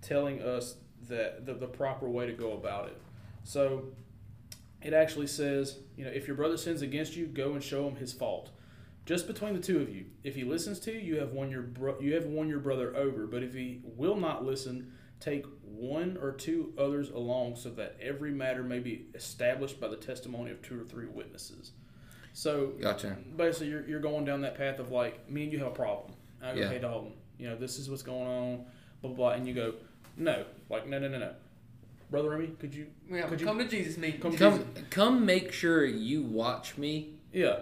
telling 0.00 0.40
us 0.40 0.76
that 1.08 1.44
the, 1.46 1.54
the 1.54 1.66
proper 1.66 2.08
way 2.08 2.26
to 2.26 2.32
go 2.32 2.52
about 2.52 2.88
it. 2.88 3.00
So 3.46 3.84
it 4.82 4.92
actually 4.92 5.28
says, 5.28 5.78
you 5.96 6.04
know, 6.04 6.10
if 6.10 6.26
your 6.26 6.36
brother 6.36 6.56
sins 6.56 6.82
against 6.82 7.14
you, 7.16 7.26
go 7.26 7.52
and 7.52 7.62
show 7.62 7.86
him 7.86 7.94
his 7.94 8.12
fault. 8.12 8.50
Just 9.04 9.28
between 9.28 9.54
the 9.54 9.60
two 9.60 9.80
of 9.80 9.88
you. 9.88 10.06
If 10.24 10.34
he 10.34 10.42
listens 10.42 10.80
to 10.80 10.92
you, 10.92 10.98
you 10.98 11.20
have 11.20 11.30
won 11.32 11.48
your 11.48 11.62
bro- 11.62 12.00
you 12.00 12.14
have 12.14 12.26
won 12.26 12.48
your 12.48 12.58
brother 12.58 12.94
over. 12.96 13.28
But 13.28 13.44
if 13.44 13.54
he 13.54 13.80
will 13.84 14.16
not 14.16 14.44
listen, 14.44 14.92
take 15.20 15.46
one 15.62 16.18
or 16.20 16.32
two 16.32 16.72
others 16.76 17.10
along, 17.10 17.54
so 17.54 17.70
that 17.70 17.96
every 18.02 18.32
matter 18.32 18.64
may 18.64 18.80
be 18.80 19.06
established 19.14 19.80
by 19.80 19.86
the 19.86 19.96
testimony 19.96 20.50
of 20.50 20.60
two 20.60 20.80
or 20.80 20.84
three 20.84 21.06
witnesses. 21.06 21.70
So 22.32 22.72
Gotcha. 22.80 23.16
basically 23.36 23.68
you're, 23.68 23.86
you're 23.88 24.00
going 24.00 24.24
down 24.24 24.40
that 24.40 24.56
path 24.56 24.80
of 24.80 24.90
like 24.90 25.30
me 25.30 25.44
and 25.44 25.52
you 25.52 25.58
have 25.60 25.68
a 25.68 25.70
problem. 25.70 26.12
I 26.42 26.54
go, 26.54 26.60
Yeah. 26.62 26.68
hey 26.68 26.80
Dalton, 26.80 27.12
you 27.38 27.48
know 27.48 27.54
this 27.56 27.78
is 27.78 27.88
what's 27.88 28.02
going 28.02 28.26
on, 28.26 28.56
blah 29.02 29.10
blah 29.10 29.16
blah, 29.16 29.30
and 29.30 29.46
you 29.46 29.54
go, 29.54 29.74
no, 30.16 30.44
like 30.68 30.88
no 30.88 30.98
no 30.98 31.06
no 31.06 31.18
no, 31.18 31.32
brother 32.10 32.30
Remy, 32.30 32.48
could 32.58 32.74
you? 32.74 32.86
Yeah, 33.10 33.22
Could 33.28 33.40
you- 33.40 33.46
come 33.46 33.58
to 33.58 33.66
Jesus 33.68 33.96
meeting. 33.96 34.20
come- 34.20 34.36
Come 34.36 34.64
come 34.90 35.26
make 35.26 35.52
sure 35.52 35.84
you 35.84 36.22
watch 36.22 36.76
me 36.78 37.14
Yeah, 37.32 37.60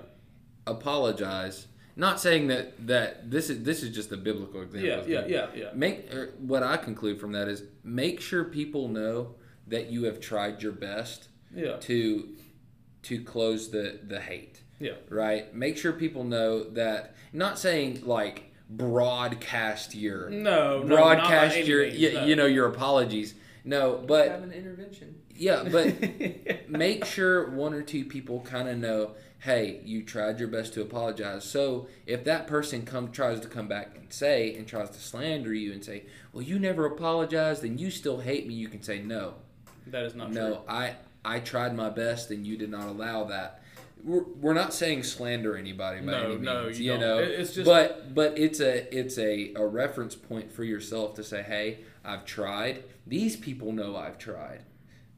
apologize. 0.66 1.66
Not 1.97 2.18
saying 2.20 2.49
that 2.49 2.86
that 2.88 3.30
this 3.30 3.51
is 3.51 3.62
this 3.62 3.82
is 3.82 3.95
just 3.95 4.11
a 4.12 4.16
biblical 4.16 4.62
example. 4.62 4.88
yeah, 4.88 5.03
yeah, 5.07 5.26
yeah, 5.26 5.47
yeah. 5.55 5.68
Make 5.74 6.12
er, 6.12 6.32
what 6.38 6.62
I 6.64 6.76
conclude 6.76 7.20
from 7.20 7.32
that 7.32 7.47
is 7.49 7.62
make 7.84 8.20
sure 8.20 8.45
people 8.45 8.88
know 8.88 9.36
that 9.68 9.90
you 9.90 10.05
have 10.05 10.18
tried 10.20 10.62
your 10.62 10.72
best 10.72 11.28
Yeah, 11.55 11.76
to 11.80 12.28
to 13.03 13.22
close 13.22 13.70
the 13.70 14.01
the 14.07 14.20
hate. 14.20 14.62
yeah, 14.80 14.92
Right? 15.09 15.55
Make 15.55 15.76
sure 15.76 15.92
people 15.92 16.24
know 16.24 16.64
that 16.70 17.14
not 17.32 17.59
saying 17.61 18.03
like 18.05 18.51
broadcast 18.68 19.95
your 19.95 20.30
no, 20.30 20.82
no, 20.82 20.82
not 20.82 20.88
by 20.88 21.14
broadcast 21.14 21.57
any 21.59 21.66
your 21.68 21.82
means, 21.86 22.03
y- 22.03 22.20
no. 22.20 22.26
you 22.26 22.34
know 22.36 22.47
your 22.47 22.66
apologies. 22.66 23.34
No, 23.65 24.03
but 24.07 24.29
have 24.29 24.43
an 24.43 24.53
intervention. 24.53 25.15
yeah, 25.35 25.65
but 25.71 25.95
make 26.69 27.05
sure 27.05 27.51
one 27.51 27.73
or 27.73 27.83
two 27.83 28.05
people 28.05 28.41
kind 28.43 28.69
of 28.69 28.77
know, 28.79 29.12
hey, 29.39 29.81
you 29.85 30.03
tried 30.03 30.39
your 30.39 30.49
best 30.49 30.75
to 30.75 30.83
apologize. 30.83 31.45
So 31.45 31.89
if 32.07 32.25
that 32.25 32.47
person 32.47 32.85
come 32.85 33.11
tries 33.11 33.41
to 33.41 33.49
come 33.49 33.67
back 33.67 33.97
and 33.97 34.12
say 34.12 34.55
and 34.55 34.67
tries 34.67 34.91
to 34.91 35.01
slander 35.01 35.55
you 35.55 35.73
and 35.73 35.83
say, 35.85 36.05
well, 36.33 36.43
you 36.43 36.59
never 36.59 36.85
apologized 36.87 37.65
and 37.65 37.81
you 37.81 37.91
still 37.91 38.21
hate 38.21 38.47
me, 38.47 38.55
you 38.55 38.69
can 38.69 38.83
say 38.83 39.01
no, 39.01 39.35
that 39.87 40.05
is 40.05 40.15
not 40.15 40.33
true. 40.33 40.41
no, 40.43 40.49
true. 40.57 40.62
I 40.69 40.97
I 41.25 41.41
tried 41.41 41.75
my 41.75 41.89
best 41.89 42.31
and 42.31 42.47
you 42.47 42.57
did 42.59 42.71
not 42.71 42.87
allow 42.87 43.25
that. 43.25 43.62
We're, 44.03 44.25
we're 44.25 44.53
not 44.53 44.75
saying 44.75 45.05
slander 45.05 45.57
anybody 45.57 46.01
by 46.01 46.12
No, 46.12 46.19
any 46.25 46.29
means, 46.35 46.43
no, 46.45 46.69
you 46.69 46.75
you, 46.85 46.91
don't. 46.93 47.01
know. 47.01 47.19
It- 47.21 47.31
it's 47.41 47.55
just- 47.55 47.65
but 47.65 48.15
but 48.15 48.37
it's 48.39 48.61
a 48.61 48.95
it's 48.95 49.17
a, 49.17 49.55
a 49.57 49.67
reference 49.67 50.15
point 50.15 50.53
for 50.53 50.65
yourself 50.65 51.15
to 51.15 51.25
say, 51.25 51.43
hey, 51.43 51.79
I've 52.05 52.25
tried. 52.25 52.85
These 53.07 53.37
people 53.37 53.73
know 53.73 53.97
I've 53.97 54.19
tried. 54.19 54.63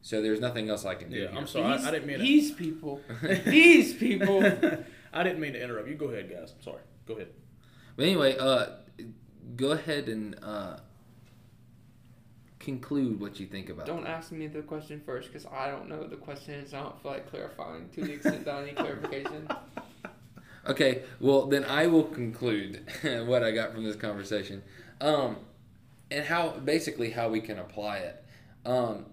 So 0.02 0.22
there's 0.22 0.40
nothing 0.40 0.70
else 0.70 0.84
I 0.84 0.94
can 0.94 1.10
do. 1.10 1.16
Yeah, 1.16 1.30
here. 1.30 1.38
I'm 1.38 1.46
sorry, 1.46 1.64
I, 1.64 1.88
I 1.88 1.90
didn't 1.90 2.06
mean 2.06 2.18
to. 2.18 2.22
These 2.22 2.52
people. 2.52 3.00
These 3.44 3.94
people. 3.94 4.44
I 5.12 5.22
didn't 5.22 5.40
mean 5.40 5.54
to 5.54 5.62
interrupt. 5.62 5.88
You 5.88 5.94
go 5.94 6.06
ahead, 6.06 6.30
guys. 6.30 6.52
I'm 6.56 6.62
sorry. 6.62 6.82
Go 7.06 7.14
ahead. 7.14 7.28
But 7.96 8.04
anyway, 8.04 8.36
uh, 8.38 8.66
go 9.56 9.72
ahead 9.72 10.08
and 10.08 10.36
uh, 10.42 10.76
conclude 12.60 13.20
what 13.20 13.40
you 13.40 13.46
think 13.46 13.68
about. 13.68 13.86
Don't 13.86 14.04
that. 14.04 14.10
ask 14.10 14.30
me 14.32 14.46
the 14.46 14.62
question 14.62 15.00
first 15.04 15.32
because 15.32 15.46
I 15.46 15.70
don't 15.70 15.88
know 15.88 15.98
what 15.98 16.10
the 16.10 16.16
question 16.16 16.54
is. 16.54 16.74
I 16.74 16.82
don't 16.82 17.00
feel 17.02 17.12
like 17.12 17.30
clarifying 17.30 17.88
to 17.94 18.02
the 18.02 18.12
extent 18.12 18.44
that 18.44 18.54
I 18.54 18.64
need 18.66 18.76
clarification. 18.76 19.48
Okay, 20.68 21.02
well 21.20 21.46
then 21.46 21.64
I 21.64 21.86
will 21.86 22.02
conclude 22.02 22.82
what 23.26 23.44
I 23.44 23.52
got 23.52 23.72
from 23.72 23.84
this 23.84 23.94
conversation, 23.94 24.64
um, 25.00 25.36
and 26.10 26.24
how 26.24 26.50
basically 26.50 27.10
how 27.10 27.28
we 27.28 27.40
can 27.40 27.58
apply 27.58 27.98
it. 27.98 28.24
Um, 28.64 29.06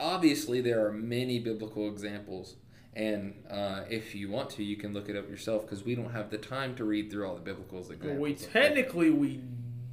obviously, 0.00 0.60
there 0.60 0.86
are 0.86 0.92
many 0.92 1.38
biblical 1.38 1.88
examples, 1.88 2.56
and 2.94 3.34
uh, 3.50 3.82
if 3.88 4.14
you 4.14 4.30
want 4.30 4.50
to, 4.50 4.64
you 4.64 4.76
can 4.76 4.92
look 4.92 5.08
it 5.08 5.16
up 5.16 5.28
yourself 5.28 5.62
because 5.62 5.84
we 5.84 5.94
don't 5.94 6.12
have 6.12 6.30
the 6.30 6.38
time 6.38 6.74
to 6.76 6.84
read 6.84 7.10
through 7.10 7.26
all 7.26 7.34
the 7.34 7.40
biblical 7.40 7.78
examples. 7.78 8.10
Well, 8.10 8.20
we 8.20 8.34
technically 8.34 9.10
we 9.10 9.40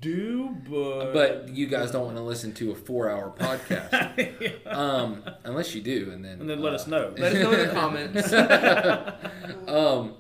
do, 0.02 0.58
but 0.68 1.14
but 1.14 1.50
you 1.50 1.68
guys 1.68 1.92
don't 1.92 2.06
want 2.06 2.18
to 2.18 2.24
listen 2.24 2.54
to 2.54 2.72
a 2.72 2.76
four-hour 2.76 3.34
podcast, 3.38 4.68
um, 4.74 5.24
unless 5.44 5.74
you 5.76 5.82
do, 5.82 6.12
and 6.12 6.26
then 6.26 6.42
and 6.42 6.50
then 6.50 6.62
let 6.62 6.74
uh, 6.74 6.76
us 6.76 6.88
know. 6.88 7.14
Let 7.18 7.36
us 7.36 7.44
know 7.44 7.52
in 7.52 7.68
the 7.68 7.74
comments. 7.74 8.34
um, 9.68 10.16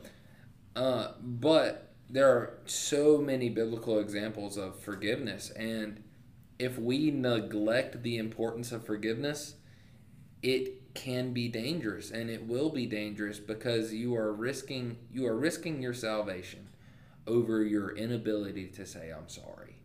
uh, 0.75 1.13
but 1.21 1.93
there 2.09 2.29
are 2.29 2.59
so 2.65 3.17
many 3.17 3.49
biblical 3.49 3.99
examples 3.99 4.57
of 4.57 4.79
forgiveness, 4.79 5.49
and 5.51 6.03
if 6.61 6.77
we 6.77 7.09
neglect 7.09 8.03
the 8.03 8.17
importance 8.17 8.71
of 8.71 8.85
forgiveness, 8.85 9.55
it 10.43 10.93
can 10.93 11.33
be 11.33 11.47
dangerous, 11.47 12.11
and 12.11 12.29
it 12.29 12.45
will 12.45 12.69
be 12.69 12.85
dangerous 12.85 13.39
because 13.39 13.93
you 13.93 14.15
are 14.15 14.31
risking 14.31 14.97
you 15.11 15.25
are 15.25 15.35
risking 15.35 15.81
your 15.81 15.93
salvation 15.93 16.67
over 17.25 17.63
your 17.63 17.95
inability 17.95 18.67
to 18.67 18.85
say 18.85 19.09
I'm 19.11 19.27
sorry, 19.29 19.77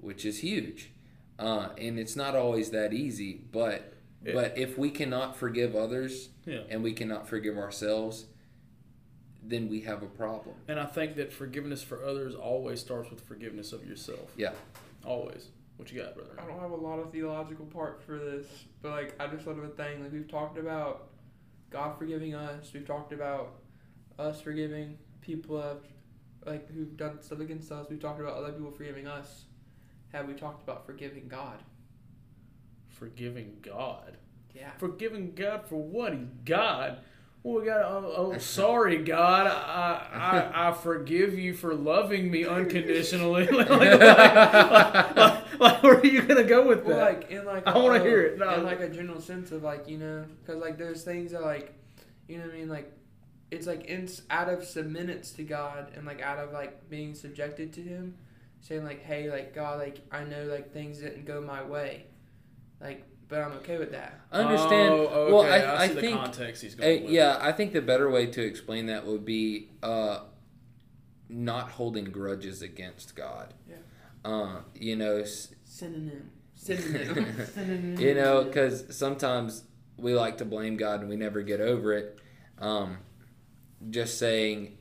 which 0.00 0.24
is 0.24 0.40
huge. 0.40 0.90
Uh, 1.38 1.68
and 1.78 1.98
it's 1.98 2.16
not 2.16 2.34
always 2.34 2.70
that 2.70 2.92
easy, 2.92 3.44
but 3.52 3.92
It- 4.24 4.34
but 4.34 4.56
if 4.58 4.76
we 4.78 4.90
cannot 4.90 5.36
forgive 5.36 5.74
others 5.76 6.30
Yeah. 6.46 6.62
and 6.68 6.82
we 6.82 6.92
cannot 6.92 7.28
forgive 7.28 7.58
ourselves, 7.58 8.26
then 9.42 9.68
we 9.68 9.80
have 9.80 10.02
a 10.02 10.06
problem. 10.06 10.54
And 10.68 10.78
I 10.78 10.86
think 10.86 11.16
that 11.16 11.32
forgiveness 11.32 11.82
for 11.82 12.04
others 12.04 12.34
always 12.34 12.80
starts 12.80 13.10
with 13.10 13.20
forgiveness 13.20 13.72
of 13.72 13.84
yourself. 13.86 14.32
Yeah. 14.36 14.52
Always. 15.04 15.48
What 15.76 15.90
you 15.90 16.00
got, 16.00 16.14
brother? 16.14 16.36
I 16.38 16.46
don't 16.46 16.60
have 16.60 16.70
a 16.70 16.76
lot 16.76 16.98
of 16.98 17.12
theological 17.12 17.66
part 17.66 18.02
for 18.02 18.18
this, 18.18 18.46
but 18.82 18.90
like 18.92 19.14
I 19.20 19.26
just 19.26 19.44
thought 19.44 19.58
of 19.58 19.64
a 19.64 19.68
thing. 19.68 20.02
Like 20.02 20.12
we've 20.12 20.28
talked 20.28 20.58
about 20.58 21.08
God 21.70 21.98
forgiving 21.98 22.34
us. 22.34 22.70
We've 22.72 22.86
talked 22.86 23.12
about 23.12 23.54
us 24.18 24.40
forgiving 24.40 24.98
people 25.22 25.60
have 25.60 25.78
like 26.44 26.70
who've 26.72 26.96
done 26.96 27.22
stuff 27.22 27.40
against 27.40 27.72
us. 27.72 27.86
We've 27.88 28.00
talked 28.00 28.20
about 28.20 28.34
other 28.34 28.52
people 28.52 28.70
forgiving 28.70 29.06
us. 29.06 29.44
Have 30.12 30.28
we 30.28 30.34
talked 30.34 30.62
about 30.62 30.84
forgiving 30.84 31.26
God? 31.28 31.58
Forgiving 32.90 33.56
God. 33.62 34.18
Yeah. 34.54 34.70
Forgiving 34.78 35.34
God 35.34 35.66
for 35.66 35.82
what? 35.82 36.12
He's 36.12 36.28
God. 36.44 36.98
Well, 37.42 37.60
we 37.60 37.66
got. 37.66 37.82
Oh, 37.82 38.12
oh 38.16 38.38
sorry, 38.38 38.98
God. 38.98 39.46
I, 39.46 40.50
I 40.52 40.68
I 40.68 40.72
forgive 40.72 41.38
you 41.38 41.54
for 41.54 41.74
loving 41.74 42.30
me 42.30 42.44
unconditionally. 42.46 43.46
like, 43.50 43.70
like, 43.70 45.16
like, 45.16 45.41
like, 45.62 45.72
like, 45.74 45.82
where 45.82 45.98
are 45.98 46.06
you 46.06 46.22
gonna 46.22 46.44
go 46.44 46.66
with 46.66 46.84
Well, 46.84 46.96
that? 46.96 47.20
like 47.20 47.30
in 47.30 47.44
like 47.44 47.66
I 47.66 47.76
wanna 47.78 48.00
uh, 48.00 48.04
hear 48.04 48.22
it. 48.22 48.38
No. 48.38 48.54
in 48.54 48.64
like 48.64 48.80
a 48.80 48.88
general 48.88 49.20
sense 49.20 49.52
of 49.52 49.62
like 49.62 49.88
you 49.88 49.98
know, 49.98 50.24
because 50.40 50.60
like 50.60 50.78
there's 50.78 51.02
things 51.04 51.32
that 51.32 51.42
like, 51.42 51.74
you 52.28 52.38
know 52.38 52.44
what 52.44 52.54
I 52.54 52.58
mean, 52.58 52.68
like 52.68 52.92
it's 53.50 53.66
like 53.66 53.84
in 53.84 54.08
out 54.30 54.48
of 54.48 54.60
submittance 54.60 55.34
to 55.36 55.44
God 55.44 55.92
and 55.94 56.06
like 56.06 56.20
out 56.22 56.38
of 56.38 56.52
like 56.52 56.88
being 56.88 57.14
subjected 57.14 57.72
to 57.74 57.82
Him, 57.82 58.16
saying 58.60 58.84
like, 58.84 59.02
hey, 59.02 59.30
like 59.30 59.54
God, 59.54 59.78
like 59.78 60.00
I 60.10 60.24
know 60.24 60.44
like 60.44 60.72
things 60.72 60.98
didn't 60.98 61.26
go 61.26 61.40
my 61.40 61.62
way, 61.62 62.06
like 62.80 63.04
but 63.28 63.40
I'm 63.40 63.52
okay 63.58 63.78
with 63.78 63.92
that. 63.92 64.20
I 64.30 64.40
Understand? 64.40 64.92
Oh, 64.92 64.98
okay. 65.06 65.32
Well, 65.32 65.42
I, 65.42 65.56
I, 65.58 65.82
I 65.84 65.88
the 65.88 66.00
think 66.02 66.18
context 66.18 66.62
he's 66.62 66.74
Uh, 66.74 66.82
going 66.82 67.04
with. 67.04 67.12
yeah, 67.12 67.38
I 67.40 67.52
think 67.52 67.72
the 67.72 67.80
better 67.80 68.10
way 68.10 68.26
to 68.26 68.42
explain 68.42 68.86
that 68.86 69.06
would 69.06 69.24
be 69.24 69.70
uh, 69.82 70.20
not 71.30 71.70
holding 71.70 72.04
grudges 72.06 72.60
against 72.60 73.16
God. 73.16 73.54
Yeah. 73.68 73.76
Uh, 74.24 74.56
you 74.74 74.96
know, 74.96 75.16
s- 75.16 75.54
Synonym. 75.64 76.30
Synonym. 76.54 77.26
Synonym. 77.54 77.98
you 78.00 78.14
know, 78.14 78.44
because 78.44 78.96
sometimes 78.96 79.64
we 79.96 80.14
like 80.14 80.38
to 80.38 80.44
blame 80.44 80.76
God 80.76 81.00
and 81.00 81.08
we 81.08 81.16
never 81.16 81.42
get 81.42 81.60
over 81.60 81.92
it. 81.92 82.18
Um, 82.58 82.98
just 83.90 84.18
saying, 84.18 84.78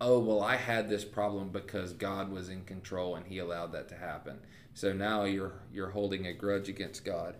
"Oh 0.00 0.18
well, 0.20 0.40
I 0.42 0.56
had 0.56 0.88
this 0.88 1.04
problem 1.04 1.50
because 1.50 1.92
God 1.92 2.30
was 2.30 2.48
in 2.48 2.64
control 2.64 3.16
and 3.16 3.26
He 3.26 3.38
allowed 3.38 3.72
that 3.72 3.88
to 3.90 3.94
happen." 3.96 4.38
So 4.72 4.92
now 4.92 5.24
you're 5.24 5.52
you're 5.72 5.90
holding 5.90 6.26
a 6.26 6.32
grudge 6.32 6.68
against 6.70 7.04
God. 7.04 7.34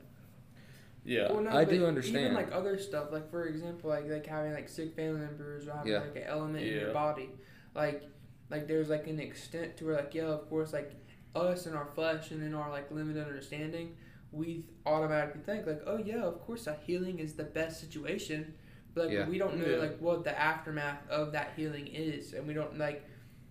Yeah. 1.05 1.33
Well, 1.33 1.43
no, 1.43 1.51
I 1.51 1.65
but 1.65 1.71
do 1.73 1.87
understand. 1.87 2.25
Even 2.25 2.35
like 2.35 2.53
other 2.53 2.77
stuff, 2.79 3.11
like 3.13 3.31
for 3.31 3.47
example, 3.47 3.89
like 3.91 4.07
like 4.11 4.27
having 4.27 4.53
like 4.53 4.69
sick 4.69 4.95
family 4.97 5.21
members 5.21 5.67
or 5.67 5.73
having 5.73 5.93
Yeah. 5.93 6.01
like 6.01 6.17
an 6.17 6.25
element 6.25 6.65
in 6.67 6.75
your 6.75 6.93
body, 6.93 7.31
like 7.75 8.03
like 8.51 8.67
there's 8.69 8.89
like 8.91 9.07
an 9.07 9.19
extent 9.21 9.77
to 9.79 9.87
where 9.87 9.97
like 9.97 10.15
yeah, 10.15 10.25
of 10.25 10.49
course, 10.51 10.73
like 10.75 10.93
us 11.37 11.67
and 11.67 11.77
our 11.77 11.87
flesh 11.95 12.31
and 12.31 12.43
in 12.43 12.55
our 12.55 12.71
like 12.71 12.91
limited 12.91 13.27
understanding, 13.27 13.97
we 14.33 14.65
automatically 14.85 15.41
think 15.45 15.67
like 15.67 15.83
oh 15.87 15.99
yeah, 15.99 16.23
of 16.23 16.41
course, 16.47 16.67
a 16.67 16.77
healing 16.87 17.19
is 17.19 17.35
the 17.35 17.45
best 17.45 17.81
situation, 17.81 18.55
but 18.95 19.07
like 19.07 19.15
Yeah. 19.15 19.29
we 19.29 19.39
don't 19.39 19.57
know 19.59 19.67
Yeah. 19.69 19.77
like 19.79 19.99
what 19.99 20.25
the 20.25 20.39
aftermath 20.39 21.09
of 21.09 21.33
that 21.33 21.53
healing 21.57 21.87
is, 21.89 22.33
and 22.33 22.47
we 22.47 22.55
don't 22.55 22.79
like 22.79 23.05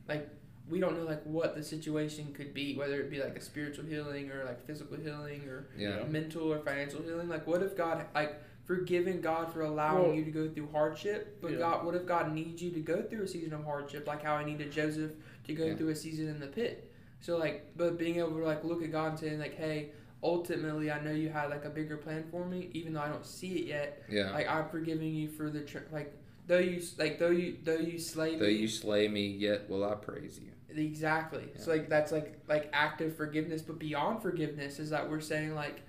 like 0.08 0.30
we 0.68 0.80
don't 0.80 0.98
know 0.98 1.06
like 1.06 1.24
what 1.26 1.56
the 1.56 1.62
situation 1.64 2.34
could 2.34 2.52
be, 2.54 2.76
whether 2.76 3.00
it 3.00 3.12
be 3.12 3.22
like 3.22 3.38
a 3.38 3.42
spiritual 3.42 3.86
healing 3.86 4.32
or 4.32 4.44
like 4.46 4.66
physical 4.66 4.98
healing 4.98 5.48
or 5.48 5.68
Yeah. 5.78 6.04
mental 6.06 6.52
or 6.52 6.58
financial 6.60 7.04
healing. 7.04 7.30
Like, 7.30 7.46
what 7.46 7.62
if 7.62 7.78
God, 7.78 8.04
like, 8.16 8.42
forgiving 8.64 9.22
God 9.22 9.54
for 9.54 9.62
allowing 9.62 10.08
Well- 10.08 10.16
you 10.16 10.26
to 10.26 10.32
go 10.32 10.50
through 10.50 10.70
hardship, 10.72 11.38
but 11.40 11.52
Yeah. 11.52 11.58
God, 11.60 11.86
what 11.86 11.94
if 11.94 12.08
God 12.08 12.34
needs 12.34 12.64
you 12.64 12.72
to 12.72 12.80
go 12.80 13.04
through 13.04 13.22
a 13.22 13.28
season 13.28 13.54
of 13.54 13.64
hardship, 13.64 14.08
like 14.08 14.24
how 14.24 14.34
I 14.34 14.44
needed 14.44 14.72
Joseph 14.72 15.12
to 15.44 15.54
go 15.54 15.66
Yeah. 15.68 15.76
through 15.76 15.90
a 15.90 15.96
season 15.96 16.30
in 16.30 16.40
the 16.40 16.48
pit? 16.48 16.92
So, 17.26 17.38
like, 17.38 17.66
but 17.76 17.98
being 17.98 18.20
able 18.20 18.38
to 18.38 18.46
like 18.46 18.64
look 18.64 18.84
at 18.84 18.92
God 18.92 19.10
and 19.10 19.20
saying 19.20 19.40
like, 19.40 19.58
hey, 19.58 19.90
ultimately, 20.22 20.92
I 20.92 21.02
know 21.02 21.10
you 21.10 21.30
had 21.30 21.50
like 21.50 21.66
a 21.66 21.72
bigger 21.72 21.98
plan 21.98 22.24
for 22.30 22.46
me, 22.46 22.70
even 22.74 22.94
though 22.94 23.02
I 23.02 23.10
don't 23.10 23.26
see 23.26 23.56
it 23.56 23.66
yet. 23.66 24.04
Yeah. 24.08 24.30
Like, 24.30 24.48
I'm 24.48 24.70
forgiving 24.70 25.16
you 25.16 25.28
for 25.30 25.50
the 25.50 25.62
tr- 25.62 25.80
like. 25.92 26.16
Though 26.48 26.60
you 26.60 26.80
like 27.00 27.18
though 27.18 27.32
you 27.32 27.58
though 27.64 27.78
you 27.78 27.98
slay 27.98 28.34
me 28.34 28.38
Though 28.38 28.46
me, 28.46 28.52
you 28.52 28.68
slay 28.68 29.08
me, 29.08 29.26
yet 29.26 29.68
will 29.68 29.84
I 29.84 29.96
praise 29.96 30.40
you. 30.40 30.52
Exactly. 30.80 31.50
So 31.58 31.72
like 31.72 31.90
that's 31.90 32.12
like 32.12 32.40
like 32.48 32.70
active 32.72 33.18
forgiveness, 33.18 33.64
but 33.64 33.80
beyond 33.80 34.22
forgiveness 34.22 34.78
is 34.78 34.92
that 34.92 35.10
we're 35.10 35.22
saying 35.22 35.56
like 35.56 35.82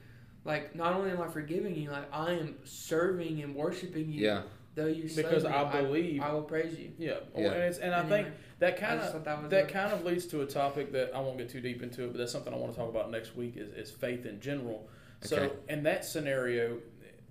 like 0.46 0.74
not 0.74 0.94
only 0.94 1.10
am 1.10 1.20
I 1.20 1.28
forgiving 1.28 1.74
you, 1.74 1.90
like 1.90 2.08
I 2.10 2.32
am 2.32 2.56
serving 2.64 3.42
and 3.42 3.54
worshiping 3.54 4.10
you. 4.10 4.24
Yeah. 4.24 4.42
Though 4.76 4.86
you 4.86 5.08
slay 5.08 5.22
Because 5.24 5.42
me, 5.44 5.50
I 5.50 5.80
believe. 5.82 6.22
I, 6.22 6.32
will 6.32 6.42
praise 6.42 6.78
you. 6.78 6.92
yeah. 6.98 7.14
Yeah. 7.36 7.46
And, 7.52 7.62
it's, 7.64 7.78
and 7.78 7.94
I 7.94 8.00
Anyway, 8.00 8.22
think 8.24 8.34
that 8.60 8.76
kind 8.76 9.00
of 9.00 9.24
that 9.24 9.42
was 9.42 9.50
that 9.50 9.68
kind 9.68 9.92
of 9.92 10.04
leads 10.04 10.26
to 10.26 10.42
a 10.42 10.46
topic 10.46 10.92
that 10.92 11.12
I 11.14 11.20
won't 11.20 11.38
get 11.38 11.48
too 11.48 11.60
deep 11.62 11.82
into 11.82 12.04
it, 12.04 12.12
but 12.12 12.18
that's 12.18 12.30
something 12.30 12.52
I 12.52 12.56
want 12.56 12.72
to 12.72 12.78
talk 12.78 12.88
about 12.90 13.10
next 13.10 13.34
week 13.34 13.56
is, 13.56 13.70
is 13.70 13.90
faith 13.90 14.26
in 14.26 14.38
general. 14.40 14.88
So 15.22 15.36
Okay. 15.38 15.54
in 15.70 15.82
that 15.84 16.04
scenario, 16.04 16.76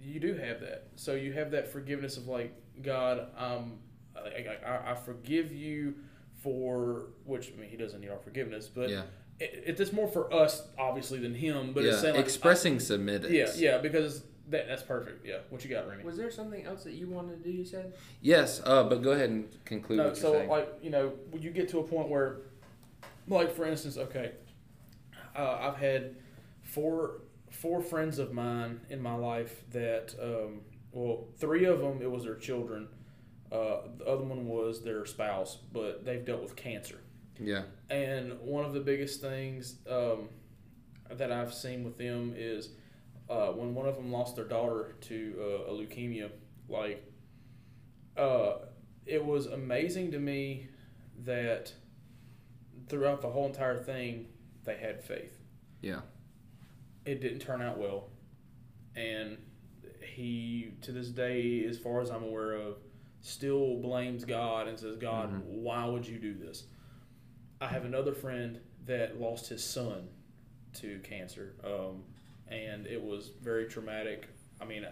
you 0.01 0.19
do 0.19 0.33
have 0.33 0.59
that. 0.61 0.87
So 0.95 1.13
you 1.13 1.33
have 1.33 1.51
that 1.51 1.71
forgiveness 1.71 2.17
of 2.17 2.27
like 2.27 2.53
God, 2.81 3.27
um, 3.37 3.77
I, 4.15 4.57
I, 4.65 4.91
I 4.91 4.95
forgive 4.95 5.53
you 5.53 5.93
for 6.41 7.07
which 7.25 7.51
I 7.55 7.59
mean 7.61 7.69
he 7.69 7.77
doesn't 7.77 8.01
need 8.01 8.09
our 8.09 8.17
forgiveness, 8.19 8.67
but 8.67 8.89
yeah. 8.89 9.03
it, 9.39 9.75
it's 9.79 9.93
more 9.93 10.07
for 10.07 10.33
us 10.33 10.67
obviously 10.77 11.19
than 11.19 11.33
him. 11.35 11.73
But 11.73 11.83
yeah. 11.83 11.91
it's 11.91 12.01
saying 12.01 12.15
like, 12.15 12.23
Expressing 12.25 12.77
submittance. 12.77 13.29
yeah, 13.31 13.51
yeah, 13.55 13.77
because 13.77 14.23
that 14.49 14.67
that's 14.67 14.83
perfect. 14.83 15.25
Yeah, 15.25 15.37
what 15.49 15.63
you 15.63 15.69
got, 15.69 15.87
Remy? 15.87 16.03
Was 16.03 16.17
there 16.17 16.29
something 16.31 16.65
else 16.65 16.83
that 16.83 16.93
you 16.93 17.07
wanted 17.09 17.43
to 17.43 17.49
do? 17.49 17.55
You 17.55 17.65
said. 17.65 17.93
Yes. 18.21 18.61
Uh, 18.65 18.83
but 18.83 19.01
go 19.01 19.11
ahead 19.11 19.29
and 19.29 19.47
conclude 19.65 19.97
No, 19.97 20.05
what 20.07 20.17
so 20.17 20.29
you're 20.31 20.37
saying. 20.41 20.49
like 20.49 20.73
you 20.81 20.89
know, 20.89 21.13
when 21.31 21.41
you 21.41 21.51
get 21.51 21.69
to 21.69 21.79
a 21.79 21.83
point 21.83 22.09
where, 22.09 22.37
like 23.27 23.51
for 23.55 23.65
instance, 23.65 23.97
okay, 23.97 24.31
uh, 25.35 25.57
I've 25.61 25.77
had 25.77 26.15
four 26.63 27.21
four 27.49 27.81
friends 27.81 28.19
of 28.19 28.33
mine 28.33 28.81
in 28.89 29.01
my 29.01 29.15
life 29.15 29.63
that, 29.71 30.13
um, 30.21 30.61
well, 30.91 31.25
three 31.37 31.63
of 31.65 31.79
them 31.79 32.01
it 32.01 32.11
was 32.11 32.23
their 32.25 32.35
children, 32.35 32.87
uh, 33.51 33.77
the 33.97 34.05
other 34.05 34.23
one 34.25 34.45
was 34.45 34.83
their 34.83 35.05
spouse, 35.05 35.57
but 35.71 36.03
they've 36.03 36.25
dealt 36.25 36.41
with 36.41 36.55
cancer. 36.57 36.99
yeah. 37.39 37.63
And 37.89 38.37
one 38.41 38.65
of 38.65 38.73
the 38.73 38.81
biggest 38.81 39.21
things 39.21 39.75
um, 39.89 40.27
that 41.09 41.31
I've 41.31 41.53
seen 41.53 41.83
with 41.85 41.97
them 41.97 42.33
is 42.35 42.69
uh, 43.29 43.47
when 43.47 43.73
one 43.73 43.87
of 43.87 43.95
them 43.95 44.11
lost 44.11 44.35
their 44.35 44.45
daughter 44.45 44.95
to 45.01 45.35
uh, 45.39 45.71
a 45.71 45.73
leukemia. 45.73 46.29
Like, 46.67 47.03
uh, 48.17 48.55
it 49.05 49.23
was 49.23 49.45
amazing 49.47 50.11
to 50.11 50.19
me 50.19 50.67
that 51.23 51.73
throughout 52.87 53.21
the 53.21 53.29
whole 53.29 53.45
entire 53.45 53.77
thing, 53.77 54.27
they 54.63 54.75
had 54.77 55.03
faith. 55.03 55.39
Yeah. 55.81 56.01
It 57.05 57.21
didn't 57.21 57.39
turn 57.39 57.61
out 57.61 57.77
well, 57.77 58.09
and 58.95 59.37
he, 60.01 60.73
to 60.81 60.91
this 60.91 61.09
day, 61.09 61.63
as 61.65 61.77
far 61.77 62.01
as 62.01 62.09
I'm 62.09 62.23
aware 62.23 62.53
of, 62.53 62.77
still 63.21 63.77
blames 63.79 64.25
God 64.25 64.67
and 64.67 64.79
says, 64.79 64.97
"God, 64.97 65.31
Mhm. 65.31 65.41
why 65.45 65.85
would 65.85 66.07
you 66.07 66.17
do 66.19 66.33
this?" 66.33 66.65
I 67.61 67.67
have 67.67 67.85
another 67.85 68.13
friend 68.13 68.59
that 68.85 69.19
lost 69.19 69.49
his 69.49 69.63
son 69.63 70.09
to 70.73 70.99
cancer, 70.99 71.55
um, 71.63 72.03
and 72.47 72.85
it 72.87 73.01
was 73.01 73.31
very 73.41 73.65
traumatic. 73.65 74.27
I 74.61 74.65
mean, 74.65 74.85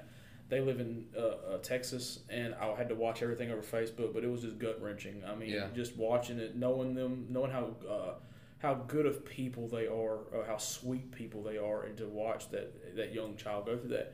they 0.50 0.60
live 0.62 0.80
in 0.80 1.06
uh, 1.18 1.22
uh, 1.22 1.58
Texas, 1.60 2.20
and 2.30 2.54
I 2.56 2.74
had 2.76 2.90
to 2.90 2.96
watch 2.96 3.22
everything 3.24 3.50
over 3.52 3.62
Facebook, 3.62 4.14
but 4.14 4.24
it 4.24 4.28
was 4.30 4.42
just 4.42 4.60
gut 4.60 4.82
wrenching. 4.82 5.24
I 5.26 5.36
mean, 5.36 5.50
Yeah. 5.52 5.68
just 5.74 5.96
watching 5.98 6.40
it, 6.40 6.56
knowing 6.56 6.94
them, 6.96 7.28
knowing 7.30 7.52
how 7.52 7.76
uh, 7.90 8.14
how 8.60 8.76
good 8.76 9.06
of 9.06 9.26
people 9.26 9.68
they 9.68 9.88
are, 9.88 10.20
uh, 10.34 10.46
how 10.48 10.58
sweet 10.58 11.12
people 11.12 11.44
they 11.44 11.58
are, 11.58 11.84
and 11.84 11.98
to 11.98 12.08
watch 12.08 12.50
that 12.50 12.96
that 12.96 13.14
young 13.14 13.36
child 13.36 13.66
go 13.66 13.78
through 13.78 13.90
that. 13.90 14.14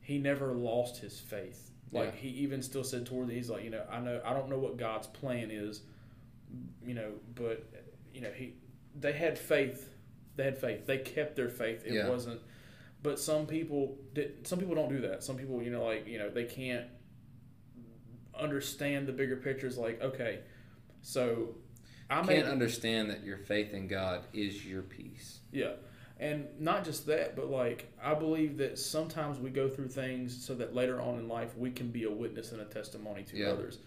He 0.00 0.18
never 0.18 0.52
lost 0.52 0.98
his 0.98 1.18
faith. 1.18 1.70
Like 1.92 2.06
Yeah. 2.14 2.20
he 2.20 2.28
even 2.28 2.60
still 2.62 2.84
said 2.84 3.06
toward 3.06 3.28
the, 3.28 3.34
he's 3.34 3.48
like, 3.50 3.62
you 3.64 3.70
know, 3.70 3.84
I 3.90 4.00
know 4.00 4.20
I 4.24 4.32
don't 4.32 4.48
know 4.48 4.58
what 4.58 4.76
God's 4.76 5.06
plan 5.06 5.50
is, 5.50 5.82
you 6.86 6.94
know, 6.94 7.12
but 7.34 7.64
you 8.12 8.20
know 8.20 8.30
he 8.30 8.54
they 8.98 9.12
had 9.12 9.38
faith. 9.38 9.90
They 10.36 10.44
had 10.44 10.58
faith. 10.58 10.86
They 10.86 10.98
kept 10.98 11.36
their 11.36 11.48
faith. 11.48 11.84
It 11.86 11.92
Yeah. 11.94 12.08
wasn't. 12.08 12.40
But 13.04 13.20
some 13.20 13.46
people 13.46 13.96
did. 14.14 14.44
Some 14.46 14.58
people 14.58 14.74
don't 14.74 14.88
do 14.88 15.02
that. 15.02 15.22
Some 15.22 15.36
people, 15.36 15.62
you 15.62 15.70
know, 15.70 15.84
like 15.84 16.08
you 16.08 16.18
know, 16.18 16.30
they 16.30 16.44
can't 16.44 16.86
understand 18.38 19.06
the 19.06 19.12
bigger 19.12 19.36
picture. 19.36 19.66
Is 19.66 19.78
like, 19.78 20.02
okay, 20.02 20.40
so 21.02 21.54
I 22.10 22.22
can't 22.22 22.48
understand 22.48 23.10
that 23.10 23.22
your 23.24 23.36
faith 23.38 23.72
in 23.72 23.86
God 23.88 24.24
is 24.32 24.64
your 24.66 24.82
peace. 24.82 25.40
yeah. 25.52 25.72
And 26.20 26.46
not 26.60 26.84
just 26.84 27.06
that, 27.06 27.34
but 27.34 27.50
like 27.50 27.92
I 28.02 28.14
believe 28.14 28.56
that 28.58 28.78
sometimes 28.78 29.38
we 29.38 29.50
go 29.50 29.68
through 29.68 29.88
things 29.88 30.46
so 30.46 30.54
that 30.54 30.72
later 30.72 31.00
on 31.00 31.18
in 31.18 31.28
life 31.28 31.56
we 31.58 31.70
can 31.72 31.88
be 31.90 32.04
a 32.04 32.10
witness 32.10 32.52
and 32.52 32.60
a 32.60 32.64
testimony 32.64 33.24
to 33.24 33.36
Yeah. 33.36 33.48
others. 33.48 33.78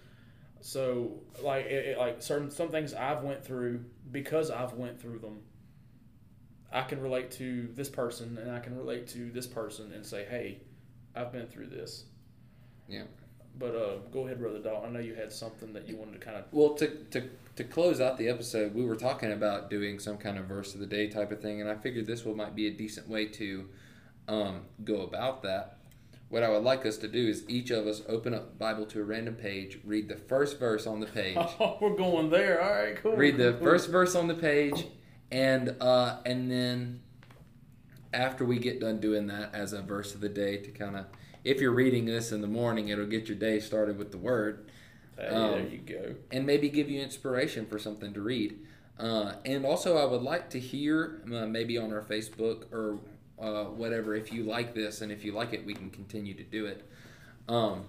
So 0.60 1.22
like 1.42 1.66
it, 1.68 1.86
it- 1.86 1.98
like 1.98 2.22
certain 2.22 2.52
some 2.52 2.70
things 2.70 2.94
I've 2.94 3.24
went 3.24 3.44
through 3.46 3.86
because 4.12 4.52
I've 4.52 4.74
went 4.74 5.02
through 5.02 5.20
them. 5.20 5.40
I 6.72 6.82
can 6.84 7.02
relate 7.02 7.32
to 7.32 7.70
this 7.76 7.90
person 7.90 8.38
and 8.38 8.52
I 8.52 8.60
can 8.60 8.78
relate 8.78 9.08
to 9.10 9.32
this 9.32 9.48
person 9.48 9.92
and 9.94 10.06
say, 10.06 10.26
"Hey, 10.26 10.60
I've 11.16 11.32
been 11.32 11.48
through 11.48 11.68
this." 11.68 12.06
Yeah. 12.88 13.04
But 13.60 13.76
uh, 13.76 13.98
go 14.12 14.26
ahead, 14.26 14.40
brother 14.40 14.60
Dalton. 14.60 14.90
I 14.90 14.94
know 14.94 15.00
you 15.00 15.16
had 15.16 15.32
something 15.32 15.74
that 15.74 15.88
you 15.90 15.96
wanted 15.96 16.14
to 16.14 16.20
kind 16.20 16.38
of. 16.38 16.44
Well, 16.52 16.76
to, 16.76 16.88
to, 17.12 17.24
to 17.56 17.64
close 17.64 18.00
out 18.00 18.18
the 18.18 18.30
episode, 18.30 18.76
we 18.76 18.86
were 18.86 18.96
talking 18.96 19.32
about 19.32 19.70
doing 19.72 19.98
some 19.98 20.18
kind 20.18 20.38
of 20.38 20.46
verse 20.46 20.76
of 20.76 20.80
the 20.80 20.86
day 20.86 21.08
type 21.08 21.32
of 21.32 21.42
thing, 21.42 21.60
and 21.60 21.68
I 21.70 21.74
figured 21.76 22.06
this 22.06 22.24
one 22.24 22.38
might 22.38 22.56
be 22.56 22.68
a 22.68 22.72
decent 22.72 23.10
way 23.10 23.26
to 23.26 23.68
um, 24.28 24.62
go 24.84 25.02
about 25.02 25.42
that. 25.42 25.78
What 26.30 26.44
I 26.44 26.50
would 26.50 26.62
like 26.64 26.86
us 26.86 26.98
to 26.98 27.08
do 27.08 27.28
is 27.28 27.46
each 27.48 27.72
of 27.72 27.88
us 27.88 28.04
open 28.08 28.34
up 28.36 28.50
the 28.50 28.56
Bible 28.58 28.86
to 28.88 29.00
a 29.02 29.04
random 29.04 29.34
page, 29.36 29.80
read 29.84 30.08
the 30.08 30.18
first 30.18 30.60
verse 30.60 30.86
on 30.86 31.00
the 31.00 31.08
page, 31.08 31.38
Oh, 31.38 31.78
we're 31.82 31.96
going 31.96 32.30
there. 32.30 32.62
All 32.62 32.70
right, 32.72 32.96
cool. 32.98 33.16
read 33.16 33.38
the 33.38 33.54
first 33.64 33.90
verse 33.90 34.14
on 34.14 34.28
the 34.28 34.36
page, 34.36 34.86
and 35.32 35.76
uh, 35.82 36.18
and 36.26 36.50
then 36.50 37.02
after 38.14 38.46
we 38.46 38.58
get 38.60 38.80
done 38.80 39.00
doing 39.00 39.28
that 39.28 39.54
as 39.54 39.74
a 39.74 39.82
verse 39.82 40.16
of 40.16 40.22
the 40.22 40.30
day 40.30 40.58
to 40.58 40.72
kind 40.72 40.96
of, 40.96 41.06
if 41.44 41.60
you're 41.60 41.74
reading 41.74 42.06
this 42.06 42.32
in 42.32 42.42
the 42.42 42.48
morning, 42.48 42.88
it'll 42.88 43.06
get 43.06 43.28
your 43.28 43.38
day 43.38 43.60
started 43.60 43.98
with 43.98 44.12
the 44.12 44.18
word 44.18 44.70
Hey, 45.18 45.28
um, 45.28 45.52
there 45.52 45.68
you 45.68 45.78
go. 45.80 46.16
and 46.32 46.46
maybe 46.46 46.70
give 46.70 46.90
you 46.90 47.02
inspiration 47.02 47.66
for 47.66 47.78
something 47.80 48.14
to 48.14 48.22
read. 48.22 48.60
Uh, 49.00 49.34
and 49.46 49.66
also, 49.66 49.98
I 49.98 50.06
would 50.06 50.22
like 50.24 50.50
to 50.52 50.60
hear 50.60 51.22
uh, 51.28 51.46
maybe 51.46 51.78
on 51.78 51.92
our 51.94 52.02
Facebook 52.02 52.72
or 52.72 53.00
uh, 53.40 53.66
whatever 53.66 54.16
if 54.16 54.32
you 54.34 54.44
like 54.44 54.74
this, 54.74 55.02
and 55.02 55.12
if 55.12 55.24
you 55.26 55.32
like 55.34 55.54
it, 55.54 55.66
we 55.66 55.74
can 55.76 55.90
continue 55.92 56.34
to 56.34 56.44
do 56.44 56.66
it. 56.66 56.84
Um, 57.50 57.86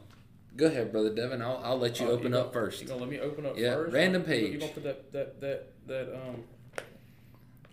Go 0.57 0.67
ahead, 0.67 0.91
brother 0.91 1.15
Devin. 1.15 1.41
I'll, 1.41 1.61
I'll 1.63 1.79
let 1.79 2.01
you 2.01 2.09
Oh, 2.09 2.13
open 2.13 2.33
you 2.33 2.39
up 2.39 2.53
gonna- 2.53 2.67
first. 2.67 2.83
You 2.83 2.89
gonna 2.89 3.01
let 3.01 3.09
me 3.11 3.21
open 3.21 3.47
up 3.47 3.57
Yeah, 3.57 3.75
first? 3.75 3.93
random 3.95 4.23
page. 4.25 4.53
You 4.55 4.59
gonna 4.59 4.73
put 4.73 4.83
that 4.85 5.13
that 5.13 5.41
that 5.41 5.67
that 5.87 6.15
um. 6.17 6.43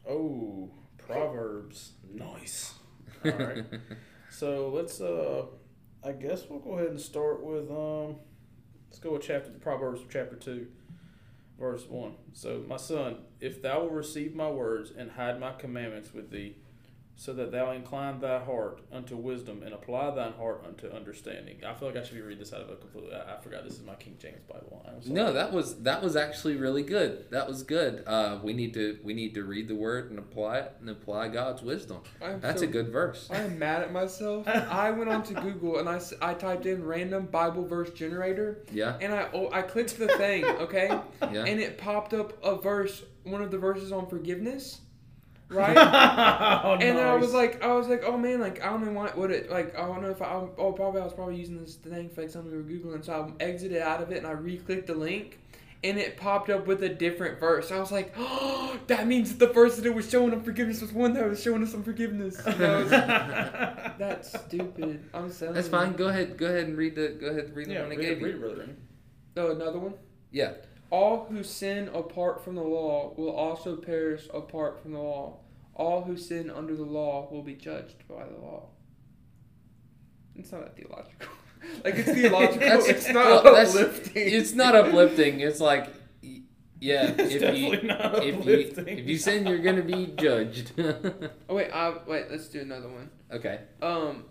Oh, 0.07 0.69
proverbs. 0.97 1.93
Nice. 2.13 2.73
All 3.23 3.31
right. 3.31 3.63
so 4.29 4.69
let's 4.69 5.01
uh, 5.01 5.45
I 6.03 6.11
guess 6.11 6.43
we'll 6.49 6.59
go 6.59 6.73
ahead 6.73 6.89
and 6.89 7.01
start 7.01 7.43
with 7.43 7.69
um, 7.71 8.17
let's 8.89 8.99
go 8.99 9.13
with 9.13 9.23
chapter 9.23 9.51
Proverbs 9.51 10.01
chapter 10.09 10.35
two, 10.35 10.67
verse 11.59 11.85
one. 11.87 12.13
So 12.33 12.63
my 12.67 12.77
son, 12.77 13.17
if 13.39 13.61
thou 13.61 13.81
will 13.81 13.89
receive 13.89 14.35
my 14.35 14.49
words 14.49 14.91
and 14.95 15.11
hide 15.11 15.39
my 15.39 15.53
commandments 15.53 16.13
with 16.13 16.29
thee, 16.29 16.57
so 17.17 17.33
that 17.33 17.51
thou 17.51 17.71
incline 17.71 18.19
thy 18.19 18.39
heart 18.43 18.81
unto 18.91 19.15
wisdom 19.15 19.63
and 19.63 19.73
apply 19.73 20.13
thine 20.13 20.33
heart 20.33 20.63
unto 20.67 20.89
understanding. 20.89 21.57
I 21.65 21.73
feel 21.73 21.87
like 21.87 21.97
I 21.97 22.03
should 22.03 22.15
be 22.15 22.21
reading 22.21 22.39
this 22.39 22.53
out 22.53 22.61
of 22.61 22.69
a 22.69 22.75
completely. 22.75 23.13
I, 23.13 23.35
I 23.35 23.41
forgot 23.41 23.63
this 23.63 23.73
is 23.73 23.83
my 23.83 23.95
King 23.95 24.17
James 24.19 24.43
Bible. 24.47 24.85
I'm 24.85 25.01
sorry. 25.01 25.13
No, 25.13 25.33
that 25.33 25.53
was 25.53 25.81
that 25.83 26.03
was 26.03 26.15
actually 26.15 26.57
really 26.57 26.83
good. 26.83 27.29
That 27.31 27.47
was 27.47 27.63
good. 27.63 28.03
Uh, 28.05 28.39
we 28.43 28.53
need 28.53 28.73
to 28.73 28.99
we 29.03 29.13
need 29.13 29.33
to 29.35 29.43
read 29.43 29.67
the 29.67 29.75
word 29.75 30.09
and 30.09 30.19
apply 30.19 30.59
it 30.59 30.73
and 30.81 30.89
apply 30.89 31.29
God's 31.29 31.61
wisdom. 31.61 31.99
I'm 32.21 32.41
That's 32.41 32.61
so 32.61 32.67
a 32.67 32.71
good 32.71 32.89
verse. 32.89 33.29
I 33.31 33.37
am 33.37 33.57
mad 33.57 33.81
at 33.81 33.93
myself. 33.93 34.47
I 34.47 34.91
went 34.91 35.09
onto 35.09 35.33
Google 35.35 35.79
and 35.79 35.87
I, 35.87 36.01
I 36.21 36.33
typed 36.33 36.65
in 36.65 36.83
random 36.83 37.27
Bible 37.27 37.65
verse 37.65 37.91
generator 37.91 38.59
Yeah, 38.71 38.97
and 38.99 39.13
I 39.13 39.29
oh, 39.33 39.49
I 39.51 39.61
clicked 39.61 39.97
the 39.97 40.07
thing, 40.09 40.45
okay? 40.45 40.87
yeah. 41.21 41.45
And 41.45 41.59
it 41.59 41.77
popped 41.77 42.13
up 42.13 42.33
a 42.43 42.55
verse, 42.55 43.03
one 43.23 43.41
of 43.41 43.51
the 43.51 43.57
verses 43.57 43.91
on 43.91 44.07
forgiveness, 44.07 44.81
right? 45.55 45.75
oh, 46.63 46.73
And 46.73 46.97
then 46.97 47.07
I 47.07 47.15
was 47.15 47.33
like, 47.33 47.63
I 47.63 47.73
was 47.73 47.87
like, 47.87 48.03
oh 48.05 48.17
man, 48.17 48.39
like 48.39 48.61
I 48.61 48.67
don't 48.69 48.85
know 48.85 48.91
why, 48.91 49.07
what 49.15 49.31
it, 49.31 49.49
like 49.49 49.75
I 49.77 49.87
don't 49.87 50.01
know 50.01 50.09
if 50.11 50.21
I, 50.21 50.31
oh 50.57 50.73
probably 50.73 51.01
I 51.01 51.03
was 51.05 51.13
probably 51.13 51.37
using 51.37 51.59
this 51.59 51.75
thing 51.75 52.09
for 52.09 52.21
like 52.21 52.29
something 52.29 52.51
we 52.51 52.57
were 52.57 52.63
googling, 52.63 53.03
so 53.05 53.33
I 53.39 53.43
exited 53.43 53.81
out 53.81 54.01
of 54.01 54.11
it 54.11 54.17
and 54.17 54.27
I 54.27 54.31
re-clicked 54.31 54.87
the 54.87 54.95
link, 54.95 55.39
and 55.83 55.97
it 55.97 56.17
popped 56.17 56.49
up 56.49 56.67
with 56.67 56.83
a 56.83 56.89
different 56.89 57.39
verse. 57.39 57.71
I 57.71 57.79
was 57.79 57.91
like, 57.91 58.13
oh, 58.17 58.77
that 58.87 59.07
means 59.07 59.35
the 59.37 59.47
verse 59.47 59.77
that 59.77 59.85
it 59.85 59.93
was 59.95 60.09
showing 60.09 60.33
unforgiveness 60.33 60.81
was 60.81 60.91
one 60.91 61.13
that 61.13 61.27
was 61.29 61.41
showing 61.41 61.63
us 61.63 61.73
unforgiveness. 61.73 62.39
And 62.45 62.63
I 62.63 62.79
was- 62.81 62.89
That's 63.97 64.39
stupid. 64.39 65.03
I'm 65.13 65.31
saying. 65.31 65.53
That's 65.53 65.67
fine. 65.67 65.93
Go 65.93 66.07
ahead. 66.07 66.37
Go 66.37 66.47
ahead 66.47 66.65
and 66.67 66.77
read 66.77 66.95
the. 66.95 67.09
Go 67.19 67.27
ahead 67.27 67.45
and 67.45 67.55
read 67.55 67.69
the 67.69 67.73
yeah, 67.73 67.81
one 67.83 67.91
I 67.91 67.95
read, 67.95 68.01
gave 68.01 68.17
it, 68.17 68.23
read 68.23 68.29
you. 68.31 68.35
it, 68.35 68.39
brother. 68.41 68.57
Randy. 68.57 68.75
Oh, 69.37 69.51
another 69.51 69.79
one. 69.79 69.93
Yeah. 70.31 70.53
All 70.91 71.25
who 71.25 71.43
sin 71.43 71.89
apart 71.93 72.43
from 72.43 72.55
the 72.55 72.61
law 72.63 73.13
will 73.17 73.31
also 73.35 73.75
perish 73.75 74.27
apart 74.33 74.81
from 74.81 74.93
the 74.93 74.99
law. 74.99 75.37
All 75.75 76.03
who 76.03 76.15
sin 76.17 76.49
under 76.49 76.75
the 76.75 76.83
law 76.85 77.27
will 77.29 77.43
be 77.43 77.53
judged 77.53 78.07
by 78.07 78.23
the 78.25 78.37
law. 78.39 78.69
It's 80.35 80.51
not 80.51 80.61
that 80.61 80.75
theological. 80.75 81.27
like 81.83 81.95
it's 81.95 82.11
theological. 82.11 82.59
That's- 82.59 82.87
it's 82.87 83.07
not 83.09 83.43
well, 83.43 83.55
uplifting. 83.57 84.11
It's 84.15 84.53
not 84.53 84.75
uplifting. 84.75 85.39
It's 85.41 85.59
like, 85.59 85.87
yeah. 86.79 87.13
It's 87.17 87.35
if 87.35 87.41
definitely 87.41 87.81
you 87.81 87.87
not 87.87 88.23
if 88.23 88.35
you 88.35 88.39
uplifting. 88.41 88.99
if 88.99 89.07
you 89.07 89.17
sin, 89.17 89.47
you're 89.47 89.59
gonna 89.59 89.81
be 89.83 90.13
judged. 90.17 90.71
Oh 91.49 91.55
wait, 91.55 91.71
I, 91.71 91.93
wait. 92.07 92.29
Let's 92.31 92.47
do 92.47 92.61
another 92.61 92.89
one. 92.89 93.09
okay. 93.31 93.61
Um, 93.81 94.25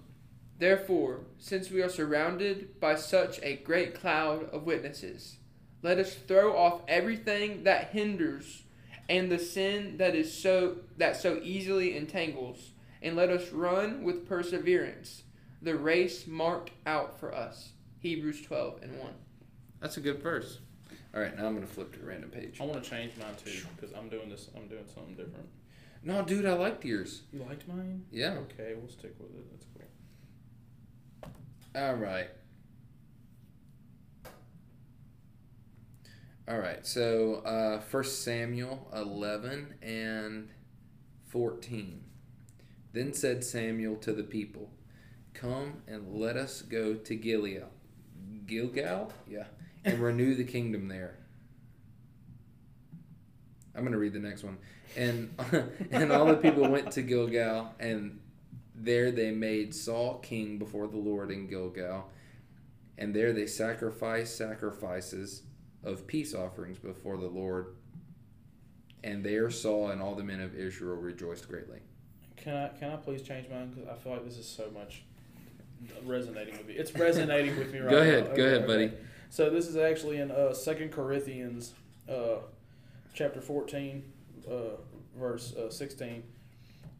therefore, 0.58 1.20
since 1.38 1.70
we 1.70 1.80
are 1.82 1.88
surrounded 1.88 2.80
by 2.80 2.96
such 2.96 3.40
a 3.42 3.56
great 3.56 3.94
cloud 3.94 4.48
of 4.50 4.64
witnesses, 4.64 5.36
let 5.82 5.98
us 5.98 6.14
throw 6.14 6.56
off 6.56 6.82
everything 6.88 7.64
that 7.64 7.90
hinders 7.90 8.63
and 9.08 9.30
the 9.30 9.38
sin 9.38 9.96
that 9.98 10.14
is 10.14 10.32
so 10.32 10.78
that 10.96 11.16
so 11.16 11.38
easily 11.42 11.96
entangles, 11.96 12.70
and 13.02 13.16
let 13.16 13.30
us 13.30 13.50
run 13.50 14.02
with 14.02 14.28
perseverance 14.28 15.24
the 15.64 15.74
race 15.74 16.26
marked 16.26 16.70
out 16.86 17.18
for 17.18 17.34
us. 17.34 17.70
Hebrews 18.00 18.42
twelve 18.42 18.82
and 18.82 18.98
one. 19.00 19.14
That's 19.80 19.96
a 19.96 20.00
good 20.00 20.22
verse. 20.22 20.58
All 21.14 21.20
right, 21.20 21.36
now 21.36 21.46
I'm 21.46 21.54
gonna 21.54 21.66
flip 21.66 21.92
to 21.94 22.02
a 22.02 22.06
random 22.06 22.30
page. 22.30 22.60
I 22.60 22.64
want 22.64 22.82
to 22.82 22.90
change 22.90 23.12
mine 23.16 23.34
too 23.42 23.66
because 23.74 23.94
I'm 23.96 24.08
doing 24.08 24.28
this. 24.28 24.50
I'm 24.56 24.68
doing 24.68 24.84
something 24.92 25.14
different. 25.14 25.48
No, 26.02 26.22
dude, 26.22 26.44
I 26.44 26.52
liked 26.52 26.84
yours. 26.84 27.22
You 27.32 27.40
liked 27.48 27.66
mine? 27.66 28.04
Yeah. 28.10 28.32
Okay, 28.32 28.74
we'll 28.76 28.90
stick 28.90 29.14
with 29.18 29.30
it. 29.30 29.50
That's 29.50 29.66
cool. 31.22 31.32
All 31.82 31.94
right. 31.94 32.28
All 36.46 36.58
right. 36.58 36.86
So, 36.86 37.36
uh, 37.36 37.80
First 37.80 38.22
Samuel 38.22 38.86
eleven 38.94 39.74
and 39.82 40.50
fourteen. 41.26 42.04
Then 42.92 43.14
said 43.14 43.42
Samuel 43.42 43.96
to 43.96 44.12
the 44.12 44.22
people, 44.22 44.70
"Come 45.32 45.82
and 45.88 46.14
let 46.14 46.36
us 46.36 46.60
go 46.60 46.94
to 46.94 47.14
Gilead, 47.14 47.64
Gilgal, 48.46 49.12
yeah, 49.26 49.46
and 49.84 49.98
renew 50.00 50.34
the 50.34 50.44
kingdom 50.44 50.88
there." 50.88 51.16
I'm 53.74 53.82
gonna 53.82 53.98
read 53.98 54.12
the 54.12 54.18
next 54.18 54.44
one, 54.44 54.58
and 54.98 55.34
and 55.90 56.12
all 56.12 56.26
the 56.26 56.36
people 56.36 56.68
went 56.68 56.92
to 56.92 57.02
Gilgal, 57.02 57.74
and 57.80 58.20
there 58.74 59.10
they 59.10 59.30
made 59.30 59.74
Saul 59.74 60.18
king 60.18 60.58
before 60.58 60.88
the 60.88 60.98
Lord 60.98 61.30
in 61.30 61.46
Gilgal, 61.46 62.10
and 62.98 63.14
there 63.14 63.32
they 63.32 63.46
sacrificed 63.46 64.36
sacrifices 64.36 65.42
of 65.84 66.06
peace 66.06 66.34
offerings 66.34 66.78
before 66.78 67.16
the 67.16 67.28
Lord. 67.28 67.76
And 69.02 69.24
there 69.24 69.50
Saul 69.50 69.90
and 69.90 70.00
all 70.00 70.14
the 70.14 70.24
men 70.24 70.40
of 70.40 70.54
Israel 70.54 70.96
rejoiced 70.96 71.48
greatly. 71.48 71.80
Can 72.36 72.56
I 72.56 72.68
can 72.78 72.90
I 72.90 72.96
please 72.96 73.22
change 73.22 73.48
mine 73.48 73.70
because 73.70 73.88
I 73.88 73.94
feel 73.94 74.12
like 74.12 74.24
this 74.24 74.38
is 74.38 74.46
so 74.48 74.70
much 74.72 75.02
resonating 76.04 76.56
with 76.56 76.66
me. 76.66 76.74
It's 76.74 76.94
resonating 76.94 77.58
with 77.58 77.72
me 77.72 77.78
right 77.80 77.90
now. 77.90 77.98
Go 77.98 78.02
now. 78.04 78.08
ahead, 78.10 78.36
go 78.36 78.44
ahead, 78.44 78.66
buddy. 78.66 78.92
So 79.30 79.50
this 79.50 79.66
is 79.66 79.76
actually 79.76 80.18
in 80.18 80.30
uh, 80.30 80.54
Second 80.54 80.92
Corinthians, 80.92 81.74
uh, 82.08 82.36
chapter 83.14 83.40
fourteen, 83.40 84.04
uh, 84.48 84.76
verse 85.18 85.54
uh, 85.54 85.70
sixteen, 85.70 86.22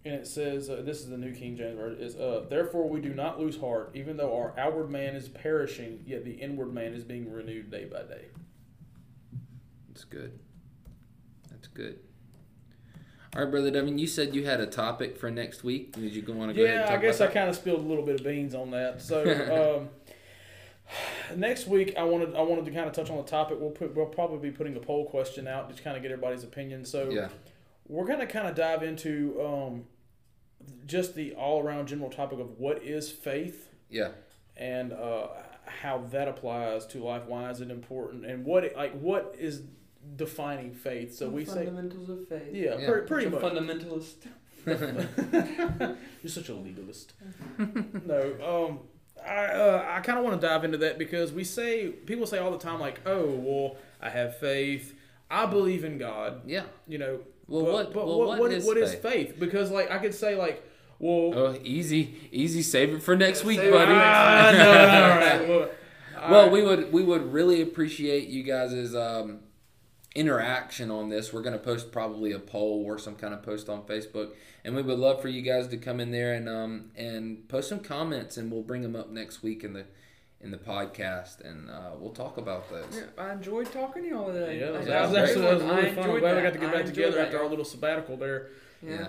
and 0.04 0.14
it 0.14 0.26
says, 0.26 0.68
uh, 0.68 0.82
"This 0.84 1.00
is 1.00 1.08
the 1.08 1.18
New 1.18 1.34
King 1.34 1.56
James 1.56 1.78
Version." 1.78 2.02
Is 2.02 2.16
uh, 2.16 2.44
therefore 2.48 2.88
we 2.88 3.00
do 3.00 3.14
not 3.14 3.38
lose 3.40 3.58
heart, 3.58 3.92
even 3.94 4.16
though 4.16 4.36
our 4.36 4.58
outward 4.58 4.90
man 4.90 5.14
is 5.14 5.28
perishing, 5.28 6.02
yet 6.06 6.24
the 6.24 6.32
inward 6.32 6.72
man 6.72 6.92
is 6.92 7.04
being 7.04 7.30
renewed 7.30 7.70
day 7.70 7.84
by 7.84 8.02
day. 8.02 8.26
That's 9.94 10.04
good. 10.04 10.36
That's 11.50 11.68
good. 11.68 12.00
All 13.36 13.42
right, 13.42 13.50
brother 13.50 13.70
Devin. 13.70 13.96
You 13.98 14.06
said 14.08 14.34
you 14.34 14.44
had 14.44 14.60
a 14.60 14.66
topic 14.66 15.16
for 15.16 15.30
next 15.30 15.62
week. 15.64 15.92
Did 15.92 16.14
you 16.14 16.22
go 16.22 16.32
want 16.32 16.50
to 16.50 16.56
go 16.56 16.64
ahead? 16.64 16.86
Yeah, 16.88 16.92
I 16.94 16.98
guess 16.98 17.20
I 17.20 17.28
kind 17.28 17.48
of 17.48 17.54
spilled 17.56 17.80
a 17.84 17.88
little 17.88 18.04
bit 18.04 18.20
of 18.20 18.26
beans 18.26 18.54
on 18.54 18.70
that. 18.72 19.00
So 19.00 19.22
um, 21.30 21.38
next 21.38 21.66
week, 21.68 21.94
I 21.96 22.02
wanted 22.04 22.34
I 22.34 22.42
wanted 22.42 22.64
to 22.66 22.70
kind 22.72 22.86
of 22.86 22.92
touch 22.92 23.08
on 23.10 23.16
the 23.18 23.22
topic. 23.22 23.58
We'll 23.60 23.70
put 23.70 23.94
we'll 23.94 24.06
probably 24.06 24.50
be 24.50 24.56
putting 24.56 24.76
a 24.76 24.80
poll 24.80 25.06
question 25.06 25.46
out 25.46 25.74
to 25.74 25.80
kind 25.82 25.96
of 25.96 26.02
get 26.02 26.10
everybody's 26.12 26.44
opinion. 26.44 26.84
So? 26.84 27.10
Yeah. 27.10 27.28
we're 27.86 28.06
gonna 28.06 28.26
kind 28.26 28.48
of 28.48 28.54
dive 28.56 28.82
into 28.82 29.40
um, 29.44 29.84
just 30.86 31.14
the 31.14 31.34
all 31.34 31.62
around 31.62 31.86
general 31.88 32.10
topic 32.10 32.40
of 32.40 32.58
what 32.58 32.82
is 32.82 33.10
faith 33.10 33.68
Yeah. 33.90 34.10
and 34.56 34.92
uh, 34.92 35.28
how 35.66 35.98
that 36.12 36.28
applies 36.28 36.86
to 36.86 37.02
life. 37.02 37.24
Why 37.26 37.50
is 37.50 37.60
it 37.60 37.70
important? 37.70 38.26
And 38.26 38.44
what 38.44 38.64
like 38.76 38.92
what 38.92 39.34
is 39.38 39.62
defining 40.16 40.72
faith? 40.74 41.14
So 41.14 41.28
we 41.28 41.44
say 41.44 41.64
fundamentals 41.66 42.08
of 42.10 42.28
faith. 42.28 42.52
yeah, 42.52 42.78
Yeah. 42.78 42.86
pretty, 42.88 43.06
pretty 43.06 43.30
Such 43.30 43.42
a 43.42 43.42
much. 43.42 43.52
fundamentalist. 43.54 44.14
You're 46.22 46.30
such 46.30 46.48
a 46.48 46.54
legalist. 46.54 47.12
no, 48.06 48.68
um, 48.70 48.78
I 49.26 49.46
uh, 49.46 49.86
I 49.96 50.00
kind 50.00 50.18
of 50.18 50.24
want 50.24 50.40
to 50.40 50.46
dive 50.46 50.64
into 50.64 50.78
that 50.78 50.98
because 50.98 51.32
we 51.32 51.44
say 51.44 51.88
people 51.88 52.26
say 52.26 52.38
all 52.38 52.50
the 52.50 52.58
time 52.58 52.80
like, 52.80 53.00
oh 53.06 53.26
well, 53.30 53.76
I 54.00 54.08
have 54.10 54.38
faith, 54.38 54.94
I 55.30 55.46
believe 55.46 55.84
in 55.84 55.98
God, 55.98 56.42
Yeah. 56.46 56.62
you 56.86 56.98
know. 56.98 57.20
Well, 57.46 57.64
but, 57.64 57.72
what? 57.72 57.92
But 57.92 58.06
well, 58.06 58.18
what, 58.20 58.28
what 58.28 58.38
what 58.40 58.52
is 58.52 58.64
what 58.66 58.76
is 58.78 58.92
faith? 58.94 59.02
faith? 59.02 59.34
Because 59.38 59.70
like 59.70 59.90
I 59.90 59.98
could 59.98 60.14
say 60.14 60.34
like, 60.34 60.62
well, 60.98 61.32
Oh, 61.34 61.58
easy, 61.62 62.14
easy. 62.32 62.62
Save 62.62 62.94
it 62.94 63.02
for 63.02 63.16
next 63.16 63.44
week, 63.44 63.58
buddy. 63.58 63.72
ah, 63.94 64.50
no, 64.52 64.58
no, 64.58 64.70
all 64.70 65.08
right, 65.18 65.48
well, 65.48 65.68
all 66.24 66.30
well, 66.30 66.42
right. 66.44 66.52
we 66.52 66.62
would 66.62 66.90
we 66.92 67.02
would 67.02 67.32
really 67.32 67.60
appreciate 67.60 68.28
you 68.28 68.42
guys' 68.44 68.94
um, 68.94 69.40
interaction 70.14 70.90
on 70.90 71.08
this. 71.08 71.32
We're 71.32 71.42
gonna 71.42 71.58
post 71.58 71.90
probably 71.92 72.32
a 72.32 72.38
poll 72.38 72.84
or 72.86 72.98
some 72.98 73.16
kind 73.16 73.34
of 73.34 73.42
post 73.42 73.68
on 73.68 73.82
Facebook, 73.82 74.30
and 74.64 74.74
we 74.74 74.82
would 74.82 74.98
love 74.98 75.20
for 75.20 75.28
you 75.28 75.42
guys 75.42 75.68
to 75.68 75.76
come 75.76 76.00
in 76.00 76.10
there 76.10 76.34
and 76.34 76.48
um 76.48 76.90
and 76.96 77.48
post 77.48 77.68
some 77.68 77.80
comments, 77.80 78.36
and 78.36 78.50
we'll 78.50 78.62
bring 78.62 78.82
them 78.82 78.96
up 78.96 79.10
next 79.10 79.42
week 79.42 79.64
in 79.64 79.72
the 79.72 79.84
in 80.40 80.50
the 80.50 80.58
podcast, 80.58 81.40
and 81.40 81.70
uh, 81.70 81.90
we'll 81.98 82.12
talk 82.12 82.36
about 82.36 82.68
those. 82.68 82.84
Yeah, 82.94 83.22
I 83.24 83.32
enjoyed 83.32 83.72
talking 83.72 84.02
to 84.02 84.08
y'all 84.10 84.30
today. 84.30 84.60
Yeah, 84.60 84.70
Like, 84.70 84.84
that 84.84 85.08
was 85.08 85.16
actually 85.16 85.40
that 85.42 85.54
was 85.54 85.62
I 85.62 85.68
really 85.68 85.90
fun. 85.94 86.04
I'm 86.04 86.10
enjoyed 86.10 86.20
glad 86.20 86.36
we 86.36 86.42
got 86.42 86.52
to 86.52 86.58
get 86.58 86.68
I 86.68 86.72
back 86.72 86.84
together 86.86 87.16
that, 87.16 87.26
after 87.26 87.42
our 87.42 87.48
little 87.48 87.64
sabbatical 87.64 88.16
there. 88.18 88.48
Yeah. 88.82 89.06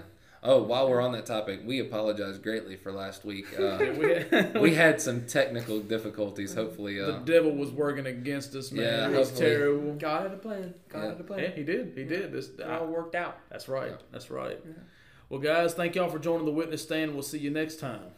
Oh, 0.47 0.61
while 0.61 0.89
we're 0.89 1.01
on 1.01 1.11
that 1.13 1.25
topic, 1.25 1.61
we 1.65 1.79
apologize 1.79 2.37
greatly 2.37 2.75
for 2.75 2.91
last 2.91 3.25
week. 3.25 3.45
Uh, 3.59 4.59
we 4.61 4.73
had, 4.75 5.01
some 5.01 5.25
technical 5.25 5.79
difficulties. 5.79 6.53
Hopefully, 6.53 6.97
the 6.97 7.15
uh, 7.15 7.19
devil 7.19 7.51
was 7.55 7.71
working 7.71 8.05
against 8.05 8.53
us, 8.55 8.71
man. 8.71 8.83
Yeah, 8.83 9.07
it 9.07 9.17
was 9.17 9.29
hopefully. 9.29 9.49
terrible. 9.49 9.93
God 9.95 10.23
had 10.23 10.31
a 10.33 10.37
plan. 10.37 10.73
God 10.89 10.99
Yeah. 11.03 11.09
had 11.09 11.19
a 11.19 11.23
plan. 11.23 11.39
Yeah, 11.39 11.49
he 11.51 11.63
did. 11.63 11.93
He 11.95 12.03
did. 12.03 12.31
This, 12.31 12.49
It 12.49 12.61
all 12.61 12.85
worked 12.87 13.15
out. 13.15 13.37
That's 13.49 13.67
right. 13.67 13.91
Yeah. 13.91 13.97
That's 14.11 14.29
right. 14.29 14.59
Yeah. 14.65 14.73
Well, 15.29 15.39
guys, 15.39 15.73
thank 15.73 15.95
y'all 15.95 16.09
for 16.09 16.19
joining 16.19 16.45
the 16.45 16.51
witness 16.51 16.83
stand. 16.83 17.13
We'll 17.13 17.23
see 17.23 17.39
you 17.39 17.49
next 17.49 17.79
time. 17.79 18.11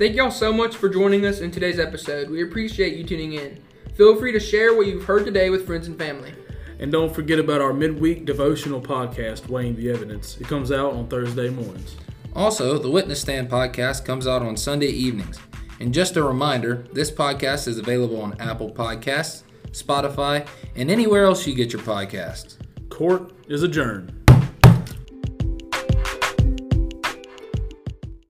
Thank 0.00 0.16
y'all 0.16 0.30
so 0.30 0.50
much 0.50 0.76
for 0.76 0.88
joining 0.88 1.26
us 1.26 1.40
in 1.40 1.50
today's 1.50 1.78
episode. 1.78 2.30
We 2.30 2.42
appreciate 2.42 2.96
you 2.96 3.04
tuning 3.04 3.34
in. 3.34 3.62
Feel 3.92 4.16
free 4.16 4.32
to 4.32 4.40
share 4.40 4.74
what 4.74 4.86
you've 4.86 5.04
heard 5.04 5.26
today 5.26 5.50
with 5.50 5.66
friends 5.66 5.88
and 5.88 5.98
family. 5.98 6.32
And 6.78 6.90
don't 6.90 7.14
forget 7.14 7.38
about 7.38 7.60
our 7.60 7.74
midweek 7.74 8.24
devotional 8.24 8.80
podcast, 8.80 9.50
Weighing 9.50 9.76
the 9.76 9.90
Evidence. 9.90 10.38
It 10.40 10.46
comes 10.46 10.72
out 10.72 10.94
on 10.94 11.08
Thursday 11.08 11.50
mornings. 11.50 11.96
Also, 12.34 12.78
the 12.78 12.88
Witness 12.88 13.20
Stand 13.20 13.50
podcast 13.50 14.06
comes 14.06 14.26
out 14.26 14.40
on 14.40 14.56
Sunday 14.56 14.86
evenings. 14.86 15.38
And 15.80 15.92
just 15.92 16.16
a 16.16 16.22
reminder 16.22 16.86
this 16.94 17.10
podcast 17.10 17.68
is 17.68 17.76
available 17.76 18.22
on 18.22 18.40
Apple 18.40 18.70
Podcasts, 18.70 19.42
Spotify, 19.72 20.48
and 20.76 20.90
anywhere 20.90 21.26
else 21.26 21.46
you 21.46 21.54
get 21.54 21.74
your 21.74 21.82
podcasts. 21.82 22.56
Court 22.88 23.32
is 23.48 23.62
adjourned. 23.62 24.19